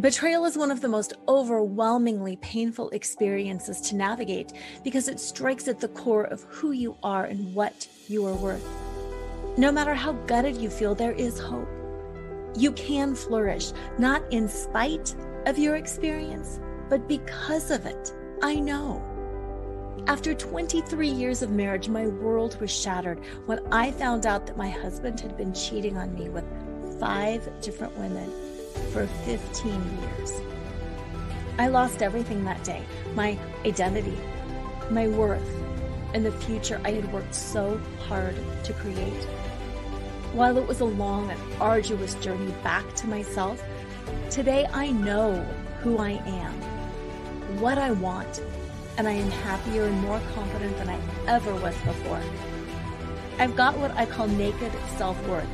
Betrayal 0.00 0.44
is 0.46 0.58
one 0.58 0.72
of 0.72 0.80
the 0.80 0.88
most 0.88 1.12
overwhelmingly 1.28 2.34
painful 2.38 2.90
experiences 2.90 3.80
to 3.82 3.94
navigate 3.94 4.52
because 4.82 5.06
it 5.06 5.20
strikes 5.20 5.68
at 5.68 5.78
the 5.78 5.86
core 5.86 6.24
of 6.24 6.42
who 6.48 6.72
you 6.72 6.96
are 7.04 7.26
and 7.26 7.54
what 7.54 7.86
you 8.08 8.26
are 8.26 8.34
worth. 8.34 8.66
No 9.56 9.70
matter 9.70 9.94
how 9.94 10.14
gutted 10.26 10.56
you 10.56 10.68
feel, 10.68 10.96
there 10.96 11.12
is 11.12 11.38
hope. 11.38 11.68
You 12.56 12.72
can 12.72 13.14
flourish, 13.14 13.70
not 13.96 14.24
in 14.32 14.48
spite 14.48 15.14
of 15.46 15.56
your 15.56 15.76
experience, 15.76 16.58
but 16.90 17.06
because 17.06 17.70
of 17.70 17.86
it. 17.86 18.12
I 18.42 18.56
know. 18.56 19.02
After 20.06 20.34
23 20.34 21.08
years 21.08 21.40
of 21.40 21.50
marriage, 21.50 21.88
my 21.88 22.08
world 22.08 22.60
was 22.60 22.70
shattered 22.70 23.20
when 23.46 23.60
I 23.72 23.92
found 23.92 24.26
out 24.26 24.46
that 24.46 24.56
my 24.56 24.68
husband 24.68 25.20
had 25.20 25.36
been 25.36 25.54
cheating 25.54 25.96
on 25.96 26.14
me 26.14 26.28
with 26.28 26.44
five 26.98 27.48
different 27.62 27.96
women 27.96 28.30
for 28.92 29.06
15 29.06 29.72
years. 30.00 30.32
I 31.58 31.68
lost 31.68 32.02
everything 32.02 32.44
that 32.44 32.64
day 32.64 32.82
my 33.14 33.38
identity, 33.64 34.18
my 34.90 35.06
worth, 35.06 35.48
and 36.12 36.26
the 36.26 36.32
future 36.32 36.80
I 36.84 36.90
had 36.90 37.12
worked 37.12 37.34
so 37.34 37.80
hard 38.08 38.34
to 38.64 38.72
create. 38.72 39.24
While 40.32 40.56
it 40.56 40.66
was 40.66 40.80
a 40.80 40.84
long 40.84 41.30
and 41.30 41.40
arduous 41.60 42.14
journey 42.16 42.52
back 42.64 42.94
to 42.96 43.06
myself, 43.06 43.62
today 44.30 44.66
I 44.72 44.90
know 44.90 45.46
who 45.82 45.98
I 45.98 46.10
am, 46.10 46.59
what 47.58 47.78
I 47.78 47.90
want 47.90 48.42
and 48.96 49.08
I 49.08 49.12
am 49.12 49.30
happier 49.30 49.84
and 49.84 50.00
more 50.02 50.20
confident 50.34 50.76
than 50.76 50.88
I 50.88 50.98
ever 51.26 51.54
was 51.54 51.74
before. 51.78 52.22
I've 53.38 53.56
got 53.56 53.78
what 53.78 53.90
I 53.92 54.04
call 54.06 54.28
naked 54.28 54.72
self 54.96 55.16
worth, 55.26 55.48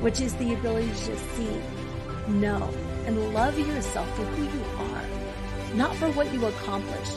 which 0.00 0.20
is 0.20 0.34
the 0.34 0.54
ability 0.54 0.88
to 0.88 1.06
just 1.06 1.30
see, 1.36 1.60
know, 2.26 2.68
and 3.06 3.32
love 3.32 3.58
yourself 3.58 4.08
for 4.16 4.24
who 4.24 4.42
you 4.42 4.64
are, 4.92 5.76
not 5.76 5.94
for 5.96 6.10
what 6.10 6.32
you 6.32 6.44
accomplish 6.46 7.08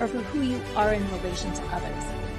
or 0.00 0.06
for 0.06 0.18
who 0.18 0.42
you 0.42 0.60
are 0.76 0.92
in 0.92 1.10
relation 1.12 1.52
to 1.54 1.62
others. 1.66 2.31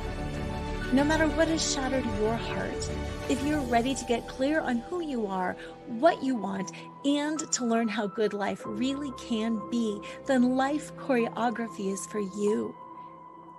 No 0.94 1.04
matter 1.04 1.28
what 1.28 1.48
has 1.50 1.74
shattered 1.74 2.06
your 2.20 2.36
heart, 2.36 2.90
if 3.28 3.44
you're 3.44 3.60
ready 3.62 3.96
to 3.96 4.06
get 4.06 4.28
clear 4.28 4.62
on 4.62 4.78
who 4.78 5.02
you 5.02 5.28
are, 5.28 5.58
what 5.88 6.24
you 6.24 6.36
want, 6.36 6.72
and 7.04 7.40
to 7.52 7.66
learn 7.66 7.88
how 7.88 8.08
good 8.08 8.34
life 8.34 8.62
really 8.64 9.12
can 9.18 9.60
be, 9.70 10.00
then 10.28 10.56
life 10.56 10.96
choreography 10.96 11.92
is 11.92 12.06
for 12.06 12.20
you 12.20 12.76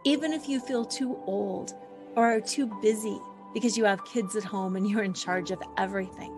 even 0.04 0.34
if 0.34 0.48
you 0.48 0.60
feel 0.60 0.84
too 0.84 1.18
old 1.26 1.72
or 2.14 2.36
are 2.36 2.40
too 2.40 2.66
busy 2.82 3.18
because 3.54 3.76
you 3.76 3.84
have 3.84 4.04
kids 4.04 4.36
at 4.36 4.44
home 4.44 4.76
and 4.76 4.88
you're 4.88 5.02
in 5.02 5.14
charge 5.14 5.50
of 5.50 5.62
everything. 5.78 6.32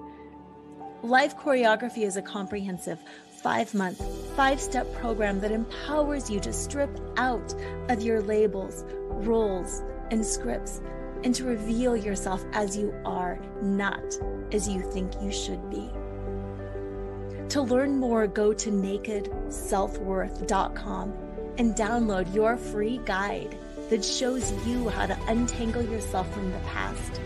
Life 1.03 1.37
Choreography 1.37 2.05
is 2.05 2.17
a 2.17 2.23
comprehensive 2.23 2.99
five 3.43 3.75
month, 3.75 4.01
five 4.37 4.61
step 4.61 4.93
program 4.95 5.41
that 5.41 5.51
empowers 5.51 6.31
you 6.31 6.41
to 6.41 6.53
strip 6.53 6.91
out 7.17 7.55
of 7.89 8.03
your 8.03 8.23
labels, 8.23 8.85
roles, 9.09 9.83
and 10.11 10.25
scripts 10.25 10.81
and 11.25 11.35
to 11.35 11.45
reveal 11.45 11.97
yourself 11.97 12.45
as 12.53 12.77
you 12.77 12.95
are, 13.05 13.41
not 13.63 14.05
as 14.53 14.69
you 14.69 14.81
think 14.93 15.13
you 15.21 15.33
should 15.33 15.69
be. 15.71 15.91
To 17.51 17.63
learn 17.63 17.99
more, 17.99 18.27
go 18.27 18.53
to 18.53 18.71
nakedselfworth.com 18.71 21.15
and 21.59 21.75
download 21.75 22.35
your 22.35 22.57
free 22.57 23.01
guide 23.05 23.57
that 23.89 24.05
shows 24.05 24.53
you 24.67 24.89
how 24.89 25.07
to 25.07 25.17
untangle 25.29 25.83
yourself 25.83 26.33
from 26.35 26.51
the 26.51 26.59
past, 26.61 27.21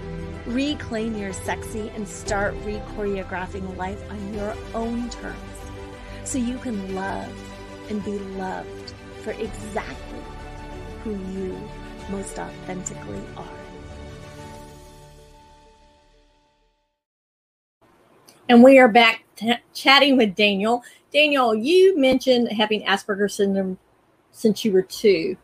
reclaim 0.47 1.17
your 1.17 1.33
sexy, 1.33 1.91
and 1.95 2.07
start 2.07 2.55
re-choreographing 2.65 3.77
life 3.77 4.03
on 4.11 4.35
your 4.35 4.55
own 4.75 5.09
terms 5.11 5.37
so 6.25 6.39
you 6.39 6.59
can 6.59 6.95
love 6.95 7.33
and 7.91 8.05
be 8.05 8.19
loved 8.19 8.93
for 9.23 9.33
exactly 9.33 10.23
who 11.03 11.13
you 11.33 11.59
most 12.09 12.39
authentically 12.39 13.21
are. 13.37 13.47
And 18.49 18.65
we 18.65 18.79
are 18.79 18.89
back 18.89 19.25
t- 19.37 19.55
chatting 19.75 20.17
with 20.17 20.35
Daniel. 20.35 20.83
Daniel, 21.13 21.55
you 21.55 21.97
mentioned 21.99 22.51
having 22.53 22.83
Asperger's 22.83 23.35
syndrome 23.35 23.79
since 24.33 24.65
you 24.65 24.73
were 24.73 24.83
two. 24.83 25.37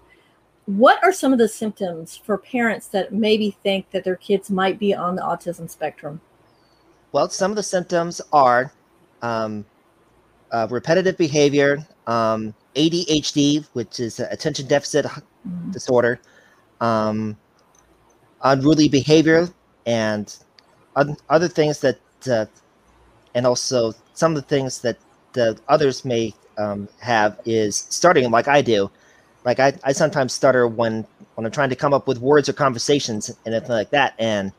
What 0.66 1.02
are 1.04 1.12
some 1.12 1.32
of 1.32 1.38
the 1.38 1.48
symptoms 1.48 2.16
for 2.16 2.36
parents 2.36 2.88
that 2.88 3.12
maybe 3.12 3.56
think 3.62 3.90
that 3.92 4.02
their 4.02 4.16
kids 4.16 4.50
might 4.50 4.80
be 4.80 4.92
on 4.92 5.14
the 5.14 5.22
autism 5.22 5.70
spectrum? 5.70 6.20
Well, 7.12 7.28
some 7.30 7.52
of 7.52 7.56
the 7.56 7.62
symptoms 7.62 8.20
are 8.32 8.72
um, 9.22 9.64
uh, 10.50 10.66
repetitive 10.70 11.16
behavior, 11.16 11.86
um, 12.06 12.54
ADHD, 12.74 13.66
which 13.72 14.00
is 14.00 14.18
attention 14.18 14.66
deficit 14.66 15.06
mm-hmm. 15.06 15.70
disorder, 15.70 16.20
um, 16.80 17.36
unruly 18.42 18.88
behavior, 18.88 19.48
and 19.86 20.36
other 21.28 21.48
things 21.48 21.80
that, 21.80 21.98
uh, 22.30 22.46
and 23.34 23.46
also 23.46 23.92
some 24.14 24.32
of 24.34 24.36
the 24.36 24.48
things 24.48 24.80
that 24.80 24.98
the 25.32 25.58
others 25.68 26.04
may 26.04 26.34
um, 26.58 26.88
have 27.00 27.38
is 27.44 27.86
starting 27.90 28.30
like 28.30 28.48
I 28.48 28.62
do. 28.62 28.90
Like 29.44 29.60
I, 29.60 29.74
I 29.84 29.92
sometimes 29.92 30.32
stutter 30.32 30.66
when 30.66 31.06
when 31.34 31.46
I'm 31.46 31.52
trying 31.52 31.70
to 31.70 31.76
come 31.76 31.94
up 31.94 32.08
with 32.08 32.18
words 32.18 32.48
or 32.48 32.52
conversations 32.52 33.28
and 33.28 33.54
anything 33.54 33.70
like 33.70 33.90
that. 33.90 34.14
And 34.18 34.52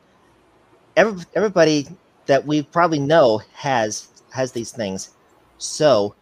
every, 0.96 1.24
everybody 1.34 1.86
that 2.26 2.46
we 2.46 2.62
probably 2.62 2.98
know 3.00 3.42
has 3.54 4.08
has 4.30 4.52
these 4.52 4.70
things. 4.70 5.10
So 5.58 6.14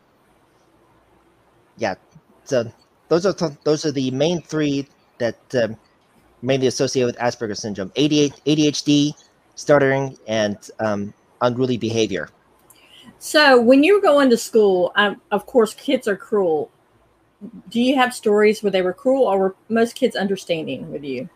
yeah, 1.77 1.95
so 2.45 2.73
those 3.09 3.27
are 3.27 3.35
those 3.65 3.85
are 3.85 3.93
the 3.93 4.11
main 4.11 4.41
three 4.43 4.89
that 5.19 5.39
um, 5.55 5.77
mainly 6.47 6.69
associated 6.69 7.07
with 7.07 7.17
Asperger's 7.17 7.61
syndrome: 7.61 7.91
ADHD, 7.91 9.13
stuttering, 9.57 10.17
and 10.27 10.57
um, 10.81 11.13
unruly 11.43 11.77
behavior. 11.77 12.31
So, 13.19 13.61
when 13.61 13.83
you 13.83 13.95
were 13.95 14.03
going 14.03 14.31
to 14.31 14.37
school, 14.37 14.93
um, 14.97 15.21
of 15.31 15.47
course, 15.47 15.75
kids 15.75 16.07
are 16.07 16.17
cruel. 16.17 16.71
Do 17.69 17.81
you 17.81 17.97
have 17.97 18.15
stories 18.15 18.63
where 18.63 18.71
they 18.71 18.83
were 18.83 18.93
cruel, 18.93 19.25
or 19.25 19.39
were 19.39 19.57
most 19.69 19.95
kids 19.95 20.17
understanding 20.17 20.91
with 20.91 21.05
you? 21.05 21.29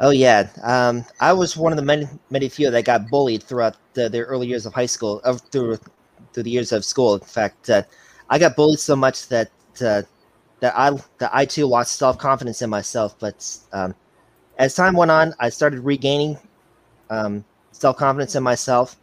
Oh 0.00 0.10
yeah, 0.10 0.48
um, 0.62 1.04
I 1.20 1.32
was 1.32 1.56
one 1.56 1.72
of 1.72 1.76
the 1.76 1.84
many 1.84 2.06
many 2.30 2.48
few 2.48 2.70
that 2.70 2.84
got 2.84 3.08
bullied 3.08 3.42
throughout 3.42 3.76
the, 3.94 4.08
their 4.08 4.24
early 4.24 4.46
years 4.46 4.66
of 4.66 4.74
high 4.74 4.86
school, 4.86 5.20
of 5.24 5.40
through 5.50 5.78
through 6.32 6.42
the 6.44 6.50
years 6.50 6.72
of 6.72 6.84
school. 6.84 7.14
In 7.14 7.20
fact, 7.20 7.70
uh, 7.70 7.82
I 8.30 8.38
got 8.38 8.54
bullied 8.54 8.78
so 8.78 8.94
much 8.94 9.28
that 9.28 9.50
uh, 9.80 10.02
that 10.60 10.74
I 10.76 10.90
that 11.18 11.30
I 11.32 11.44
too 11.44 11.66
lost 11.66 11.96
self 11.96 12.18
confidence 12.18 12.62
in 12.62 12.70
myself. 12.70 13.18
But 13.18 13.44
um, 13.72 13.94
as 14.58 14.74
time 14.74 14.94
went 14.94 15.10
on, 15.10 15.34
I 15.38 15.48
started 15.48 15.80
regaining 15.80 16.36
um, 17.10 17.44
self 17.72 17.96
confidence 17.96 18.34
in 18.34 18.42
myself, 18.42 18.96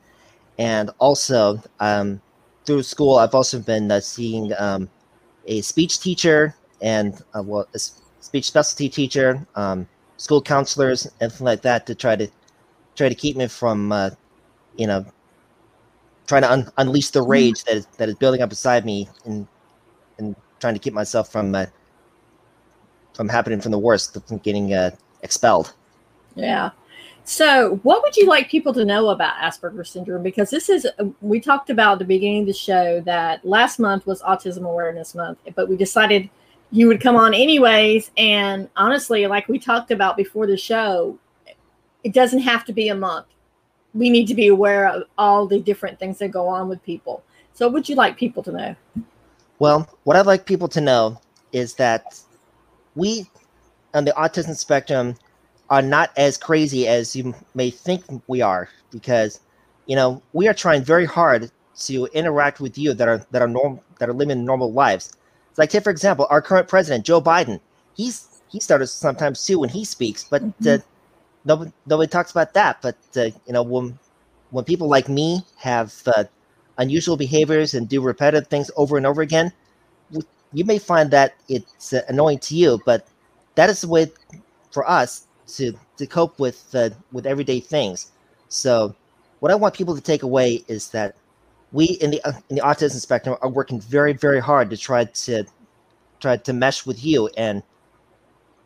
and 0.59 0.91
also 0.99 1.61
um, 1.79 2.21
through 2.65 2.83
school, 2.83 3.17
I've 3.17 3.33
also 3.33 3.59
been 3.59 3.89
uh, 3.89 4.01
seeing 4.01 4.51
um, 4.57 4.89
a 5.45 5.61
speech 5.61 5.99
teacher 5.99 6.55
and 6.81 7.21
uh, 7.33 7.41
well, 7.41 7.67
a 7.73 7.79
speech 7.79 8.45
specialty 8.45 8.89
teacher, 8.89 9.45
um, 9.55 9.87
school 10.17 10.41
counselors, 10.41 11.09
anything 11.21 11.45
like 11.45 11.61
that, 11.61 11.85
to 11.87 11.95
try 11.95 12.15
to 12.15 12.27
try 12.95 13.09
to 13.09 13.15
keep 13.15 13.37
me 13.37 13.47
from 13.47 13.91
uh, 13.91 14.09
you 14.77 14.87
know 14.87 15.05
trying 16.27 16.41
to 16.41 16.51
un- 16.51 16.71
unleash 16.77 17.09
the 17.11 17.19
mm-hmm. 17.19 17.31
rage 17.31 17.63
that 17.63 17.75
is, 17.77 17.85
that 17.97 18.09
is 18.09 18.15
building 18.15 18.41
up 18.41 18.49
inside 18.49 18.85
me 18.85 19.07
and 19.25 19.47
and 20.17 20.35
trying 20.59 20.73
to 20.73 20.79
keep 20.79 20.93
myself 20.93 21.31
from 21.31 21.55
uh, 21.55 21.65
from 23.13 23.29
happening 23.29 23.61
from 23.61 23.71
the 23.71 23.79
worst, 23.79 24.17
from 24.27 24.37
getting 24.39 24.73
uh, 24.73 24.91
expelled. 25.25 25.73
Yeah. 26.35 26.69
So, 27.25 27.79
what 27.81 28.03
would 28.03 28.15
you 28.15 28.27
like 28.27 28.49
people 28.49 28.71
to 28.75 28.85
know 28.85 29.09
about 29.09 29.33
Asperger's 29.37 29.89
syndrome? 29.89 30.21
Because 30.21 30.51
this 30.51 30.69
is, 30.69 30.87
we 31.21 31.39
talked 31.39 31.71
about 31.71 31.93
at 31.93 31.99
the 31.99 32.05
beginning 32.05 32.41
of 32.41 32.47
the 32.47 32.53
show 32.53 33.01
that 33.01 33.43
last 33.43 33.79
month 33.79 34.05
was 34.05 34.21
Autism 34.21 34.63
Awareness 34.63 35.15
Month, 35.15 35.39
but 35.55 35.67
we 35.67 35.75
decided 35.75 36.29
you 36.71 36.87
would 36.87 37.01
come 37.01 37.15
on 37.15 37.33
anyways. 37.33 38.11
And 38.15 38.69
honestly, 38.75 39.25
like 39.25 39.47
we 39.49 39.57
talked 39.57 39.89
about 39.89 40.15
before 40.15 40.45
the 40.45 40.55
show, 40.55 41.17
it 42.03 42.13
doesn't 42.13 42.39
have 42.39 42.63
to 42.65 42.73
be 42.73 42.89
a 42.89 42.95
month. 42.95 43.25
We 43.95 44.11
need 44.11 44.27
to 44.27 44.35
be 44.35 44.47
aware 44.47 44.87
of 44.87 45.03
all 45.17 45.47
the 45.47 45.59
different 45.59 45.97
things 45.97 46.19
that 46.19 46.29
go 46.29 46.47
on 46.47 46.69
with 46.69 46.83
people. 46.83 47.23
So, 47.53 47.65
what 47.65 47.73
would 47.73 47.89
you 47.89 47.95
like 47.95 48.17
people 48.17 48.43
to 48.43 48.51
know? 48.51 48.75
Well, 49.57 49.89
what 50.03 50.15
I'd 50.15 50.27
like 50.27 50.45
people 50.45 50.67
to 50.67 50.81
know 50.81 51.19
is 51.51 51.73
that 51.75 52.21
we 52.93 53.25
on 53.95 54.05
the 54.05 54.11
autism 54.11 54.55
spectrum 54.55 55.15
are 55.69 55.81
not 55.81 56.11
as 56.17 56.37
crazy 56.37 56.87
as 56.87 57.15
you 57.15 57.33
may 57.55 57.71
think 57.71 58.03
we 58.27 58.41
are 58.41 58.69
because 58.91 59.39
you 59.87 59.95
know 59.95 60.21
we 60.33 60.47
are 60.47 60.53
trying 60.53 60.83
very 60.83 61.05
hard 61.05 61.49
to 61.75 62.05
interact 62.13 62.59
with 62.59 62.77
you 62.77 62.93
that 62.93 63.07
are 63.07 63.25
that 63.31 63.41
are 63.41 63.47
normal 63.47 63.83
that 63.99 64.09
are 64.09 64.13
living 64.13 64.45
normal 64.45 64.71
lives. 64.71 65.13
It's 65.49 65.57
like 65.57 65.69
take 65.69 65.83
for 65.83 65.89
example 65.89 66.27
our 66.29 66.41
current 66.41 66.67
president 66.67 67.05
Joe 67.05 67.21
Biden. 67.21 67.59
He's 67.95 68.41
he 68.47 68.59
started 68.59 68.87
sometimes 68.87 69.43
too 69.43 69.59
when 69.59 69.69
he 69.69 69.83
speaks, 69.85 70.23
but 70.23 70.43
mm-hmm. 70.43 70.67
uh, 70.67 70.77
nobody 71.45 71.71
nobody 71.87 72.09
talks 72.09 72.31
about 72.31 72.53
that. 72.53 72.81
But 72.81 72.97
uh, 73.17 73.31
you 73.47 73.53
know 73.53 73.63
when 73.63 73.97
when 74.51 74.65
people 74.65 74.87
like 74.87 75.09
me 75.09 75.41
have 75.57 75.93
uh, 76.05 76.25
unusual 76.77 77.17
behaviors 77.17 77.73
and 77.73 77.89
do 77.89 78.01
repetitive 78.01 78.47
things 78.47 78.69
over 78.75 78.97
and 78.97 79.05
over 79.05 79.21
again, 79.21 79.51
you 80.53 80.63
may 80.65 80.79
find 80.79 81.11
that 81.11 81.35
it's 81.49 81.93
uh, 81.93 82.01
annoying 82.07 82.39
to 82.39 82.55
you, 82.55 82.79
but 82.85 83.07
that 83.55 83.69
is 83.69 83.81
the 83.81 83.87
way 83.87 84.11
for 84.71 84.89
us 84.89 85.27
to 85.47 85.73
to 85.97 86.07
cope 86.07 86.39
with 86.39 86.73
uh, 86.75 86.89
with 87.11 87.25
everyday 87.25 87.59
things. 87.59 88.11
So, 88.49 88.95
what 89.39 89.51
I 89.51 89.55
want 89.55 89.73
people 89.73 89.95
to 89.95 90.01
take 90.01 90.23
away 90.23 90.63
is 90.67 90.89
that 90.89 91.15
we 91.71 91.85
in 91.85 92.11
the 92.11 92.21
in 92.49 92.55
the 92.57 92.61
autism 92.61 92.99
spectrum 92.99 93.37
are 93.41 93.49
working 93.49 93.81
very 93.81 94.13
very 94.13 94.39
hard 94.39 94.69
to 94.69 94.77
try 94.77 95.05
to 95.05 95.45
try 96.19 96.37
to 96.37 96.53
mesh 96.53 96.85
with 96.85 97.03
you, 97.03 97.29
and 97.37 97.63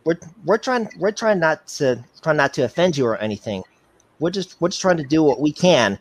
we're 0.05 0.19
we're 0.45 0.57
trying 0.57 0.89
we're 0.97 1.11
trying 1.11 1.39
not 1.39 1.67
to 1.67 2.03
trying 2.21 2.37
not 2.37 2.53
to 2.55 2.63
offend 2.63 2.97
you 2.97 3.05
or 3.05 3.17
anything. 3.17 3.63
We're 4.19 4.31
just 4.31 4.59
we're 4.59 4.69
just 4.69 4.81
trying 4.81 4.97
to 4.97 5.03
do 5.03 5.23
what 5.23 5.39
we 5.39 5.51
can 5.51 5.99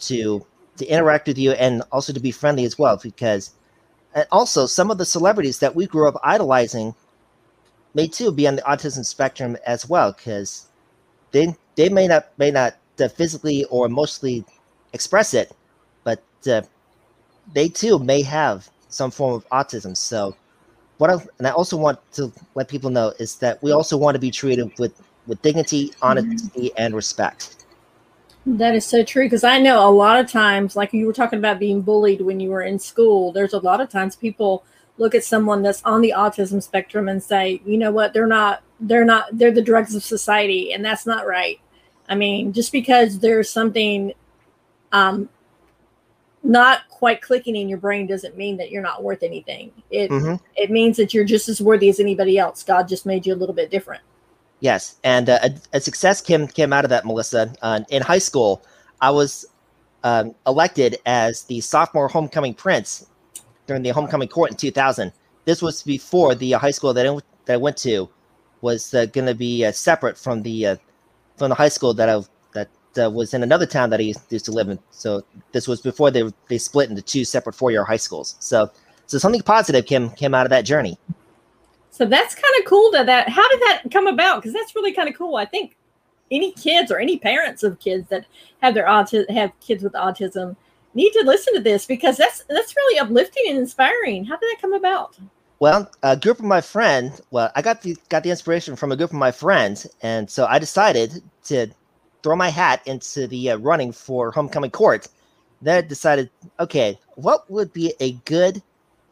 to 0.00 0.44
to 0.76 0.86
interact 0.86 1.28
with 1.28 1.38
you 1.38 1.52
and 1.52 1.82
also 1.92 2.12
to 2.12 2.20
be 2.20 2.32
friendly 2.32 2.64
as 2.64 2.78
well 2.78 2.98
because 3.02 3.52
and 4.14 4.26
also 4.32 4.66
some 4.66 4.90
of 4.90 4.98
the 4.98 5.04
celebrities 5.04 5.60
that 5.60 5.74
we 5.74 5.86
grew 5.86 6.08
up 6.08 6.18
idolizing 6.22 6.94
may 7.94 8.06
too 8.06 8.30
be 8.32 8.46
on 8.46 8.56
the 8.56 8.62
autism 8.62 9.04
spectrum 9.04 9.56
as 9.66 9.88
well 9.88 10.12
because 10.12 10.68
they 11.30 11.54
they 11.76 11.88
may 11.88 12.06
not 12.06 12.28
may 12.38 12.50
not 12.50 12.76
uh, 13.00 13.08
physically 13.08 13.64
or 13.66 13.86
emotionally 13.86 14.44
express 14.92 15.34
it 15.34 15.52
but 16.02 16.22
uh, 16.48 16.62
they 17.54 17.68
too 17.68 17.98
may 17.98 18.22
have 18.22 18.68
some 18.88 19.10
form 19.10 19.34
of 19.34 19.48
autism 19.48 19.96
so 19.96 20.36
what 20.98 21.10
I, 21.10 21.14
and 21.38 21.46
I 21.46 21.50
also 21.50 21.76
want 21.76 21.98
to 22.12 22.32
let 22.54 22.68
people 22.68 22.90
know 22.90 23.12
is 23.18 23.36
that 23.36 23.62
we 23.62 23.72
also 23.72 23.96
want 23.96 24.14
to 24.14 24.20
be 24.20 24.30
treated 24.30 24.72
with 24.78 25.00
with 25.26 25.40
dignity 25.42 25.92
honesty 26.02 26.68
mm-hmm. 26.68 26.74
and 26.76 26.94
respect 26.94 27.64
that 28.46 28.74
is 28.74 28.84
so 28.86 29.02
true 29.02 29.24
because 29.24 29.42
I 29.42 29.58
know 29.58 29.88
a 29.88 29.90
lot 29.90 30.20
of 30.20 30.30
times, 30.30 30.76
like 30.76 30.92
you 30.92 31.06
were 31.06 31.14
talking 31.14 31.38
about 31.38 31.58
being 31.58 31.80
bullied 31.80 32.20
when 32.20 32.40
you 32.40 32.50
were 32.50 32.60
in 32.60 32.78
school, 32.78 33.32
there's 33.32 33.54
a 33.54 33.58
lot 33.58 33.80
of 33.80 33.88
times 33.88 34.16
people 34.16 34.64
look 34.98 35.14
at 35.14 35.24
someone 35.24 35.62
that's 35.62 35.82
on 35.84 36.00
the 36.00 36.14
autism 36.16 36.62
spectrum 36.62 37.08
and 37.08 37.22
say, 37.22 37.60
you 37.64 37.76
know 37.76 37.90
what, 37.90 38.12
they're 38.12 38.26
not, 38.26 38.62
they're 38.80 39.04
not, 39.04 39.26
they're 39.32 39.52
the 39.52 39.62
drugs 39.62 39.94
of 39.94 40.04
society, 40.04 40.72
and 40.72 40.84
that's 40.84 41.06
not 41.06 41.26
right. 41.26 41.60
I 42.08 42.14
mean, 42.14 42.52
just 42.52 42.70
because 42.70 43.18
there's 43.18 43.50
something 43.50 44.12
um, 44.92 45.28
not 46.42 46.88
quite 46.90 47.22
clicking 47.22 47.56
in 47.56 47.68
your 47.68 47.78
brain 47.78 48.06
doesn't 48.06 48.36
mean 48.36 48.56
that 48.58 48.70
you're 48.70 48.82
not 48.82 49.02
worth 49.02 49.22
anything. 49.22 49.72
It 49.90 50.10
mm-hmm. 50.10 50.36
it 50.56 50.70
means 50.70 50.96
that 50.98 51.14
you're 51.14 51.24
just 51.24 51.48
as 51.48 51.60
worthy 51.60 51.88
as 51.88 51.98
anybody 51.98 52.38
else. 52.38 52.62
God 52.62 52.86
just 52.86 53.06
made 53.06 53.26
you 53.26 53.34
a 53.34 53.36
little 53.36 53.54
bit 53.54 53.70
different. 53.70 54.02
Yes, 54.60 54.96
and 55.02 55.28
uh, 55.28 55.40
a, 55.42 55.76
a, 55.76 55.80
success 55.80 56.20
came 56.20 56.46
came 56.46 56.72
out 56.72 56.84
of 56.84 56.90
that, 56.90 57.04
Melissa. 57.04 57.52
Uh, 57.62 57.80
in 57.88 58.02
high 58.02 58.18
school, 58.18 58.62
I 59.00 59.10
was 59.10 59.46
um, 60.04 60.34
elected 60.46 60.98
as 61.06 61.44
the 61.44 61.60
sophomore 61.60 62.08
homecoming 62.08 62.54
prince 62.54 63.06
during 63.66 63.82
the 63.82 63.90
homecoming 63.90 64.28
court 64.28 64.50
in 64.50 64.56
2000. 64.56 65.12
This 65.44 65.60
was 65.60 65.82
before 65.82 66.34
the 66.34 66.54
uh, 66.54 66.58
high 66.58 66.70
school 66.70 66.94
that 66.94 67.06
I, 67.06 67.14
that 67.46 67.54
I 67.54 67.56
went 67.56 67.76
to 67.78 68.08
was 68.60 68.94
uh, 68.94 69.06
going 69.06 69.26
to 69.26 69.34
be 69.34 69.64
uh, 69.64 69.72
separate 69.72 70.16
from 70.16 70.42
the 70.42 70.78
from 71.36 71.48
the 71.48 71.54
high 71.54 71.68
school 71.68 71.92
that 71.94 72.08
I 72.08 72.20
that 72.94 73.12
was 73.12 73.34
in 73.34 73.42
another 73.42 73.66
town 73.66 73.90
that 73.90 74.00
I 74.00 74.14
used 74.30 74.44
to 74.44 74.52
live 74.52 74.68
in. 74.68 74.78
So 74.90 75.24
this 75.52 75.68
was 75.68 75.80
before 75.80 76.10
they 76.10 76.24
they 76.48 76.58
split 76.58 76.90
into 76.90 77.02
two 77.02 77.24
separate 77.24 77.54
four 77.54 77.70
year 77.70 77.84
high 77.84 77.96
schools. 77.96 78.36
So 78.38 78.70
so 79.06 79.18
something 79.18 79.42
positive 79.42 79.86
came 79.86 80.10
came 80.10 80.34
out 80.34 80.46
of 80.46 80.50
that 80.50 80.64
journey. 80.64 80.98
So 81.90 82.06
that's 82.06 82.34
kind 82.34 82.54
of 82.58 82.64
cool 82.64 82.90
that 82.92 83.06
that 83.06 83.28
how 83.28 83.48
did 83.50 83.60
that 83.60 83.82
come 83.92 84.06
about? 84.06 84.42
Because 84.42 84.52
that's 84.52 84.74
really 84.74 84.92
kind 84.92 85.08
of 85.08 85.14
cool. 85.14 85.36
I 85.36 85.44
think 85.44 85.76
any 86.30 86.52
kids 86.52 86.90
or 86.90 86.98
any 86.98 87.18
parents 87.18 87.62
of 87.62 87.78
kids 87.78 88.08
that 88.08 88.26
have 88.62 88.74
their 88.74 88.86
autism 88.86 89.28
have 89.30 89.52
kids 89.60 89.84
with 89.84 89.92
autism 89.92 90.56
need 90.94 91.12
to 91.12 91.24
listen 91.24 91.54
to 91.54 91.60
this 91.60 91.86
because 91.86 92.16
that's 92.16 92.44
that's 92.48 92.76
really 92.76 92.98
uplifting 92.98 93.44
and 93.48 93.58
inspiring. 93.58 94.24
How 94.24 94.36
did 94.36 94.50
that 94.50 94.60
come 94.60 94.74
about? 94.74 95.18
Well, 95.60 95.90
a 96.02 96.16
group 96.16 96.38
of 96.38 96.44
my 96.44 96.60
friends. 96.60 97.20
Well, 97.30 97.50
I 97.54 97.62
got 97.62 97.82
the 97.82 97.96
got 98.08 98.22
the 98.22 98.30
inspiration 98.30 98.76
from 98.76 98.92
a 98.92 98.96
group 98.96 99.10
of 99.10 99.16
my 99.16 99.30
friends, 99.30 99.86
and 100.02 100.30
so 100.30 100.46
I 100.46 100.58
decided 100.58 101.22
to 101.44 101.68
throw 102.22 102.36
my 102.36 102.48
hat 102.48 102.82
into 102.86 103.26
the 103.26 103.50
uh, 103.50 103.56
running 103.58 103.92
for 103.92 104.30
homecoming 104.30 104.70
court. 104.70 105.08
Then 105.62 105.78
I 105.78 105.86
decided, 105.86 106.30
okay, 106.60 106.98
what 107.14 107.48
would 107.50 107.72
be 107.72 107.94
a 108.00 108.12
good 108.24 108.62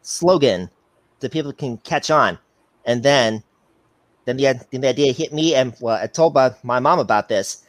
slogan 0.03 0.69
that 1.21 1.33
people 1.33 1.53
can 1.53 1.79
catch 1.79 2.11
on? 2.11 2.39
And 2.85 3.03
then, 3.03 3.43
then 4.25 4.37
the, 4.37 4.61
then 4.71 4.81
the 4.81 4.89
idea 4.89 5.13
hit 5.13 5.33
me, 5.33 5.55
and 5.55 5.75
well, 5.81 5.97
I 6.03 6.07
told 6.07 6.35
my, 6.35 6.53
my 6.63 6.81
mom 6.81 6.99
about 6.99 7.29
this, 7.29 7.65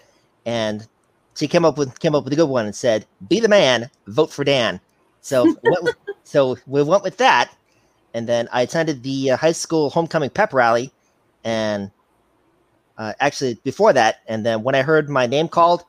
and 0.46 0.88
she 1.36 1.48
came 1.48 1.66
up 1.66 1.78
with 1.78 2.00
came 2.00 2.16
up 2.16 2.24
with 2.24 2.34
a 2.34 2.36
good 2.36 2.50
one 2.50 2.66
and 2.66 2.76
said, 2.76 3.06
"Be 3.28 3.40
the 3.40 3.48
man, 3.48 3.90
vote 4.08 4.32
for 4.32 4.44
Dan." 4.44 4.80
So, 5.22 5.56
with, 5.64 5.96
so 6.24 6.58
we 6.68 6.84
went 6.84 7.04
with 7.04 7.18
that, 7.18 7.56
and 8.14 8.28
then 8.28 8.48
I 8.52 8.62
attended 8.62 9.04
the 9.04 9.32
uh, 9.32 9.38
high 9.38 9.52
school 9.52 9.90
homecoming 9.90 10.30
pep 10.30 10.54
rally, 10.54 10.92
and 11.44 11.92
uh, 12.98 13.14
actually 13.20 13.56
before 13.64 13.94
that, 13.94 14.18
and 14.28 14.46
then 14.46 14.64
when 14.64 14.76
I 14.76 14.82
heard 14.82 15.10
my 15.10 15.26
name 15.26 15.48
called, 15.48 15.84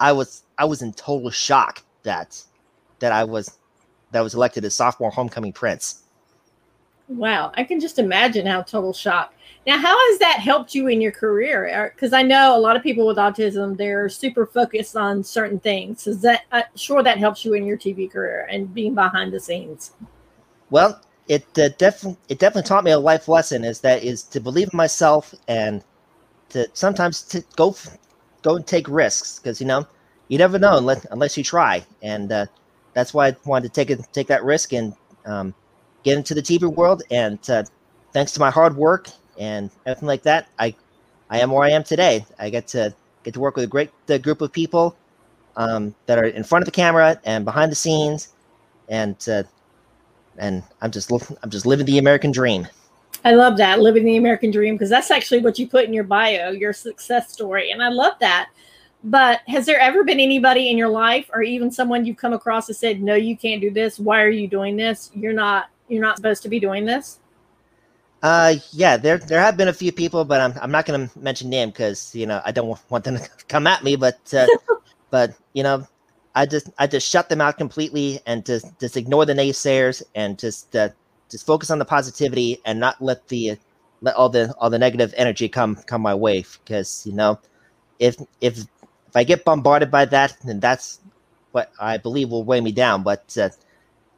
I 0.00 0.12
was 0.12 0.42
I 0.58 0.64
was 0.64 0.82
in 0.82 0.92
total 0.92 1.30
shock 1.30 1.82
that 2.02 2.42
that 2.98 3.12
I 3.12 3.24
was 3.24 3.58
that 4.10 4.20
I 4.20 4.22
was 4.22 4.34
elected 4.34 4.64
as 4.64 4.74
sophomore 4.74 5.10
homecoming 5.10 5.52
prince. 5.52 6.02
Wow, 7.08 7.52
I 7.54 7.64
can 7.64 7.80
just 7.80 7.98
imagine 7.98 8.46
how 8.46 8.62
total 8.62 8.92
shock. 8.92 9.32
Now, 9.66 9.76
how 9.78 9.96
has 10.10 10.18
that 10.20 10.38
helped 10.40 10.74
you 10.74 10.88
in 10.88 11.00
your 11.00 11.12
career? 11.12 11.92
Because 11.94 12.12
I 12.12 12.22
know 12.22 12.56
a 12.56 12.60
lot 12.60 12.76
of 12.76 12.82
people 12.82 13.06
with 13.06 13.18
autism, 13.18 13.76
they're 13.76 14.08
super 14.08 14.46
focused 14.46 14.96
on 14.96 15.22
certain 15.22 15.60
things. 15.60 16.06
Is 16.06 16.22
that 16.22 16.42
uh, 16.52 16.62
sure 16.74 17.02
that 17.02 17.18
helps 17.18 17.44
you 17.44 17.54
in 17.54 17.66
your 17.66 17.76
TV 17.76 18.10
career 18.10 18.48
and 18.50 18.72
being 18.72 18.94
behind 18.94 19.32
the 19.32 19.40
scenes? 19.40 19.92
Well, 20.70 21.00
it 21.28 21.46
uh, 21.58 21.68
definitely 21.76 22.18
it 22.28 22.38
definitely 22.38 22.66
taught 22.66 22.84
me 22.84 22.90
a 22.92 22.98
life 22.98 23.28
lesson. 23.28 23.64
Is 23.64 23.80
that 23.80 24.02
is 24.02 24.22
to 24.24 24.40
believe 24.40 24.70
in 24.72 24.76
myself 24.76 25.34
and 25.46 25.84
to 26.50 26.66
sometimes 26.72 27.22
to 27.22 27.44
go 27.56 27.76
go 28.42 28.56
and 28.56 28.66
take 28.66 28.88
risks 28.88 29.38
because 29.38 29.60
you 29.60 29.66
know 29.66 29.86
you 30.28 30.38
never 30.38 30.58
know 30.58 30.78
unless 30.78 31.04
unless 31.10 31.36
you 31.36 31.44
try, 31.44 31.84
and 32.02 32.32
uh, 32.32 32.46
that's 32.94 33.12
why 33.12 33.28
I 33.28 33.36
wanted 33.44 33.68
to 33.68 33.74
take 33.74 33.90
it 33.90 34.06
take 34.12 34.28
that 34.28 34.44
risk 34.44 34.72
and 34.72 34.94
um, 35.26 35.54
get 36.02 36.16
into 36.16 36.34
the 36.34 36.42
TV 36.42 36.72
world. 36.72 37.02
And 37.10 37.38
uh, 37.50 37.64
thanks 38.12 38.32
to 38.32 38.40
my 38.40 38.50
hard 38.50 38.76
work 38.76 39.08
and 39.38 39.70
everything 39.86 40.08
like 40.08 40.22
that, 40.22 40.48
I 40.58 40.74
I 41.30 41.40
am 41.40 41.50
where 41.50 41.64
I 41.64 41.70
am 41.70 41.84
today. 41.84 42.24
I 42.38 42.50
get 42.50 42.66
to 42.68 42.94
get 43.22 43.34
to 43.34 43.40
work 43.40 43.56
with 43.56 43.64
a 43.64 43.68
great 43.68 43.90
group 44.22 44.40
of 44.40 44.52
people 44.52 44.96
um, 45.56 45.94
that 46.06 46.18
are 46.18 46.24
in 46.24 46.44
front 46.44 46.62
of 46.62 46.66
the 46.66 46.72
camera 46.72 47.20
and 47.24 47.44
behind 47.44 47.70
the 47.70 47.76
scenes, 47.76 48.32
and 48.88 49.16
uh, 49.28 49.42
and 50.38 50.62
I'm 50.80 50.90
just 50.90 51.10
I'm 51.42 51.50
just 51.50 51.66
living 51.66 51.86
the 51.86 51.98
American 51.98 52.32
dream. 52.32 52.66
I 53.24 53.32
love 53.32 53.56
that 53.58 53.80
living 53.80 54.04
the 54.04 54.16
American 54.16 54.50
dream 54.50 54.76
because 54.76 54.90
that's 54.90 55.10
actually 55.10 55.40
what 55.40 55.58
you 55.58 55.68
put 55.68 55.84
in 55.84 55.92
your 55.92 56.04
bio, 56.04 56.50
your 56.50 56.72
success 56.72 57.32
story, 57.32 57.70
and 57.70 57.82
I 57.82 57.88
love 57.88 58.14
that. 58.20 58.48
But 59.04 59.40
has 59.46 59.64
there 59.66 59.78
ever 59.78 60.02
been 60.02 60.18
anybody 60.18 60.70
in 60.70 60.78
your 60.78 60.88
life, 60.88 61.30
or 61.32 61.42
even 61.42 61.70
someone 61.70 62.04
you've 62.04 62.16
come 62.16 62.32
across 62.32 62.66
that 62.66 62.74
said, 62.74 63.02
"No, 63.02 63.14
you 63.14 63.36
can't 63.36 63.60
do 63.60 63.70
this. 63.70 63.98
Why 63.98 64.22
are 64.22 64.30
you 64.30 64.48
doing 64.48 64.76
this? 64.76 65.10
You're 65.14 65.32
not 65.32 65.70
you're 65.88 66.02
not 66.02 66.16
supposed 66.16 66.42
to 66.44 66.48
be 66.48 66.60
doing 66.60 66.84
this? 66.84 67.18
Uh, 68.22 68.54
yeah, 68.72 68.96
there 68.96 69.18
there 69.18 69.40
have 69.40 69.56
been 69.56 69.68
a 69.68 69.72
few 69.72 69.92
people, 69.92 70.24
but 70.24 70.40
I'm 70.40 70.54
I'm 70.60 70.72
not 70.72 70.86
going 70.86 71.08
to 71.08 71.18
mention 71.18 71.50
name 71.50 71.70
because 71.70 72.14
you 72.14 72.26
know 72.26 72.42
I 72.44 72.50
don't 72.50 72.78
want 72.90 73.04
them 73.04 73.16
to 73.18 73.28
come 73.48 73.66
at 73.66 73.84
me. 73.84 73.96
But 73.96 74.18
uh, 74.34 74.48
but 75.10 75.34
you 75.54 75.62
know, 75.62 75.86
I 76.34 76.46
just 76.46 76.68
I 76.78 76.88
just 76.88 77.08
shut 77.08 77.28
them 77.28 77.40
out 77.40 77.58
completely 77.58 78.20
and 78.26 78.44
just 78.44 78.66
just 78.80 78.96
ignore 78.96 79.24
the 79.24 79.34
naysayers 79.34 80.02
and 80.16 80.38
just 80.38 80.74
uh, 80.74 80.88
just 81.30 81.46
focus 81.46 81.70
on 81.70 81.78
the 81.78 81.84
positivity 81.84 82.60
and 82.64 82.80
not 82.80 83.00
let 83.00 83.28
the 83.28 83.56
let 84.00 84.16
all 84.16 84.28
the 84.28 84.52
all 84.58 84.70
the 84.70 84.78
negative 84.78 85.14
energy 85.16 85.48
come 85.48 85.76
come 85.86 86.02
my 86.02 86.14
way 86.14 86.44
because 86.64 87.06
you 87.06 87.12
know 87.12 87.38
if 88.00 88.16
if 88.40 88.58
if 88.58 89.16
I 89.16 89.24
get 89.24 89.44
bombarded 89.44 89.90
by 89.92 90.06
that 90.06 90.36
then 90.44 90.58
that's 90.60 91.00
what 91.52 91.70
I 91.80 91.98
believe 91.98 92.30
will 92.30 92.44
weigh 92.44 92.60
me 92.60 92.72
down. 92.72 93.04
But 93.04 93.36
uh, 93.38 93.50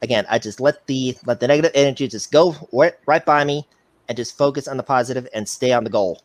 again, 0.02 0.24
I 0.30 0.38
just 0.38 0.58
let 0.60 0.86
the 0.86 1.18
let 1.26 1.40
the 1.40 1.48
negative 1.48 1.72
energy 1.74 2.08
just 2.08 2.32
go 2.32 2.56
right, 2.72 2.94
right 3.06 3.24
by 3.24 3.44
me 3.44 3.66
and 4.10 4.16
just 4.16 4.36
focus 4.36 4.66
on 4.66 4.76
the 4.76 4.82
positive 4.82 5.28
and 5.32 5.48
stay 5.48 5.72
on 5.72 5.84
the 5.84 5.90
goal. 5.90 6.20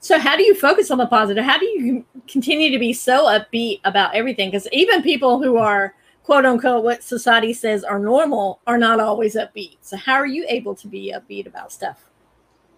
So, 0.00 0.18
how 0.18 0.36
do 0.36 0.42
you 0.42 0.54
focus 0.54 0.90
on 0.90 0.98
the 0.98 1.06
positive? 1.06 1.44
How 1.44 1.56
do 1.56 1.66
you 1.66 2.04
continue 2.26 2.70
to 2.70 2.78
be 2.78 2.92
so 2.92 3.26
upbeat 3.26 3.80
about 3.84 4.14
everything? 4.14 4.50
Because 4.50 4.66
even 4.72 5.00
people 5.02 5.40
who 5.40 5.56
are 5.56 5.94
quote 6.24 6.44
unquote 6.44 6.82
what 6.82 7.04
society 7.04 7.52
says 7.52 7.84
are 7.84 8.00
normal 8.00 8.60
are 8.66 8.76
not 8.76 8.98
always 8.98 9.36
upbeat. 9.36 9.76
So, 9.82 9.96
how 9.96 10.14
are 10.14 10.26
you 10.26 10.44
able 10.48 10.74
to 10.74 10.88
be 10.88 11.14
upbeat 11.16 11.46
about 11.46 11.70
stuff? 11.70 12.10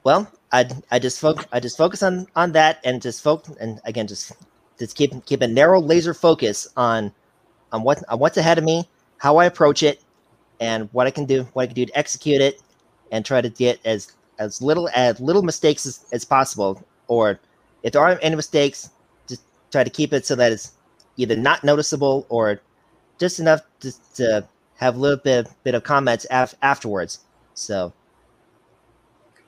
Well, 0.05 0.31
I 0.53 0.69
I 0.91 0.99
just 0.99 1.19
focus 1.19 1.47
I 1.51 1.59
just 1.59 1.79
focus 1.79 2.03
on 2.03 2.27
on 2.37 2.53
that 2.53 2.81
and 2.85 3.01
just 3.01 3.23
focus 3.23 3.57
and 3.61 3.81
again 3.87 4.07
just 4.07 4.33
just 4.79 4.95
keep 4.95 5.25
keep 5.25 5.41
a 5.41 5.49
narrow 5.49 5.81
laser 5.81 6.13
focus 6.13 6.69
on 6.77 7.13
on 7.73 7.83
what 7.83 8.03
on 8.11 8.19
what's 8.19 8.37
ahead 8.37 8.59
of 8.59 8.65
me 8.65 8.87
how 9.17 9.37
I 9.37 9.47
approach 9.47 9.83
it 9.83 10.03
and 10.59 10.89
what 10.93 11.07
I 11.07 11.11
can 11.11 11.25
do, 11.25 11.45
what 11.53 11.63
I 11.63 11.67
can 11.67 11.75
do 11.77 11.87
to 11.87 11.97
execute 11.97 12.41
it, 12.41 12.61
and 13.13 13.25
try 13.25 13.41
to 13.41 13.49
get 13.49 13.79
as 13.85 14.13
as 14.41 14.61
little 14.61 14.89
as 14.97 15.21
little 15.21 15.43
mistakes 15.43 15.87
as, 15.87 16.05
as 16.13 16.25
possible. 16.25 16.83
Or 17.07 17.39
if 17.85 17.93
there 17.93 18.03
aren't 18.03 18.19
any 18.25 18.35
mistakes, 18.35 18.91
just 19.29 19.43
try 19.71 19.85
to 19.85 19.91
keep 19.91 20.13
it 20.13 20.27
so 20.27 20.35
that 20.35 20.51
it's 20.51 20.73
either 21.17 21.37
not 21.37 21.63
noticeable 21.63 22.27
or 22.29 22.61
just 23.21 23.39
enough 23.39 23.61
to, 23.81 23.93
to 24.15 24.49
have 24.77 24.97
a 24.97 24.99
little 24.99 25.19
bit 25.19 25.49
bit 25.63 25.75
of 25.75 25.85
comments 25.85 26.27
af- 26.31 26.57
afterwards. 26.63 27.21
So, 27.55 27.93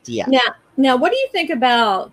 yeah. 0.04 0.26
Now, 0.28 0.54
now, 0.76 0.96
what 0.96 1.10
do 1.10 1.18
you 1.18 1.28
think 1.32 1.50
about? 1.50 2.12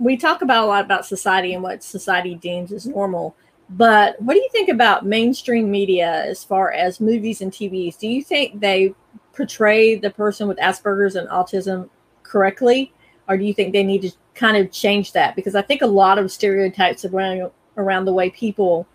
We 0.00 0.16
talk 0.16 0.42
about 0.42 0.64
a 0.64 0.66
lot 0.66 0.84
about 0.84 1.06
society 1.06 1.54
and 1.54 1.62
what 1.62 1.82
society 1.82 2.34
deems 2.34 2.72
as 2.72 2.86
normal. 2.86 3.34
But 3.70 4.20
what 4.22 4.34
do 4.34 4.40
you 4.40 4.48
think 4.50 4.68
about 4.70 5.04
mainstream 5.04 5.70
media 5.70 6.24
as 6.24 6.42
far 6.42 6.72
as 6.72 7.00
movies 7.00 7.40
and 7.42 7.52
TVs? 7.52 7.98
Do 7.98 8.08
you 8.08 8.22
think 8.22 8.60
they 8.60 8.94
portray 9.38 9.94
the 9.94 10.10
person 10.10 10.48
with 10.48 10.58
Asperger's 10.58 11.16
and 11.16 11.28
autism 11.28 11.88
correctly? 12.24 12.92
Or 13.28 13.38
do 13.38 13.44
you 13.44 13.54
think 13.54 13.72
they 13.72 13.84
need 13.84 14.02
to 14.02 14.12
kind 14.34 14.56
of 14.56 14.70
change 14.70 15.12
that? 15.12 15.36
Because 15.36 15.54
I 15.54 15.62
think 15.62 15.80
a 15.80 15.86
lot 15.86 16.18
of 16.18 16.30
stereotypes 16.30 17.04
around 17.06 17.50
around 17.76 18.04
the 18.04 18.12
way 18.12 18.28
people 18.28 18.86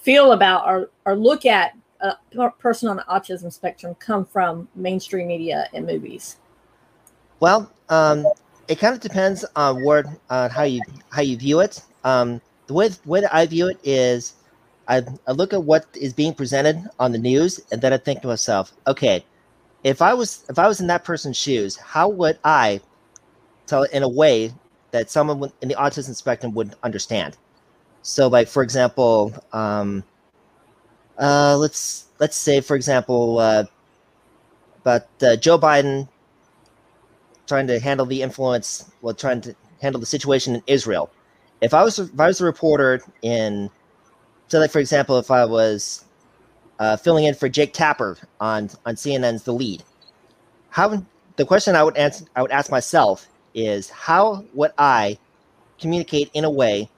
feel 0.00 0.32
about 0.32 0.66
or, 0.66 0.90
or 1.04 1.14
look 1.14 1.44
at 1.44 1.76
a 2.00 2.16
person 2.58 2.88
on 2.88 2.96
the 2.96 3.02
autism 3.04 3.52
spectrum 3.52 3.94
come 3.96 4.24
from 4.24 4.68
mainstream 4.74 5.28
media 5.28 5.68
and 5.74 5.86
movies. 5.86 6.36
Well, 7.40 7.70
um, 7.88 8.26
it 8.68 8.78
kind 8.78 8.94
of 8.94 9.00
depends 9.00 9.44
on 9.54 9.84
where 9.84 10.04
on 10.30 10.50
how 10.50 10.62
you 10.62 10.80
how 11.10 11.22
you 11.22 11.36
view 11.36 11.60
it. 11.60 11.82
Um, 12.04 12.40
the 12.66 12.74
way 12.74 12.88
the 12.88 13.08
way 13.08 13.20
that 13.20 13.34
I 13.34 13.46
view 13.46 13.68
it 13.68 13.78
is, 13.84 14.34
I, 14.88 15.02
I 15.26 15.32
look 15.32 15.52
at 15.52 15.62
what 15.62 15.86
is 15.94 16.12
being 16.12 16.34
presented 16.34 16.82
on 16.98 17.12
the 17.12 17.18
news, 17.18 17.60
and 17.70 17.80
then 17.82 17.92
I 17.92 17.98
think 17.98 18.22
to 18.22 18.28
myself, 18.28 18.72
okay, 18.86 19.24
if 19.84 20.02
I 20.02 20.14
was 20.14 20.44
if 20.48 20.58
I 20.58 20.66
was 20.66 20.80
in 20.80 20.86
that 20.88 21.04
person's 21.04 21.36
shoes, 21.36 21.76
how 21.76 22.08
would 22.08 22.38
I 22.44 22.80
tell 23.66 23.84
it 23.84 23.92
in 23.92 24.02
a 24.02 24.08
way 24.08 24.52
that 24.90 25.10
someone 25.10 25.52
in 25.60 25.68
the 25.68 25.74
autism 25.74 26.14
spectrum 26.14 26.54
would 26.54 26.74
understand? 26.82 27.36
So, 28.02 28.28
like 28.28 28.48
for 28.48 28.62
example, 28.62 29.34
um, 29.52 30.04
uh, 31.18 31.56
let's 31.56 32.06
let's 32.18 32.36
say 32.36 32.60
for 32.60 32.76
example, 32.76 33.38
uh, 33.38 33.64
about 34.80 35.06
uh, 35.22 35.36
Joe 35.36 35.58
Biden 35.58 36.08
trying 37.46 37.66
to 37.68 37.78
handle 37.78 38.06
the 38.06 38.22
influence, 38.22 38.90
well, 39.02 39.14
trying 39.14 39.40
to 39.42 39.54
handle 39.80 40.00
the 40.00 40.06
situation 40.06 40.56
in 40.56 40.62
Israel 40.66 41.10
if 41.60 41.74
I 41.74 41.82
was 41.82 41.98
if 41.98 42.20
I 42.20 42.26
was 42.26 42.40
a 42.40 42.44
reporter 42.44 43.02
in, 43.22 43.70
so 44.48 44.58
like 44.58 44.70
for 44.70 44.78
example, 44.78 45.18
if 45.18 45.30
I 45.30 45.44
was 45.44 46.04
uh, 46.78 46.96
filling 46.96 47.24
in 47.24 47.34
for 47.34 47.48
Jake 47.48 47.72
Tapper 47.72 48.18
on 48.40 48.70
on 48.84 48.94
CNN's 48.94 49.42
The 49.42 49.52
Lead, 49.52 49.82
how 50.70 51.02
the 51.36 51.44
question 51.44 51.74
I 51.74 51.82
would 51.82 51.96
answer 51.96 52.24
I 52.34 52.42
would 52.42 52.50
ask 52.50 52.70
myself 52.70 53.28
is 53.54 53.88
how 53.90 54.44
would 54.54 54.72
I 54.78 55.18
communicate 55.78 56.30
in 56.34 56.44
a 56.44 56.50
way 56.50 56.88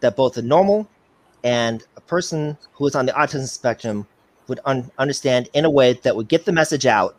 that 0.00 0.16
both 0.16 0.36
a 0.36 0.42
normal 0.42 0.88
and 1.44 1.84
a 1.96 2.00
person 2.00 2.56
who 2.74 2.86
is 2.86 2.94
on 2.94 3.06
the 3.06 3.12
autism 3.12 3.48
spectrum 3.48 4.06
would 4.48 4.60
un- 4.64 4.90
understand 4.98 5.48
in 5.54 5.64
a 5.64 5.70
way 5.70 5.94
that 5.94 6.14
would 6.14 6.28
get 6.28 6.44
the 6.44 6.52
message 6.52 6.86
out 6.86 7.16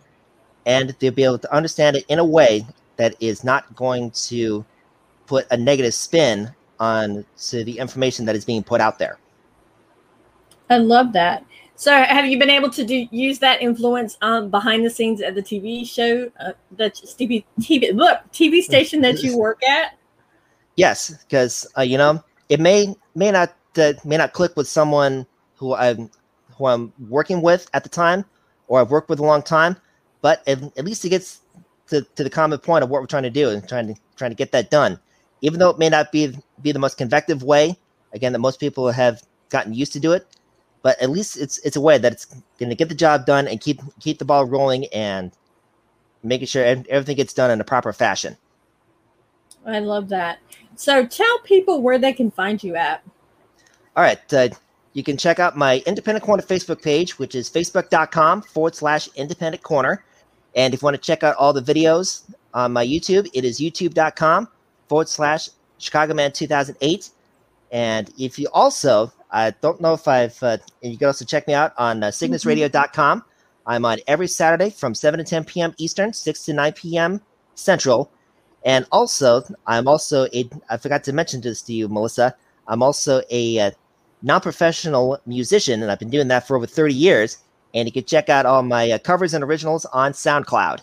and 0.66 0.96
they'd 1.00 1.16
be 1.16 1.24
able 1.24 1.40
to 1.40 1.54
understand 1.54 1.96
it 1.96 2.06
in 2.08 2.20
a 2.20 2.26
way 2.26 2.66
that 2.98 3.16
is 3.20 3.44
not 3.44 3.76
going 3.76 4.12
to 4.12 4.64
put 5.26 5.46
a 5.52 5.58
negative 5.58 5.94
spin 5.94 6.52
on 6.80 7.26
to 7.38 7.64
the 7.64 7.80
information 7.80 8.26
that 8.26 8.36
is 8.36 8.46
being 8.46 8.64
put 8.64 8.82
out 8.82 9.00
there. 9.00 9.18
I 10.70 10.78
love 10.78 11.14
that. 11.14 11.44
So, 11.84 11.92
have 11.92 12.26
you 12.26 12.40
been 12.40 12.50
able 12.50 12.70
to 12.70 12.86
do, 12.86 13.10
use 13.12 13.40
that 13.40 13.62
influence 13.62 14.18
um, 14.22 14.50
behind 14.50 14.86
the 14.86 14.90
scenes 14.90 15.22
at 15.22 15.36
the 15.36 15.42
TV 15.42 15.86
show, 15.86 16.32
uh, 16.40 16.54
the 16.78 16.90
TV 16.90 17.44
TV 17.60 17.94
look 17.94 18.20
TV 18.32 18.62
station 18.62 19.02
that 19.02 19.22
you 19.22 19.38
work 19.38 19.62
at? 19.68 19.98
Yes, 20.78 21.14
because 21.24 21.68
uh, 21.78 21.82
you 21.82 21.98
know 21.98 22.24
it 22.48 22.62
may 22.62 22.96
may 23.16 23.32
not 23.32 23.54
uh, 23.78 23.92
may 24.06 24.16
not 24.16 24.32
click 24.32 24.56
with 24.56 24.70
someone 24.70 25.28
who 25.56 25.76
I'm 25.76 26.10
who 26.58 26.68
I'm 26.68 26.94
working 27.10 27.42
with 27.42 27.70
at 27.74 27.84
the 27.84 27.90
time, 27.90 28.24
or 28.70 28.80
I've 28.80 28.90
worked 28.90 29.10
with 29.10 29.20
a 29.20 29.26
long 29.26 29.44
time, 29.44 29.76
but 30.22 30.42
at, 30.48 30.64
at 30.78 30.86
least 30.86 31.04
it 31.04 31.10
gets 31.10 31.42
to, 31.88 32.02
to 32.16 32.24
the 32.24 32.30
common 32.30 32.60
point 32.60 32.86
of 32.86 32.90
what 32.90 33.02
we're 33.02 33.08
trying 33.08 33.24
to 33.24 33.30
do 33.30 33.50
and 33.50 33.68
trying 33.68 33.94
to 33.94 33.96
trying 34.16 34.32
to 34.32 34.36
get 34.36 34.54
that 34.54 34.72
done 34.72 34.98
even 35.42 35.60
though 35.60 35.70
it 35.70 35.78
may 35.78 35.90
not 35.90 36.12
be 36.14 36.34
be 36.62 36.72
the 36.72 36.80
most 36.80 36.98
convective 36.98 37.44
way, 37.44 37.78
again, 38.14 38.32
that 38.32 38.40
most 38.40 38.62
people 38.62 38.90
have 38.90 39.22
gotten 39.50 39.74
used 39.74 39.92
to 39.92 40.00
do 40.00 40.14
it, 40.14 40.26
but 40.84 41.02
at 41.02 41.10
least 41.10 41.38
it's 41.38 41.58
it's 41.60 41.76
a 41.76 41.82
way 41.82 41.98
that 41.98 42.12
it's 42.12 42.26
going 42.60 42.70
to 42.70 42.76
get 42.76 42.90
the 42.90 42.96
job 42.96 43.26
done 43.26 43.48
and 43.48 43.60
keep 43.60 43.82
keep 44.00 44.20
the 44.20 44.26
ball 44.26 44.46
rolling 44.46 44.86
and 44.94 45.32
making 46.22 46.48
sure 46.48 46.64
everything 46.64 47.18
gets 47.18 47.34
done 47.34 47.50
in 47.50 47.60
a 47.60 47.64
proper 47.64 47.92
fashion. 47.92 48.38
I 49.66 49.80
love 49.80 50.10
that. 50.10 50.40
So 50.76 51.06
tell 51.06 51.40
people 51.40 51.82
where 51.82 51.98
they 51.98 52.14
can 52.14 52.30
find 52.30 52.64
you 52.64 52.76
at. 52.76 53.04
All 53.96 54.04
right. 54.04 54.34
Uh, 54.34 54.50
you 54.94 55.04
can 55.04 55.18
check 55.18 55.40
out 55.40 55.58
my 55.58 55.82
Independent 55.88 56.24
Corner 56.24 56.44
Facebook 56.44 56.82
page, 56.82 57.18
which 57.18 57.34
is 57.34 57.50
facebook.com 57.50 58.44
forward 58.44 58.76
slash 58.76 59.10
independent 59.16 59.64
corner. 59.64 60.06
And 60.56 60.74
if 60.74 60.82
you 60.82 60.86
want 60.86 60.96
to 60.96 61.02
check 61.02 61.24
out 61.24 61.36
all 61.36 61.52
the 61.52 61.62
videos 61.62 62.24
on 62.54 62.72
my 62.74 62.86
YouTube. 62.86 63.28
It 63.34 63.46
is 63.46 63.60
youtube.com 63.60 64.48
forward 64.88 65.10
slash 65.10 65.50
Chicago 65.78 66.14
Man 66.14 66.32
2008. 66.32 67.10
And 67.74 68.14
if 68.20 68.38
you 68.38 68.48
also, 68.54 69.12
I 69.32 69.50
don't 69.50 69.82
know 69.82 69.94
if 69.94 70.08
I've, 70.08 70.42
uh, 70.44 70.60
you 70.84 70.96
can 70.96 71.08
also 71.08 71.26
check 71.26 71.48
me 71.48 71.56
out 71.56 71.74
on 71.78 72.04
uh, 72.04 72.08
cygnusradio.com. 72.08 73.24
I'm 73.66 73.84
on 73.84 73.98
every 74.08 74.28
Saturday 74.28 74.70
from 74.70 74.94
7 74.94 75.18
to 75.18 75.24
10 75.24 75.44
p.m. 75.46 75.74
Eastern, 75.78 76.14
6 76.14 76.46
to 76.46 76.54
9 76.54 76.74
p.m. 76.74 77.22
Central. 77.56 78.12
And 78.64 78.86
also, 78.92 79.42
I'm 79.66 79.88
also 79.88 80.28
a, 80.34 80.48
I 80.70 80.78
forgot 80.78 81.04
to 81.06 81.14
mention 81.14 81.42
this 81.42 81.64
to 81.64 81.74
you, 81.74 81.90
Melissa. 81.90 82.36
I'm 82.68 82.84
also 82.84 83.24
a 83.32 83.60
uh, 83.60 83.72
non 84.22 84.40
professional 84.40 85.20
musician, 85.26 85.82
and 85.82 85.92
I've 85.92 86.00
been 86.00 86.12
doing 86.12 86.28
that 86.28 86.48
for 86.48 86.56
over 86.56 86.68
30 86.68 86.94
years. 86.94 87.40
And 87.74 87.88
you 87.88 87.92
can 87.92 88.06
check 88.06 88.30
out 88.30 88.46
all 88.46 88.62
my 88.62 88.92
uh, 88.92 89.00
covers 89.00 89.34
and 89.34 89.44
originals 89.44 89.86
on 89.86 90.12
SoundCloud. 90.12 90.82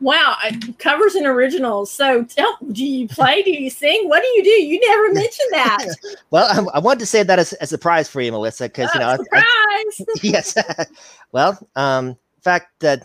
Wow, 0.00 0.36
covers 0.78 1.14
and 1.14 1.26
originals. 1.26 1.90
So, 1.90 2.24
tell, 2.24 2.58
do 2.70 2.84
you 2.84 3.08
play? 3.08 3.42
Do 3.42 3.50
you 3.50 3.70
sing? 3.70 4.08
What 4.08 4.20
do 4.20 4.28
you 4.28 4.44
do? 4.44 4.50
You 4.50 4.78
never 4.80 5.14
mentioned 5.14 5.48
that. 5.52 5.86
well, 6.30 6.46
I, 6.50 6.76
I, 6.76 6.80
wanted 6.80 7.00
to 7.00 7.06
say 7.06 7.22
that 7.22 7.38
as 7.38 7.54
a 7.62 7.66
surprise 7.66 8.06
for 8.06 8.20
you, 8.20 8.30
Melissa, 8.30 8.64
because 8.64 8.90
oh, 8.94 8.98
you 8.98 9.00
know, 9.00 9.16
surprise. 9.16 9.42
I, 9.42 10.04
yes. 10.22 10.54
well, 11.32 11.58
um, 11.76 12.08
in 12.08 12.16
fact, 12.42 12.84
uh, 12.84 12.98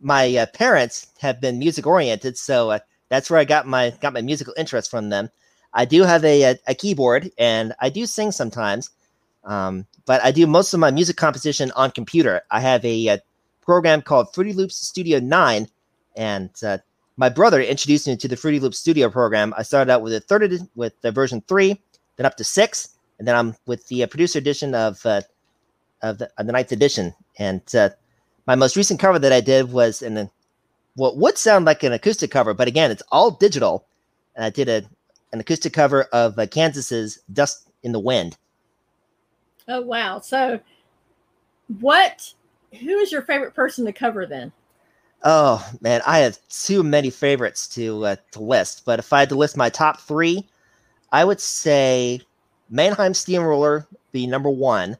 my 0.00 0.36
uh, 0.36 0.46
parents 0.46 1.06
have 1.18 1.40
been 1.40 1.58
music 1.58 1.86
oriented, 1.86 2.36
so 2.36 2.72
uh, 2.72 2.78
that's 3.08 3.30
where 3.30 3.40
I 3.40 3.44
got 3.44 3.66
my 3.66 3.90
got 4.02 4.12
my 4.12 4.20
musical 4.20 4.52
interest 4.58 4.90
from 4.90 5.08
them. 5.08 5.30
I 5.72 5.86
do 5.86 6.02
have 6.02 6.24
a, 6.26 6.42
a, 6.42 6.58
a 6.66 6.74
keyboard, 6.74 7.30
and 7.38 7.74
I 7.80 7.88
do 7.88 8.04
sing 8.04 8.32
sometimes. 8.32 8.90
Um, 9.44 9.86
but 10.04 10.22
I 10.22 10.30
do 10.30 10.46
most 10.46 10.74
of 10.74 10.80
my 10.80 10.90
music 10.90 11.16
composition 11.16 11.70
on 11.72 11.90
computer. 11.90 12.42
I 12.50 12.60
have 12.60 12.84
a, 12.84 13.06
a 13.08 13.22
program 13.62 14.02
called 14.02 14.32
Fruity 14.34 14.52
Loops 14.52 14.76
Studio 14.76 15.20
9, 15.20 15.68
and 16.16 16.50
uh, 16.64 16.78
my 17.16 17.28
brother 17.28 17.60
introduced 17.60 18.06
me 18.06 18.16
to 18.16 18.28
the 18.28 18.36
Fruity 18.36 18.60
Loop 18.60 18.74
Studio 18.74 19.08
program. 19.08 19.54
I 19.56 19.62
started 19.62 19.90
out 19.92 20.02
with 20.02 20.14
a 20.14 20.20
third 20.20 20.52
with 20.74 21.00
the 21.00 21.12
version 21.12 21.42
3, 21.46 21.80
then 22.16 22.26
up 22.26 22.36
to 22.36 22.44
6, 22.44 22.88
and 23.18 23.28
then 23.28 23.36
I'm 23.36 23.56
with 23.66 23.86
the 23.86 24.02
uh, 24.02 24.06
producer 24.06 24.38
edition 24.38 24.74
of 24.74 25.04
uh, 25.06 25.22
of 26.02 26.18
the, 26.18 26.30
of 26.36 26.46
the 26.46 26.52
ninth 26.52 26.72
edition. 26.72 27.14
And 27.38 27.62
uh, 27.74 27.90
my 28.46 28.54
most 28.54 28.76
recent 28.76 29.00
cover 29.00 29.18
that 29.18 29.32
I 29.32 29.40
did 29.40 29.72
was 29.72 30.02
in 30.02 30.30
what 30.96 31.16
would 31.16 31.38
sound 31.38 31.64
like 31.64 31.82
an 31.82 31.92
acoustic 31.92 32.30
cover, 32.30 32.54
but 32.54 32.68
again, 32.68 32.90
it's 32.90 33.02
all 33.10 33.30
digital. 33.30 33.86
And 34.36 34.44
I 34.44 34.50
did 34.50 34.68
a 34.68 34.82
an 35.32 35.40
acoustic 35.40 35.72
cover 35.72 36.04
of 36.12 36.38
uh, 36.38 36.46
Kansas's 36.46 37.18
"Dust 37.32 37.68
in 37.82 37.92
the 37.92 38.00
Wind." 38.00 38.36
Oh 39.68 39.80
wow! 39.80 40.20
So, 40.20 40.60
what? 41.80 42.34
Who 42.80 42.98
is 42.98 43.12
your 43.12 43.22
favorite 43.22 43.54
person 43.54 43.84
to 43.86 43.92
cover 43.92 44.26
then? 44.26 44.52
Oh 45.24 45.66
man, 45.80 46.02
I 46.06 46.18
have 46.18 46.38
too 46.48 46.82
many 46.82 47.08
favorites 47.08 47.66
to 47.68 48.04
uh, 48.04 48.16
to 48.32 48.42
list. 48.42 48.82
But 48.84 48.98
if 48.98 49.12
I 49.12 49.20
had 49.20 49.30
to 49.30 49.34
list 49.36 49.56
my 49.56 49.70
top 49.70 50.00
three, 50.00 50.46
I 51.10 51.24
would 51.24 51.40
say 51.40 52.20
Mannheim 52.68 53.14
Steamroller 53.14 53.86
be 54.12 54.26
number 54.26 54.50
one. 54.50 54.98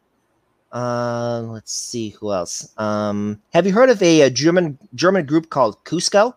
Uh, 0.73 1.41
let's 1.43 1.73
see 1.73 2.09
who 2.09 2.33
else. 2.33 2.69
Um, 2.79 3.41
have 3.53 3.67
you 3.67 3.73
heard 3.73 3.91
of 3.91 4.03
a, 4.03 4.23
a 4.23 4.31
German 4.31 4.79
German 4.95 5.27
group 5.27 5.51
called 5.51 5.85
Cusco? 5.85 6.35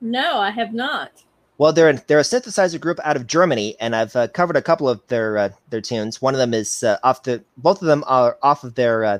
No, 0.00 0.38
I 0.38 0.50
have 0.50 0.72
not. 0.72 1.12
Well, 1.58 1.72
they're 1.72 1.92
they're 1.92 2.18
a 2.18 2.22
synthesizer 2.22 2.80
group 2.80 2.98
out 3.04 3.16
of 3.16 3.26
Germany, 3.26 3.76
and 3.80 3.94
I've 3.94 4.16
uh, 4.16 4.28
covered 4.28 4.56
a 4.56 4.62
couple 4.62 4.88
of 4.88 5.06
their 5.08 5.36
uh, 5.36 5.48
their 5.70 5.80
tunes. 5.80 6.22
One 6.22 6.34
of 6.34 6.38
them 6.38 6.54
is 6.54 6.82
uh, 6.82 6.98
off 7.02 7.22
the 7.22 7.44
both 7.58 7.82
of 7.82 7.86
them 7.86 8.02
are 8.06 8.38
off 8.42 8.64
of 8.64 8.74
their 8.74 9.04
uh, 9.04 9.18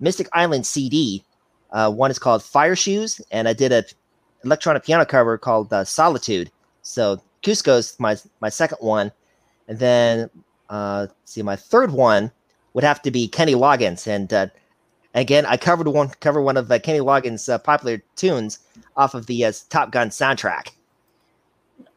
Mystic 0.00 0.28
Island 0.32 0.66
CD. 0.66 1.22
Uh, 1.70 1.90
one 1.90 2.10
is 2.10 2.18
called 2.18 2.42
Fire 2.42 2.76
Shoes, 2.76 3.20
and 3.30 3.48
I 3.48 3.52
did 3.52 3.72
a 3.72 3.84
electronic 4.44 4.84
piano 4.84 5.04
cover 5.04 5.36
called 5.36 5.72
uh, 5.72 5.84
Solitude. 5.84 6.50
So 6.82 7.20
Cusco's 7.42 7.98
my 7.98 8.16
my 8.40 8.48
second 8.48 8.78
one, 8.80 9.12
and 9.68 9.78
then 9.78 10.30
uh, 10.70 11.08
see 11.24 11.42
my 11.42 11.56
third 11.56 11.92
one 11.92 12.30
would 12.72 12.84
have 12.84 13.02
to 13.02 13.10
be 13.10 13.28
Kenny 13.28 13.54
Loggins, 13.54 14.06
and 14.06 14.32
uh, 14.32 14.46
again 15.14 15.44
I 15.46 15.56
covered 15.56 15.88
one 15.88 16.08
cover 16.20 16.40
one 16.40 16.56
of 16.56 16.70
uh, 16.70 16.78
Kenny 16.78 17.00
Loggins' 17.00 17.62
popular 17.64 18.02
tunes 18.16 18.60
off 18.96 19.14
of 19.14 19.26
the 19.26 19.44
Top 19.68 19.90
Gun 19.90 20.08
soundtrack. 20.08 20.70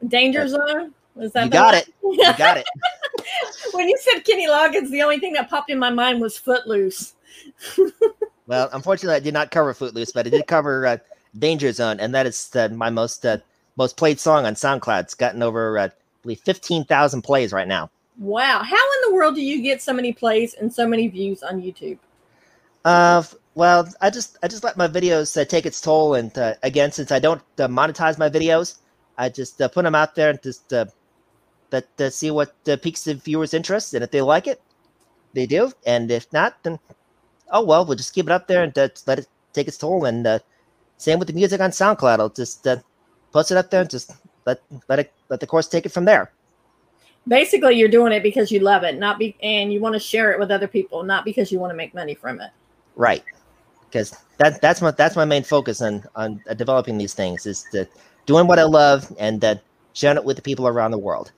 Danger 0.07 0.47
Zone? 0.47 0.93
Was 1.15 1.31
that 1.33 1.45
you 1.45 1.51
got 1.51 1.73
one? 1.73 1.75
it. 1.75 1.93
You 2.03 2.37
got 2.37 2.57
it. 2.57 2.65
when 3.73 3.87
you 3.87 3.97
said 3.99 4.23
Kenny 4.25 4.47
Loggins, 4.47 4.89
the 4.89 5.01
only 5.01 5.19
thing 5.19 5.33
that 5.33 5.49
popped 5.49 5.69
in 5.69 5.79
my 5.79 5.89
mind 5.89 6.21
was 6.21 6.37
Footloose. 6.37 7.13
well, 8.51 8.69
unfortunately, 8.73 9.15
I 9.15 9.21
did 9.21 9.33
not 9.33 9.49
cover 9.49 9.73
Footloose, 9.73 10.11
but 10.11 10.27
I 10.27 10.29
did 10.29 10.45
cover 10.45 10.85
uh, 10.85 10.97
Danger 11.39 11.71
Zone, 11.71 12.01
and 12.01 12.13
that 12.13 12.25
is 12.25 12.53
uh, 12.53 12.67
my 12.67 12.89
most 12.89 13.25
uh, 13.25 13.37
most 13.77 13.95
played 13.95 14.19
song 14.19 14.45
on 14.45 14.55
SoundCloud. 14.55 15.03
It's 15.03 15.13
gotten 15.13 15.41
over, 15.41 15.79
uh, 15.79 15.85
I 15.85 15.91
believe, 16.21 16.41
fifteen 16.41 16.83
thousand 16.83 17.21
plays 17.21 17.53
right 17.53 17.67
now. 17.67 17.89
Wow! 18.19 18.61
How 18.61 18.75
in 18.75 19.09
the 19.09 19.15
world 19.15 19.35
do 19.35 19.41
you 19.41 19.61
get 19.61 19.81
so 19.81 19.93
many 19.93 20.11
plays 20.11 20.53
and 20.53 20.73
so 20.73 20.85
many 20.85 21.07
views 21.07 21.43
on 21.43 21.61
YouTube? 21.61 21.97
Uh, 22.83 23.23
well, 23.55 23.87
I 24.01 24.09
just 24.09 24.37
I 24.43 24.49
just 24.49 24.65
let 24.65 24.75
my 24.75 24.89
videos 24.89 25.39
uh, 25.39 25.45
take 25.45 25.65
its 25.65 25.79
toll, 25.79 26.15
and 26.15 26.37
uh, 26.37 26.55
again, 26.61 26.91
since 26.91 27.09
I 27.09 27.19
don't 27.19 27.41
uh, 27.57 27.69
monetize 27.69 28.17
my 28.17 28.29
videos, 28.29 28.79
I 29.17 29.29
just 29.29 29.61
uh, 29.61 29.69
put 29.69 29.85
them 29.85 29.95
out 29.95 30.13
there 30.13 30.29
and 30.29 30.43
just 30.43 30.73
uh, 30.73 30.87
let 31.71 31.87
uh, 32.01 32.09
see 32.09 32.31
what 32.31 32.53
uh, 32.67 32.75
piques 32.75 33.05
the 33.05 33.13
viewers' 33.13 33.53
interest, 33.53 33.93
and 33.93 34.03
if 34.03 34.11
they 34.11 34.21
like 34.21 34.45
it, 34.45 34.61
they 35.31 35.45
do, 35.45 35.71
and 35.85 36.11
if 36.11 36.27
not, 36.33 36.61
then 36.63 36.79
oh 37.51 37.63
well, 37.63 37.85
we'll 37.85 37.97
just 37.97 38.13
keep 38.13 38.25
it 38.25 38.31
up 38.31 38.47
there 38.47 38.63
and 38.63 38.77
uh, 38.77 38.89
let 39.05 39.19
it 39.19 39.27
take 39.53 39.67
its 39.67 39.77
toll. 39.77 40.05
And 40.05 40.25
uh, 40.25 40.39
same 40.97 41.19
with 41.19 41.27
the 41.27 41.33
music 41.33 41.61
on 41.61 41.71
SoundCloud, 41.71 42.19
I'll 42.19 42.29
just 42.29 42.65
uh, 42.67 42.77
post 43.31 43.51
it 43.51 43.57
up 43.57 43.69
there 43.69 43.81
and 43.81 43.89
just 43.89 44.11
let 44.45 44.61
let 44.87 44.99
it 44.99 45.13
let 45.29 45.39
the 45.39 45.47
course 45.47 45.67
take 45.67 45.85
it 45.85 45.91
from 45.91 46.05
there. 46.05 46.31
Basically, 47.27 47.75
you're 47.75 47.89
doing 47.89 48.13
it 48.13 48.23
because 48.23 48.51
you 48.51 48.59
love 48.59 48.83
it, 48.83 48.97
not 48.97 49.19
be 49.19 49.35
and 49.43 49.71
you 49.71 49.79
want 49.79 49.93
to 49.93 49.99
share 49.99 50.31
it 50.31 50.39
with 50.39 50.49
other 50.49 50.67
people, 50.67 51.03
not 51.03 51.23
because 51.23 51.51
you 51.51 51.59
want 51.59 51.71
to 51.71 51.77
make 51.77 51.93
money 51.93 52.15
from 52.15 52.41
it. 52.41 52.49
Right, 52.95 53.23
because 53.85 54.15
that 54.37 54.61
that's 54.61 54.81
my 54.81 54.91
that's 54.91 55.15
my 55.15 55.25
main 55.25 55.43
focus 55.43 55.81
on 55.81 56.03
on 56.15 56.41
uh, 56.49 56.53
developing 56.55 56.97
these 56.97 57.13
things 57.13 57.45
is 57.45 57.65
to 57.71 57.87
doing 58.25 58.47
what 58.47 58.59
I 58.59 58.63
love 58.63 59.11
and 59.19 59.43
uh, 59.43 59.55
sharing 59.93 60.17
it 60.17 60.23
with 60.23 60.35
the 60.35 60.41
people 60.41 60.67
around 60.67 60.91
the 60.91 60.97
world. 60.97 61.31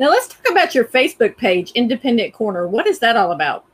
Now 0.00 0.08
let's 0.08 0.28
talk 0.28 0.50
about 0.50 0.74
your 0.74 0.84
Facebook 0.84 1.36
page, 1.36 1.70
Independent 1.72 2.34
Corner. 2.34 2.66
What 2.66 2.86
is 2.88 2.98
that 2.98 3.16
all 3.16 3.30
about? 3.30 3.64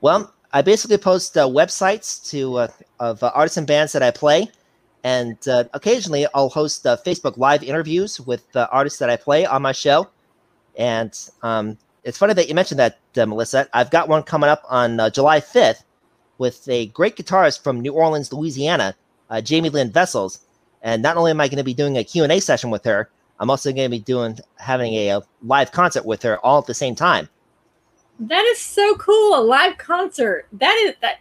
Well, 0.00 0.32
I 0.52 0.62
basically 0.62 0.98
post 0.98 1.36
uh, 1.36 1.46
websites 1.46 2.28
to 2.30 2.56
uh, 2.58 2.68
of 2.98 3.22
uh, 3.22 3.30
artists 3.34 3.56
and 3.56 3.66
bands 3.66 3.92
that 3.92 4.02
I 4.02 4.10
play, 4.10 4.48
and 5.04 5.36
uh, 5.48 5.64
occasionally 5.74 6.26
I'll 6.34 6.48
host 6.48 6.86
uh, 6.86 6.96
Facebook 7.04 7.36
Live 7.36 7.62
interviews 7.62 8.20
with 8.20 8.50
the 8.52 8.68
artists 8.70 8.98
that 8.98 9.10
I 9.10 9.16
play 9.16 9.46
on 9.46 9.62
my 9.62 9.72
show. 9.72 10.08
And 10.76 11.16
um, 11.42 11.78
it's 12.04 12.18
funny 12.18 12.34
that 12.34 12.48
you 12.48 12.54
mentioned 12.54 12.80
that, 12.80 12.98
Melissa. 13.16 13.68
I've 13.74 13.90
got 13.90 14.08
one 14.08 14.22
coming 14.22 14.48
up 14.48 14.62
on 14.68 14.98
July 15.12 15.40
5th 15.40 15.82
with 16.38 16.66
a 16.68 16.86
great 16.86 17.16
guitarist 17.16 17.62
from 17.62 17.80
New 17.80 17.92
Orleans, 17.92 18.32
Louisiana, 18.32 18.94
Jamie 19.42 19.68
Lynn 19.68 19.90
Vessels 19.90 20.40
and 20.82 21.02
not 21.02 21.16
only 21.16 21.30
am 21.30 21.40
I 21.40 21.48
going 21.48 21.58
to 21.58 21.64
be 21.64 21.74
doing 21.74 21.96
a 21.96 22.04
Q&A 22.04 22.40
session 22.40 22.70
with 22.70 22.84
her, 22.84 23.10
I'm 23.38 23.50
also 23.50 23.72
going 23.72 23.86
to 23.86 23.90
be 23.90 24.00
doing 24.00 24.38
having 24.56 24.94
a, 24.94 25.08
a, 25.08 25.22
live 25.42 25.72
concert 25.72 26.04
with 26.04 26.22
her 26.22 26.38
all 26.44 26.58
at 26.58 26.66
the 26.66 26.74
same 26.74 26.94
time. 26.94 27.28
That 28.20 28.44
is 28.44 28.60
so 28.60 28.94
cool, 28.96 29.38
a 29.38 29.40
live 29.40 29.78
concert. 29.78 30.46
That 30.52 30.76
is 30.84 30.94
that 31.00 31.20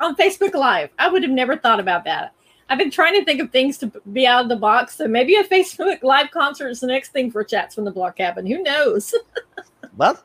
on 0.00 0.14
Facebook 0.16 0.54
Live. 0.54 0.90
I 0.98 1.08
would 1.08 1.22
have 1.22 1.32
never 1.32 1.56
thought 1.56 1.80
about 1.80 2.04
that. 2.04 2.34
I've 2.68 2.78
been 2.78 2.90
trying 2.90 3.14
to 3.14 3.24
think 3.24 3.40
of 3.40 3.50
things 3.50 3.78
to 3.78 3.92
be 4.12 4.26
out 4.26 4.42
of 4.42 4.48
the 4.48 4.56
box. 4.56 4.96
So 4.96 5.08
maybe 5.08 5.36
a 5.36 5.44
Facebook 5.48 6.02
Live 6.02 6.30
concert 6.30 6.68
is 6.68 6.80
the 6.80 6.86
next 6.86 7.12
thing 7.12 7.30
for 7.30 7.44
Chats 7.44 7.74
from 7.74 7.84
the 7.84 7.90
Blog 7.90 8.16
Cabin. 8.16 8.46
Who 8.46 8.62
knows? 8.62 9.14
well, 9.96 10.22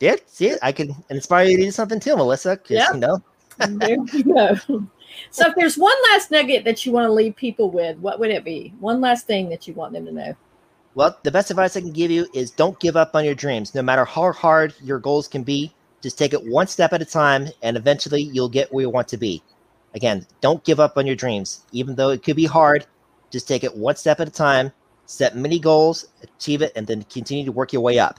yeah, 0.00 0.16
see, 0.26 0.54
I 0.62 0.72
can 0.72 0.94
inspire 1.10 1.46
you 1.46 1.58
to 1.58 1.64
do 1.64 1.70
something 1.70 2.00
too, 2.00 2.16
Melissa. 2.16 2.58
Yeah, 2.68 2.92
you 2.92 3.00
know. 3.00 3.22
there 3.58 3.96
you 4.12 4.24
go. 4.24 4.54
So 5.30 5.48
if 5.48 5.54
there's 5.56 5.76
one 5.76 5.96
last 6.10 6.30
nugget 6.30 6.64
that 6.64 6.86
you 6.86 6.92
want 6.92 7.06
to 7.06 7.12
leave 7.12 7.36
people 7.36 7.70
with, 7.70 7.98
what 7.98 8.18
would 8.18 8.30
it 8.30 8.44
be? 8.44 8.72
One 8.80 9.00
last 9.00 9.26
thing 9.26 9.50
that 9.50 9.68
you 9.68 9.74
want 9.74 9.92
them 9.92 10.06
to 10.06 10.12
know. 10.12 10.36
Well, 10.94 11.16
the 11.22 11.30
best 11.30 11.50
advice 11.50 11.76
I 11.76 11.80
can 11.80 11.92
give 11.92 12.10
you 12.10 12.26
is 12.34 12.50
don't 12.50 12.78
give 12.80 12.96
up 12.96 13.14
on 13.14 13.24
your 13.24 13.34
dreams. 13.34 13.74
No 13.74 13.82
matter 13.82 14.04
how 14.04 14.32
hard 14.32 14.74
your 14.82 14.98
goals 14.98 15.28
can 15.28 15.44
be, 15.44 15.72
just 16.02 16.18
take 16.18 16.32
it 16.32 16.44
one 16.44 16.66
step 16.66 16.92
at 16.92 17.02
a 17.02 17.04
time 17.04 17.48
and 17.62 17.76
eventually 17.76 18.22
you'll 18.22 18.48
get 18.48 18.72
where 18.72 18.82
you 18.82 18.90
want 18.90 19.08
to 19.08 19.16
be. 19.16 19.42
Again, 19.94 20.26
don't 20.40 20.64
give 20.64 20.80
up 20.80 20.96
on 20.96 21.06
your 21.06 21.16
dreams. 21.16 21.64
Even 21.72 21.94
though 21.94 22.10
it 22.10 22.22
could 22.22 22.36
be 22.36 22.46
hard, 22.46 22.86
just 23.30 23.46
take 23.46 23.62
it 23.62 23.76
one 23.76 23.96
step 23.96 24.18
at 24.18 24.28
a 24.28 24.32
time, 24.32 24.72
set 25.06 25.36
many 25.36 25.60
goals, 25.60 26.06
achieve 26.22 26.62
it, 26.62 26.72
and 26.74 26.86
then 26.86 27.02
continue 27.04 27.44
to 27.44 27.52
work 27.52 27.72
your 27.72 27.82
way 27.82 27.98
up. 27.98 28.18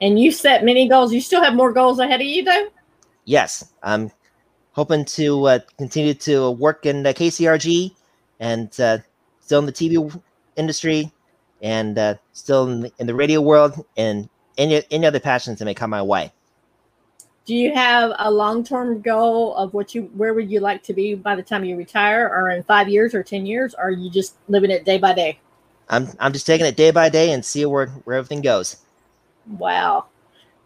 And 0.00 0.18
you 0.18 0.30
set 0.30 0.64
many 0.64 0.88
goals. 0.88 1.12
You 1.12 1.20
still 1.20 1.42
have 1.42 1.54
more 1.54 1.72
goals 1.72 1.98
ahead 1.98 2.20
of 2.20 2.26
you, 2.26 2.44
though? 2.44 2.68
Yes. 3.24 3.72
I'm 3.82 4.10
hoping 4.72 5.04
to 5.04 5.46
uh, 5.46 5.58
continue 5.78 6.14
to 6.14 6.50
work 6.50 6.84
in 6.84 7.02
the 7.02 7.14
KCRG 7.14 7.94
and 8.40 8.78
uh, 8.80 8.98
still 9.40 9.60
in 9.60 9.66
the 9.66 9.72
TV 9.72 10.20
industry 10.56 11.12
and 11.62 11.96
uh, 11.96 12.14
still 12.32 12.68
in 12.68 12.80
the, 12.80 12.92
in 12.98 13.06
the, 13.06 13.14
radio 13.14 13.40
world 13.40 13.84
and 13.96 14.28
any, 14.58 14.82
any 14.90 15.06
other 15.06 15.20
passions 15.20 15.58
that 15.58 15.64
may 15.64 15.74
come 15.74 15.90
my 15.90 16.02
way. 16.02 16.32
do 17.46 17.54
you 17.54 17.72
have 17.72 18.12
a 18.18 18.30
long-term 18.30 19.00
goal 19.00 19.54
of 19.54 19.72
what 19.72 19.94
you 19.94 20.10
where 20.14 20.34
would 20.34 20.50
you 20.50 20.60
like 20.60 20.82
to 20.82 20.92
be 20.92 21.14
by 21.14 21.34
the 21.34 21.42
time 21.42 21.64
you 21.64 21.76
retire? 21.76 22.28
Or 22.28 22.50
in 22.50 22.62
five 22.64 22.88
years 22.88 23.14
or 23.14 23.22
10 23.22 23.46
years? 23.46 23.74
Or 23.74 23.84
are 23.84 23.90
you 23.90 24.10
just 24.10 24.36
living 24.48 24.70
it 24.70 24.84
day 24.84 24.98
by 24.98 25.14
day? 25.14 25.38
I'm 25.88 26.08
i'm 26.20 26.32
just 26.32 26.46
taking 26.46 26.66
it 26.66 26.76
day 26.76 26.90
by 26.90 27.08
day 27.08 27.32
and 27.32 27.44
see 27.44 27.64
where 27.64 27.88
where 28.04 28.16
everything 28.16 28.42
goes. 28.42 28.76
Wow. 29.46 30.06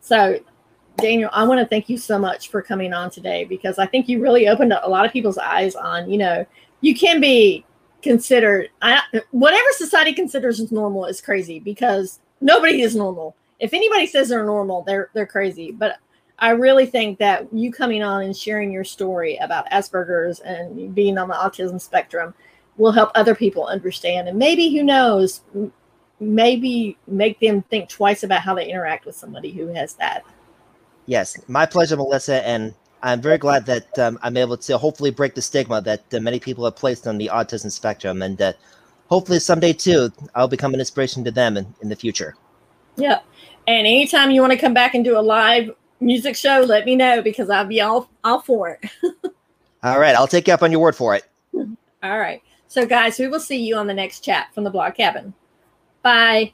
So 0.01 0.39
daniel 0.97 1.29
i 1.35 1.45
want 1.45 1.61
to 1.61 1.67
thank 1.67 1.91
you 1.91 1.99
so 1.99 2.19
much 2.19 2.49
for 2.49 2.63
coming 2.63 2.95
on 2.95 3.11
today 3.11 3.45
because 3.45 3.79
i 3.79 3.85
think 3.85 4.09
you 4.09 4.19
really 4.19 4.49
opened 4.49 4.73
up 4.73 4.83
a 4.83 4.89
lot 4.89 5.05
of 5.05 5.13
people's 5.13 5.37
eyes 5.37 5.75
on 5.75 6.11
you 6.11 6.17
know 6.17 6.47
you 6.81 6.95
can 6.95 7.21
be 7.21 7.66
considered 8.07 8.71
I, 8.83 9.03
whatever 9.31 9.67
society 9.73 10.13
considers 10.13 10.61
as 10.61 10.73
normal 10.73 11.07
is 11.07 11.21
crazy 11.21 11.59
because 11.59 12.21
nobody 12.41 12.83
is 12.83 12.95
normal 12.95 13.37
if 13.59 13.73
anybody 13.75 14.07
says 14.07 14.29
they're 14.29 14.45
normal 14.45 14.83
they're 14.83 15.11
they're 15.15 15.27
crazy 15.27 15.73
but 15.73 15.99
I 16.39 16.51
really 16.51 16.87
think 16.87 17.19
that 17.19 17.47
you 17.53 17.73
coming 17.73 18.03
on 18.03 18.23
and 18.23 18.37
sharing 18.37 18.71
your 18.71 18.85
story 18.85 19.37
about 19.39 19.69
Asperger's 19.71 20.41
and 20.41 20.95
being 20.95 21.17
on 21.17 21.29
the 21.29 21.35
autism 21.35 21.81
spectrum 21.81 22.35
will 22.77 22.93
help 22.93 23.11
other 23.15 23.35
people 23.35 23.67
understand. 23.67 24.29
And 24.29 24.39
maybe, 24.39 24.69
who 24.77 24.83
knows, 24.83 25.41
maybe 26.21 26.99
make 27.07 27.41
them 27.41 27.63
think 27.63 27.89
twice 27.89 28.23
about 28.23 28.43
how 28.43 28.55
they 28.55 28.69
interact 28.69 29.07
with 29.07 29.17
somebody 29.17 29.51
who 29.51 29.69
has 29.69 29.95
that. 29.95 30.25
Yes, 31.07 31.39
my 31.49 31.65
pleasure, 31.65 31.97
Melissa. 31.97 32.47
And 32.47 32.75
I'm 33.07 33.21
very 33.21 33.39
glad 33.39 33.67
that 33.67 33.97
um, 34.01 34.19
I'm 34.23 34.37
able 34.37 34.57
to 34.57 34.77
hopefully 34.77 35.13
break 35.13 35.37
the 35.37 35.43
stigma 35.43 35.81
that 35.83 36.13
uh, 36.13 36.19
many 36.19 36.41
people 36.41 36.65
have 36.65 36.75
placed 36.75 37.07
on 37.07 37.19
the 37.19 37.31
autism 37.33 37.71
spectrum. 37.71 38.21
And 38.21 38.37
that 38.39 38.57
hopefully 39.09 39.39
someday, 39.39 39.73
too, 39.73 40.11
I'll 40.35 40.49
become 40.49 40.75
an 40.75 40.81
inspiration 40.81 41.23
to 41.23 41.31
them 41.31 41.57
in, 41.57 41.73
in 41.81 41.89
the 41.89 41.95
future. 41.95 42.35
Yeah. 42.97 43.21
And 43.69 43.87
anytime 43.87 44.33
you 44.33 44.41
want 44.41 44.55
to 44.55 44.59
come 44.59 44.75
back 44.75 44.95
and 44.95 45.05
do 45.05 45.17
a 45.17 45.21
live 45.21 45.71
music 46.01 46.35
show, 46.35 46.65
let 46.67 46.85
me 46.85 46.97
know 46.97 47.23
because 47.23 47.49
I'll 47.49 47.65
be 47.65 47.81
all 47.81 48.11
all 48.25 48.41
for 48.41 48.71
it. 48.71 48.91
all 49.85 50.01
right, 50.01 50.17
I'll 50.17 50.27
take 50.27 50.49
you 50.49 50.55
up 50.55 50.63
on 50.63 50.73
your 50.73 50.81
word 50.81 50.97
for 50.97 51.15
it. 51.15 51.25
All 52.03 52.19
right. 52.19 52.43
So 52.67 52.87
guys, 52.87 53.19
we 53.19 53.29
will 53.29 53.41
see 53.41 53.65
you 53.65 53.77
on 53.77 53.87
the 53.87 53.95
next 53.95 54.21
chat 54.21 54.49
from 54.53 54.65
the 54.65 54.71
blog 54.71 54.95
cabin. 54.95 55.33
Bye. 56.03 56.53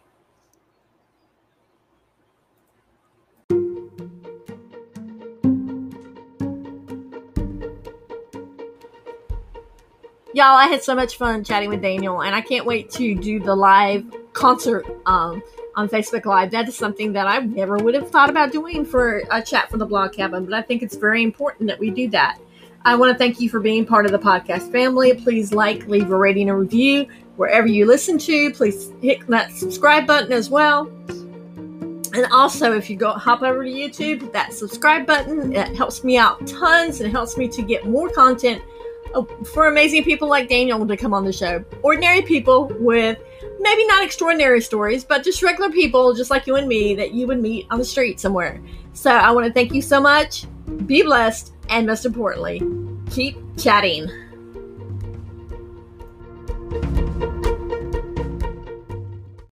Y'all, 10.35 10.57
I 10.57 10.67
had 10.67 10.83
so 10.83 10.95
much 10.95 11.19
fun 11.19 11.45
chatting 11.45 11.69
with 11.69 11.83
Daniel, 11.83 12.23
and 12.23 12.35
I 12.35 12.41
can't 12.41 12.65
wait 12.65 12.91
to 12.93 13.15
do 13.15 13.39
the 13.39 13.55
live 13.55 14.03
concert 14.33 14.87
um, 15.05 15.43
on 15.75 15.91
Facebook 15.91 16.25
Live. 16.25 16.51
That 16.53 16.67
is 16.67 16.75
something 16.75 17.13
that 17.13 17.27
I 17.27 17.41
never 17.41 17.77
would 17.77 17.95
have 17.95 18.11
thought 18.11 18.31
about 18.31 18.51
doing 18.51 18.87
for 18.87 19.25
a 19.31 19.43
chat 19.43 19.69
from 19.69 19.79
the 19.79 19.85
blog 19.85 20.15
cabin, 20.15 20.47
but 20.47 20.55
I 20.55 20.63
think 20.63 20.83
it's 20.83 20.97
very 20.97 21.23
important 21.23 21.69
that 21.69 21.79
we 21.79 21.91
do 21.91 22.09
that. 22.11 22.39
I 22.87 22.95
want 22.95 23.13
to 23.13 23.19
thank 23.19 23.41
you 23.43 23.51
for 23.51 23.61
being 23.61 23.85
part 23.85 24.07
of 24.07 24.13
the 24.13 24.19
podcast 24.19 24.73
family. 24.73 25.13
Please 25.13 25.53
like, 25.53 25.87
leave 25.87 26.11
a 26.11 26.17
rating 26.17 26.49
and 26.49 26.59
review 26.59 27.07
wherever 27.37 27.67
you 27.67 27.85
listen 27.85 28.17
to. 28.17 28.53
Please 28.53 28.91
hit 29.03 29.27
that 29.27 29.53
subscribe 29.53 30.07
button 30.07 30.33
as 30.33 30.49
well. 30.49 30.87
And 32.15 32.27
also, 32.33 32.75
if 32.75 32.89
you 32.89 32.97
go 32.97 33.13
hop 33.13 33.43
over 33.43 33.65
to 33.65 33.71
YouTube, 33.71 34.33
that 34.33 34.55
subscribe 34.55 35.07
button 35.07 35.55
it 35.55 35.77
helps 35.77 36.05
me 36.05 36.17
out 36.17 36.47
tons 36.47 37.01
and 37.01 37.09
it 37.09 37.13
helps 37.13 37.37
me 37.37 37.49
to 37.49 37.61
get 37.61 37.87
more 37.87 38.09
content 38.09 38.63
for 39.53 39.67
amazing 39.67 40.05
people 40.05 40.29
like 40.29 40.49
Daniel 40.49 40.87
to 40.87 40.97
come 40.97 41.15
on 41.15 41.25
the 41.25 41.33
show. 41.33 41.65
Ordinary 41.83 42.23
people 42.23 42.67
with 42.79 43.19
maybe 43.61 43.87
not 43.87 44.05
extraordinary 44.05 44.61
stories, 44.61 45.05
but 45.05 45.25
just 45.25 45.43
regular 45.43 45.71
people, 45.71 46.13
just 46.15 46.31
like 46.31 46.47
you 46.47 46.57
and 46.57 46.69
me, 46.69 46.95
that 46.95 47.13
you 47.13 47.27
would 47.27 47.41
meet 47.41 47.67
on 47.71 47.79
the 47.79 47.85
street 47.85 48.21
somewhere. 48.21 48.61
So 48.93 49.11
I 49.11 49.31
want 49.31 49.47
to 49.47 49.53
thank 49.53 49.73
you 49.73 49.83
so 49.83 50.01
much. 50.01 50.47
Be 50.87 51.03
blessed, 51.03 51.53
and 51.69 51.87
most 51.87 52.05
importantly, 52.05 52.63
keep 53.11 53.37
chatting. 53.59 54.11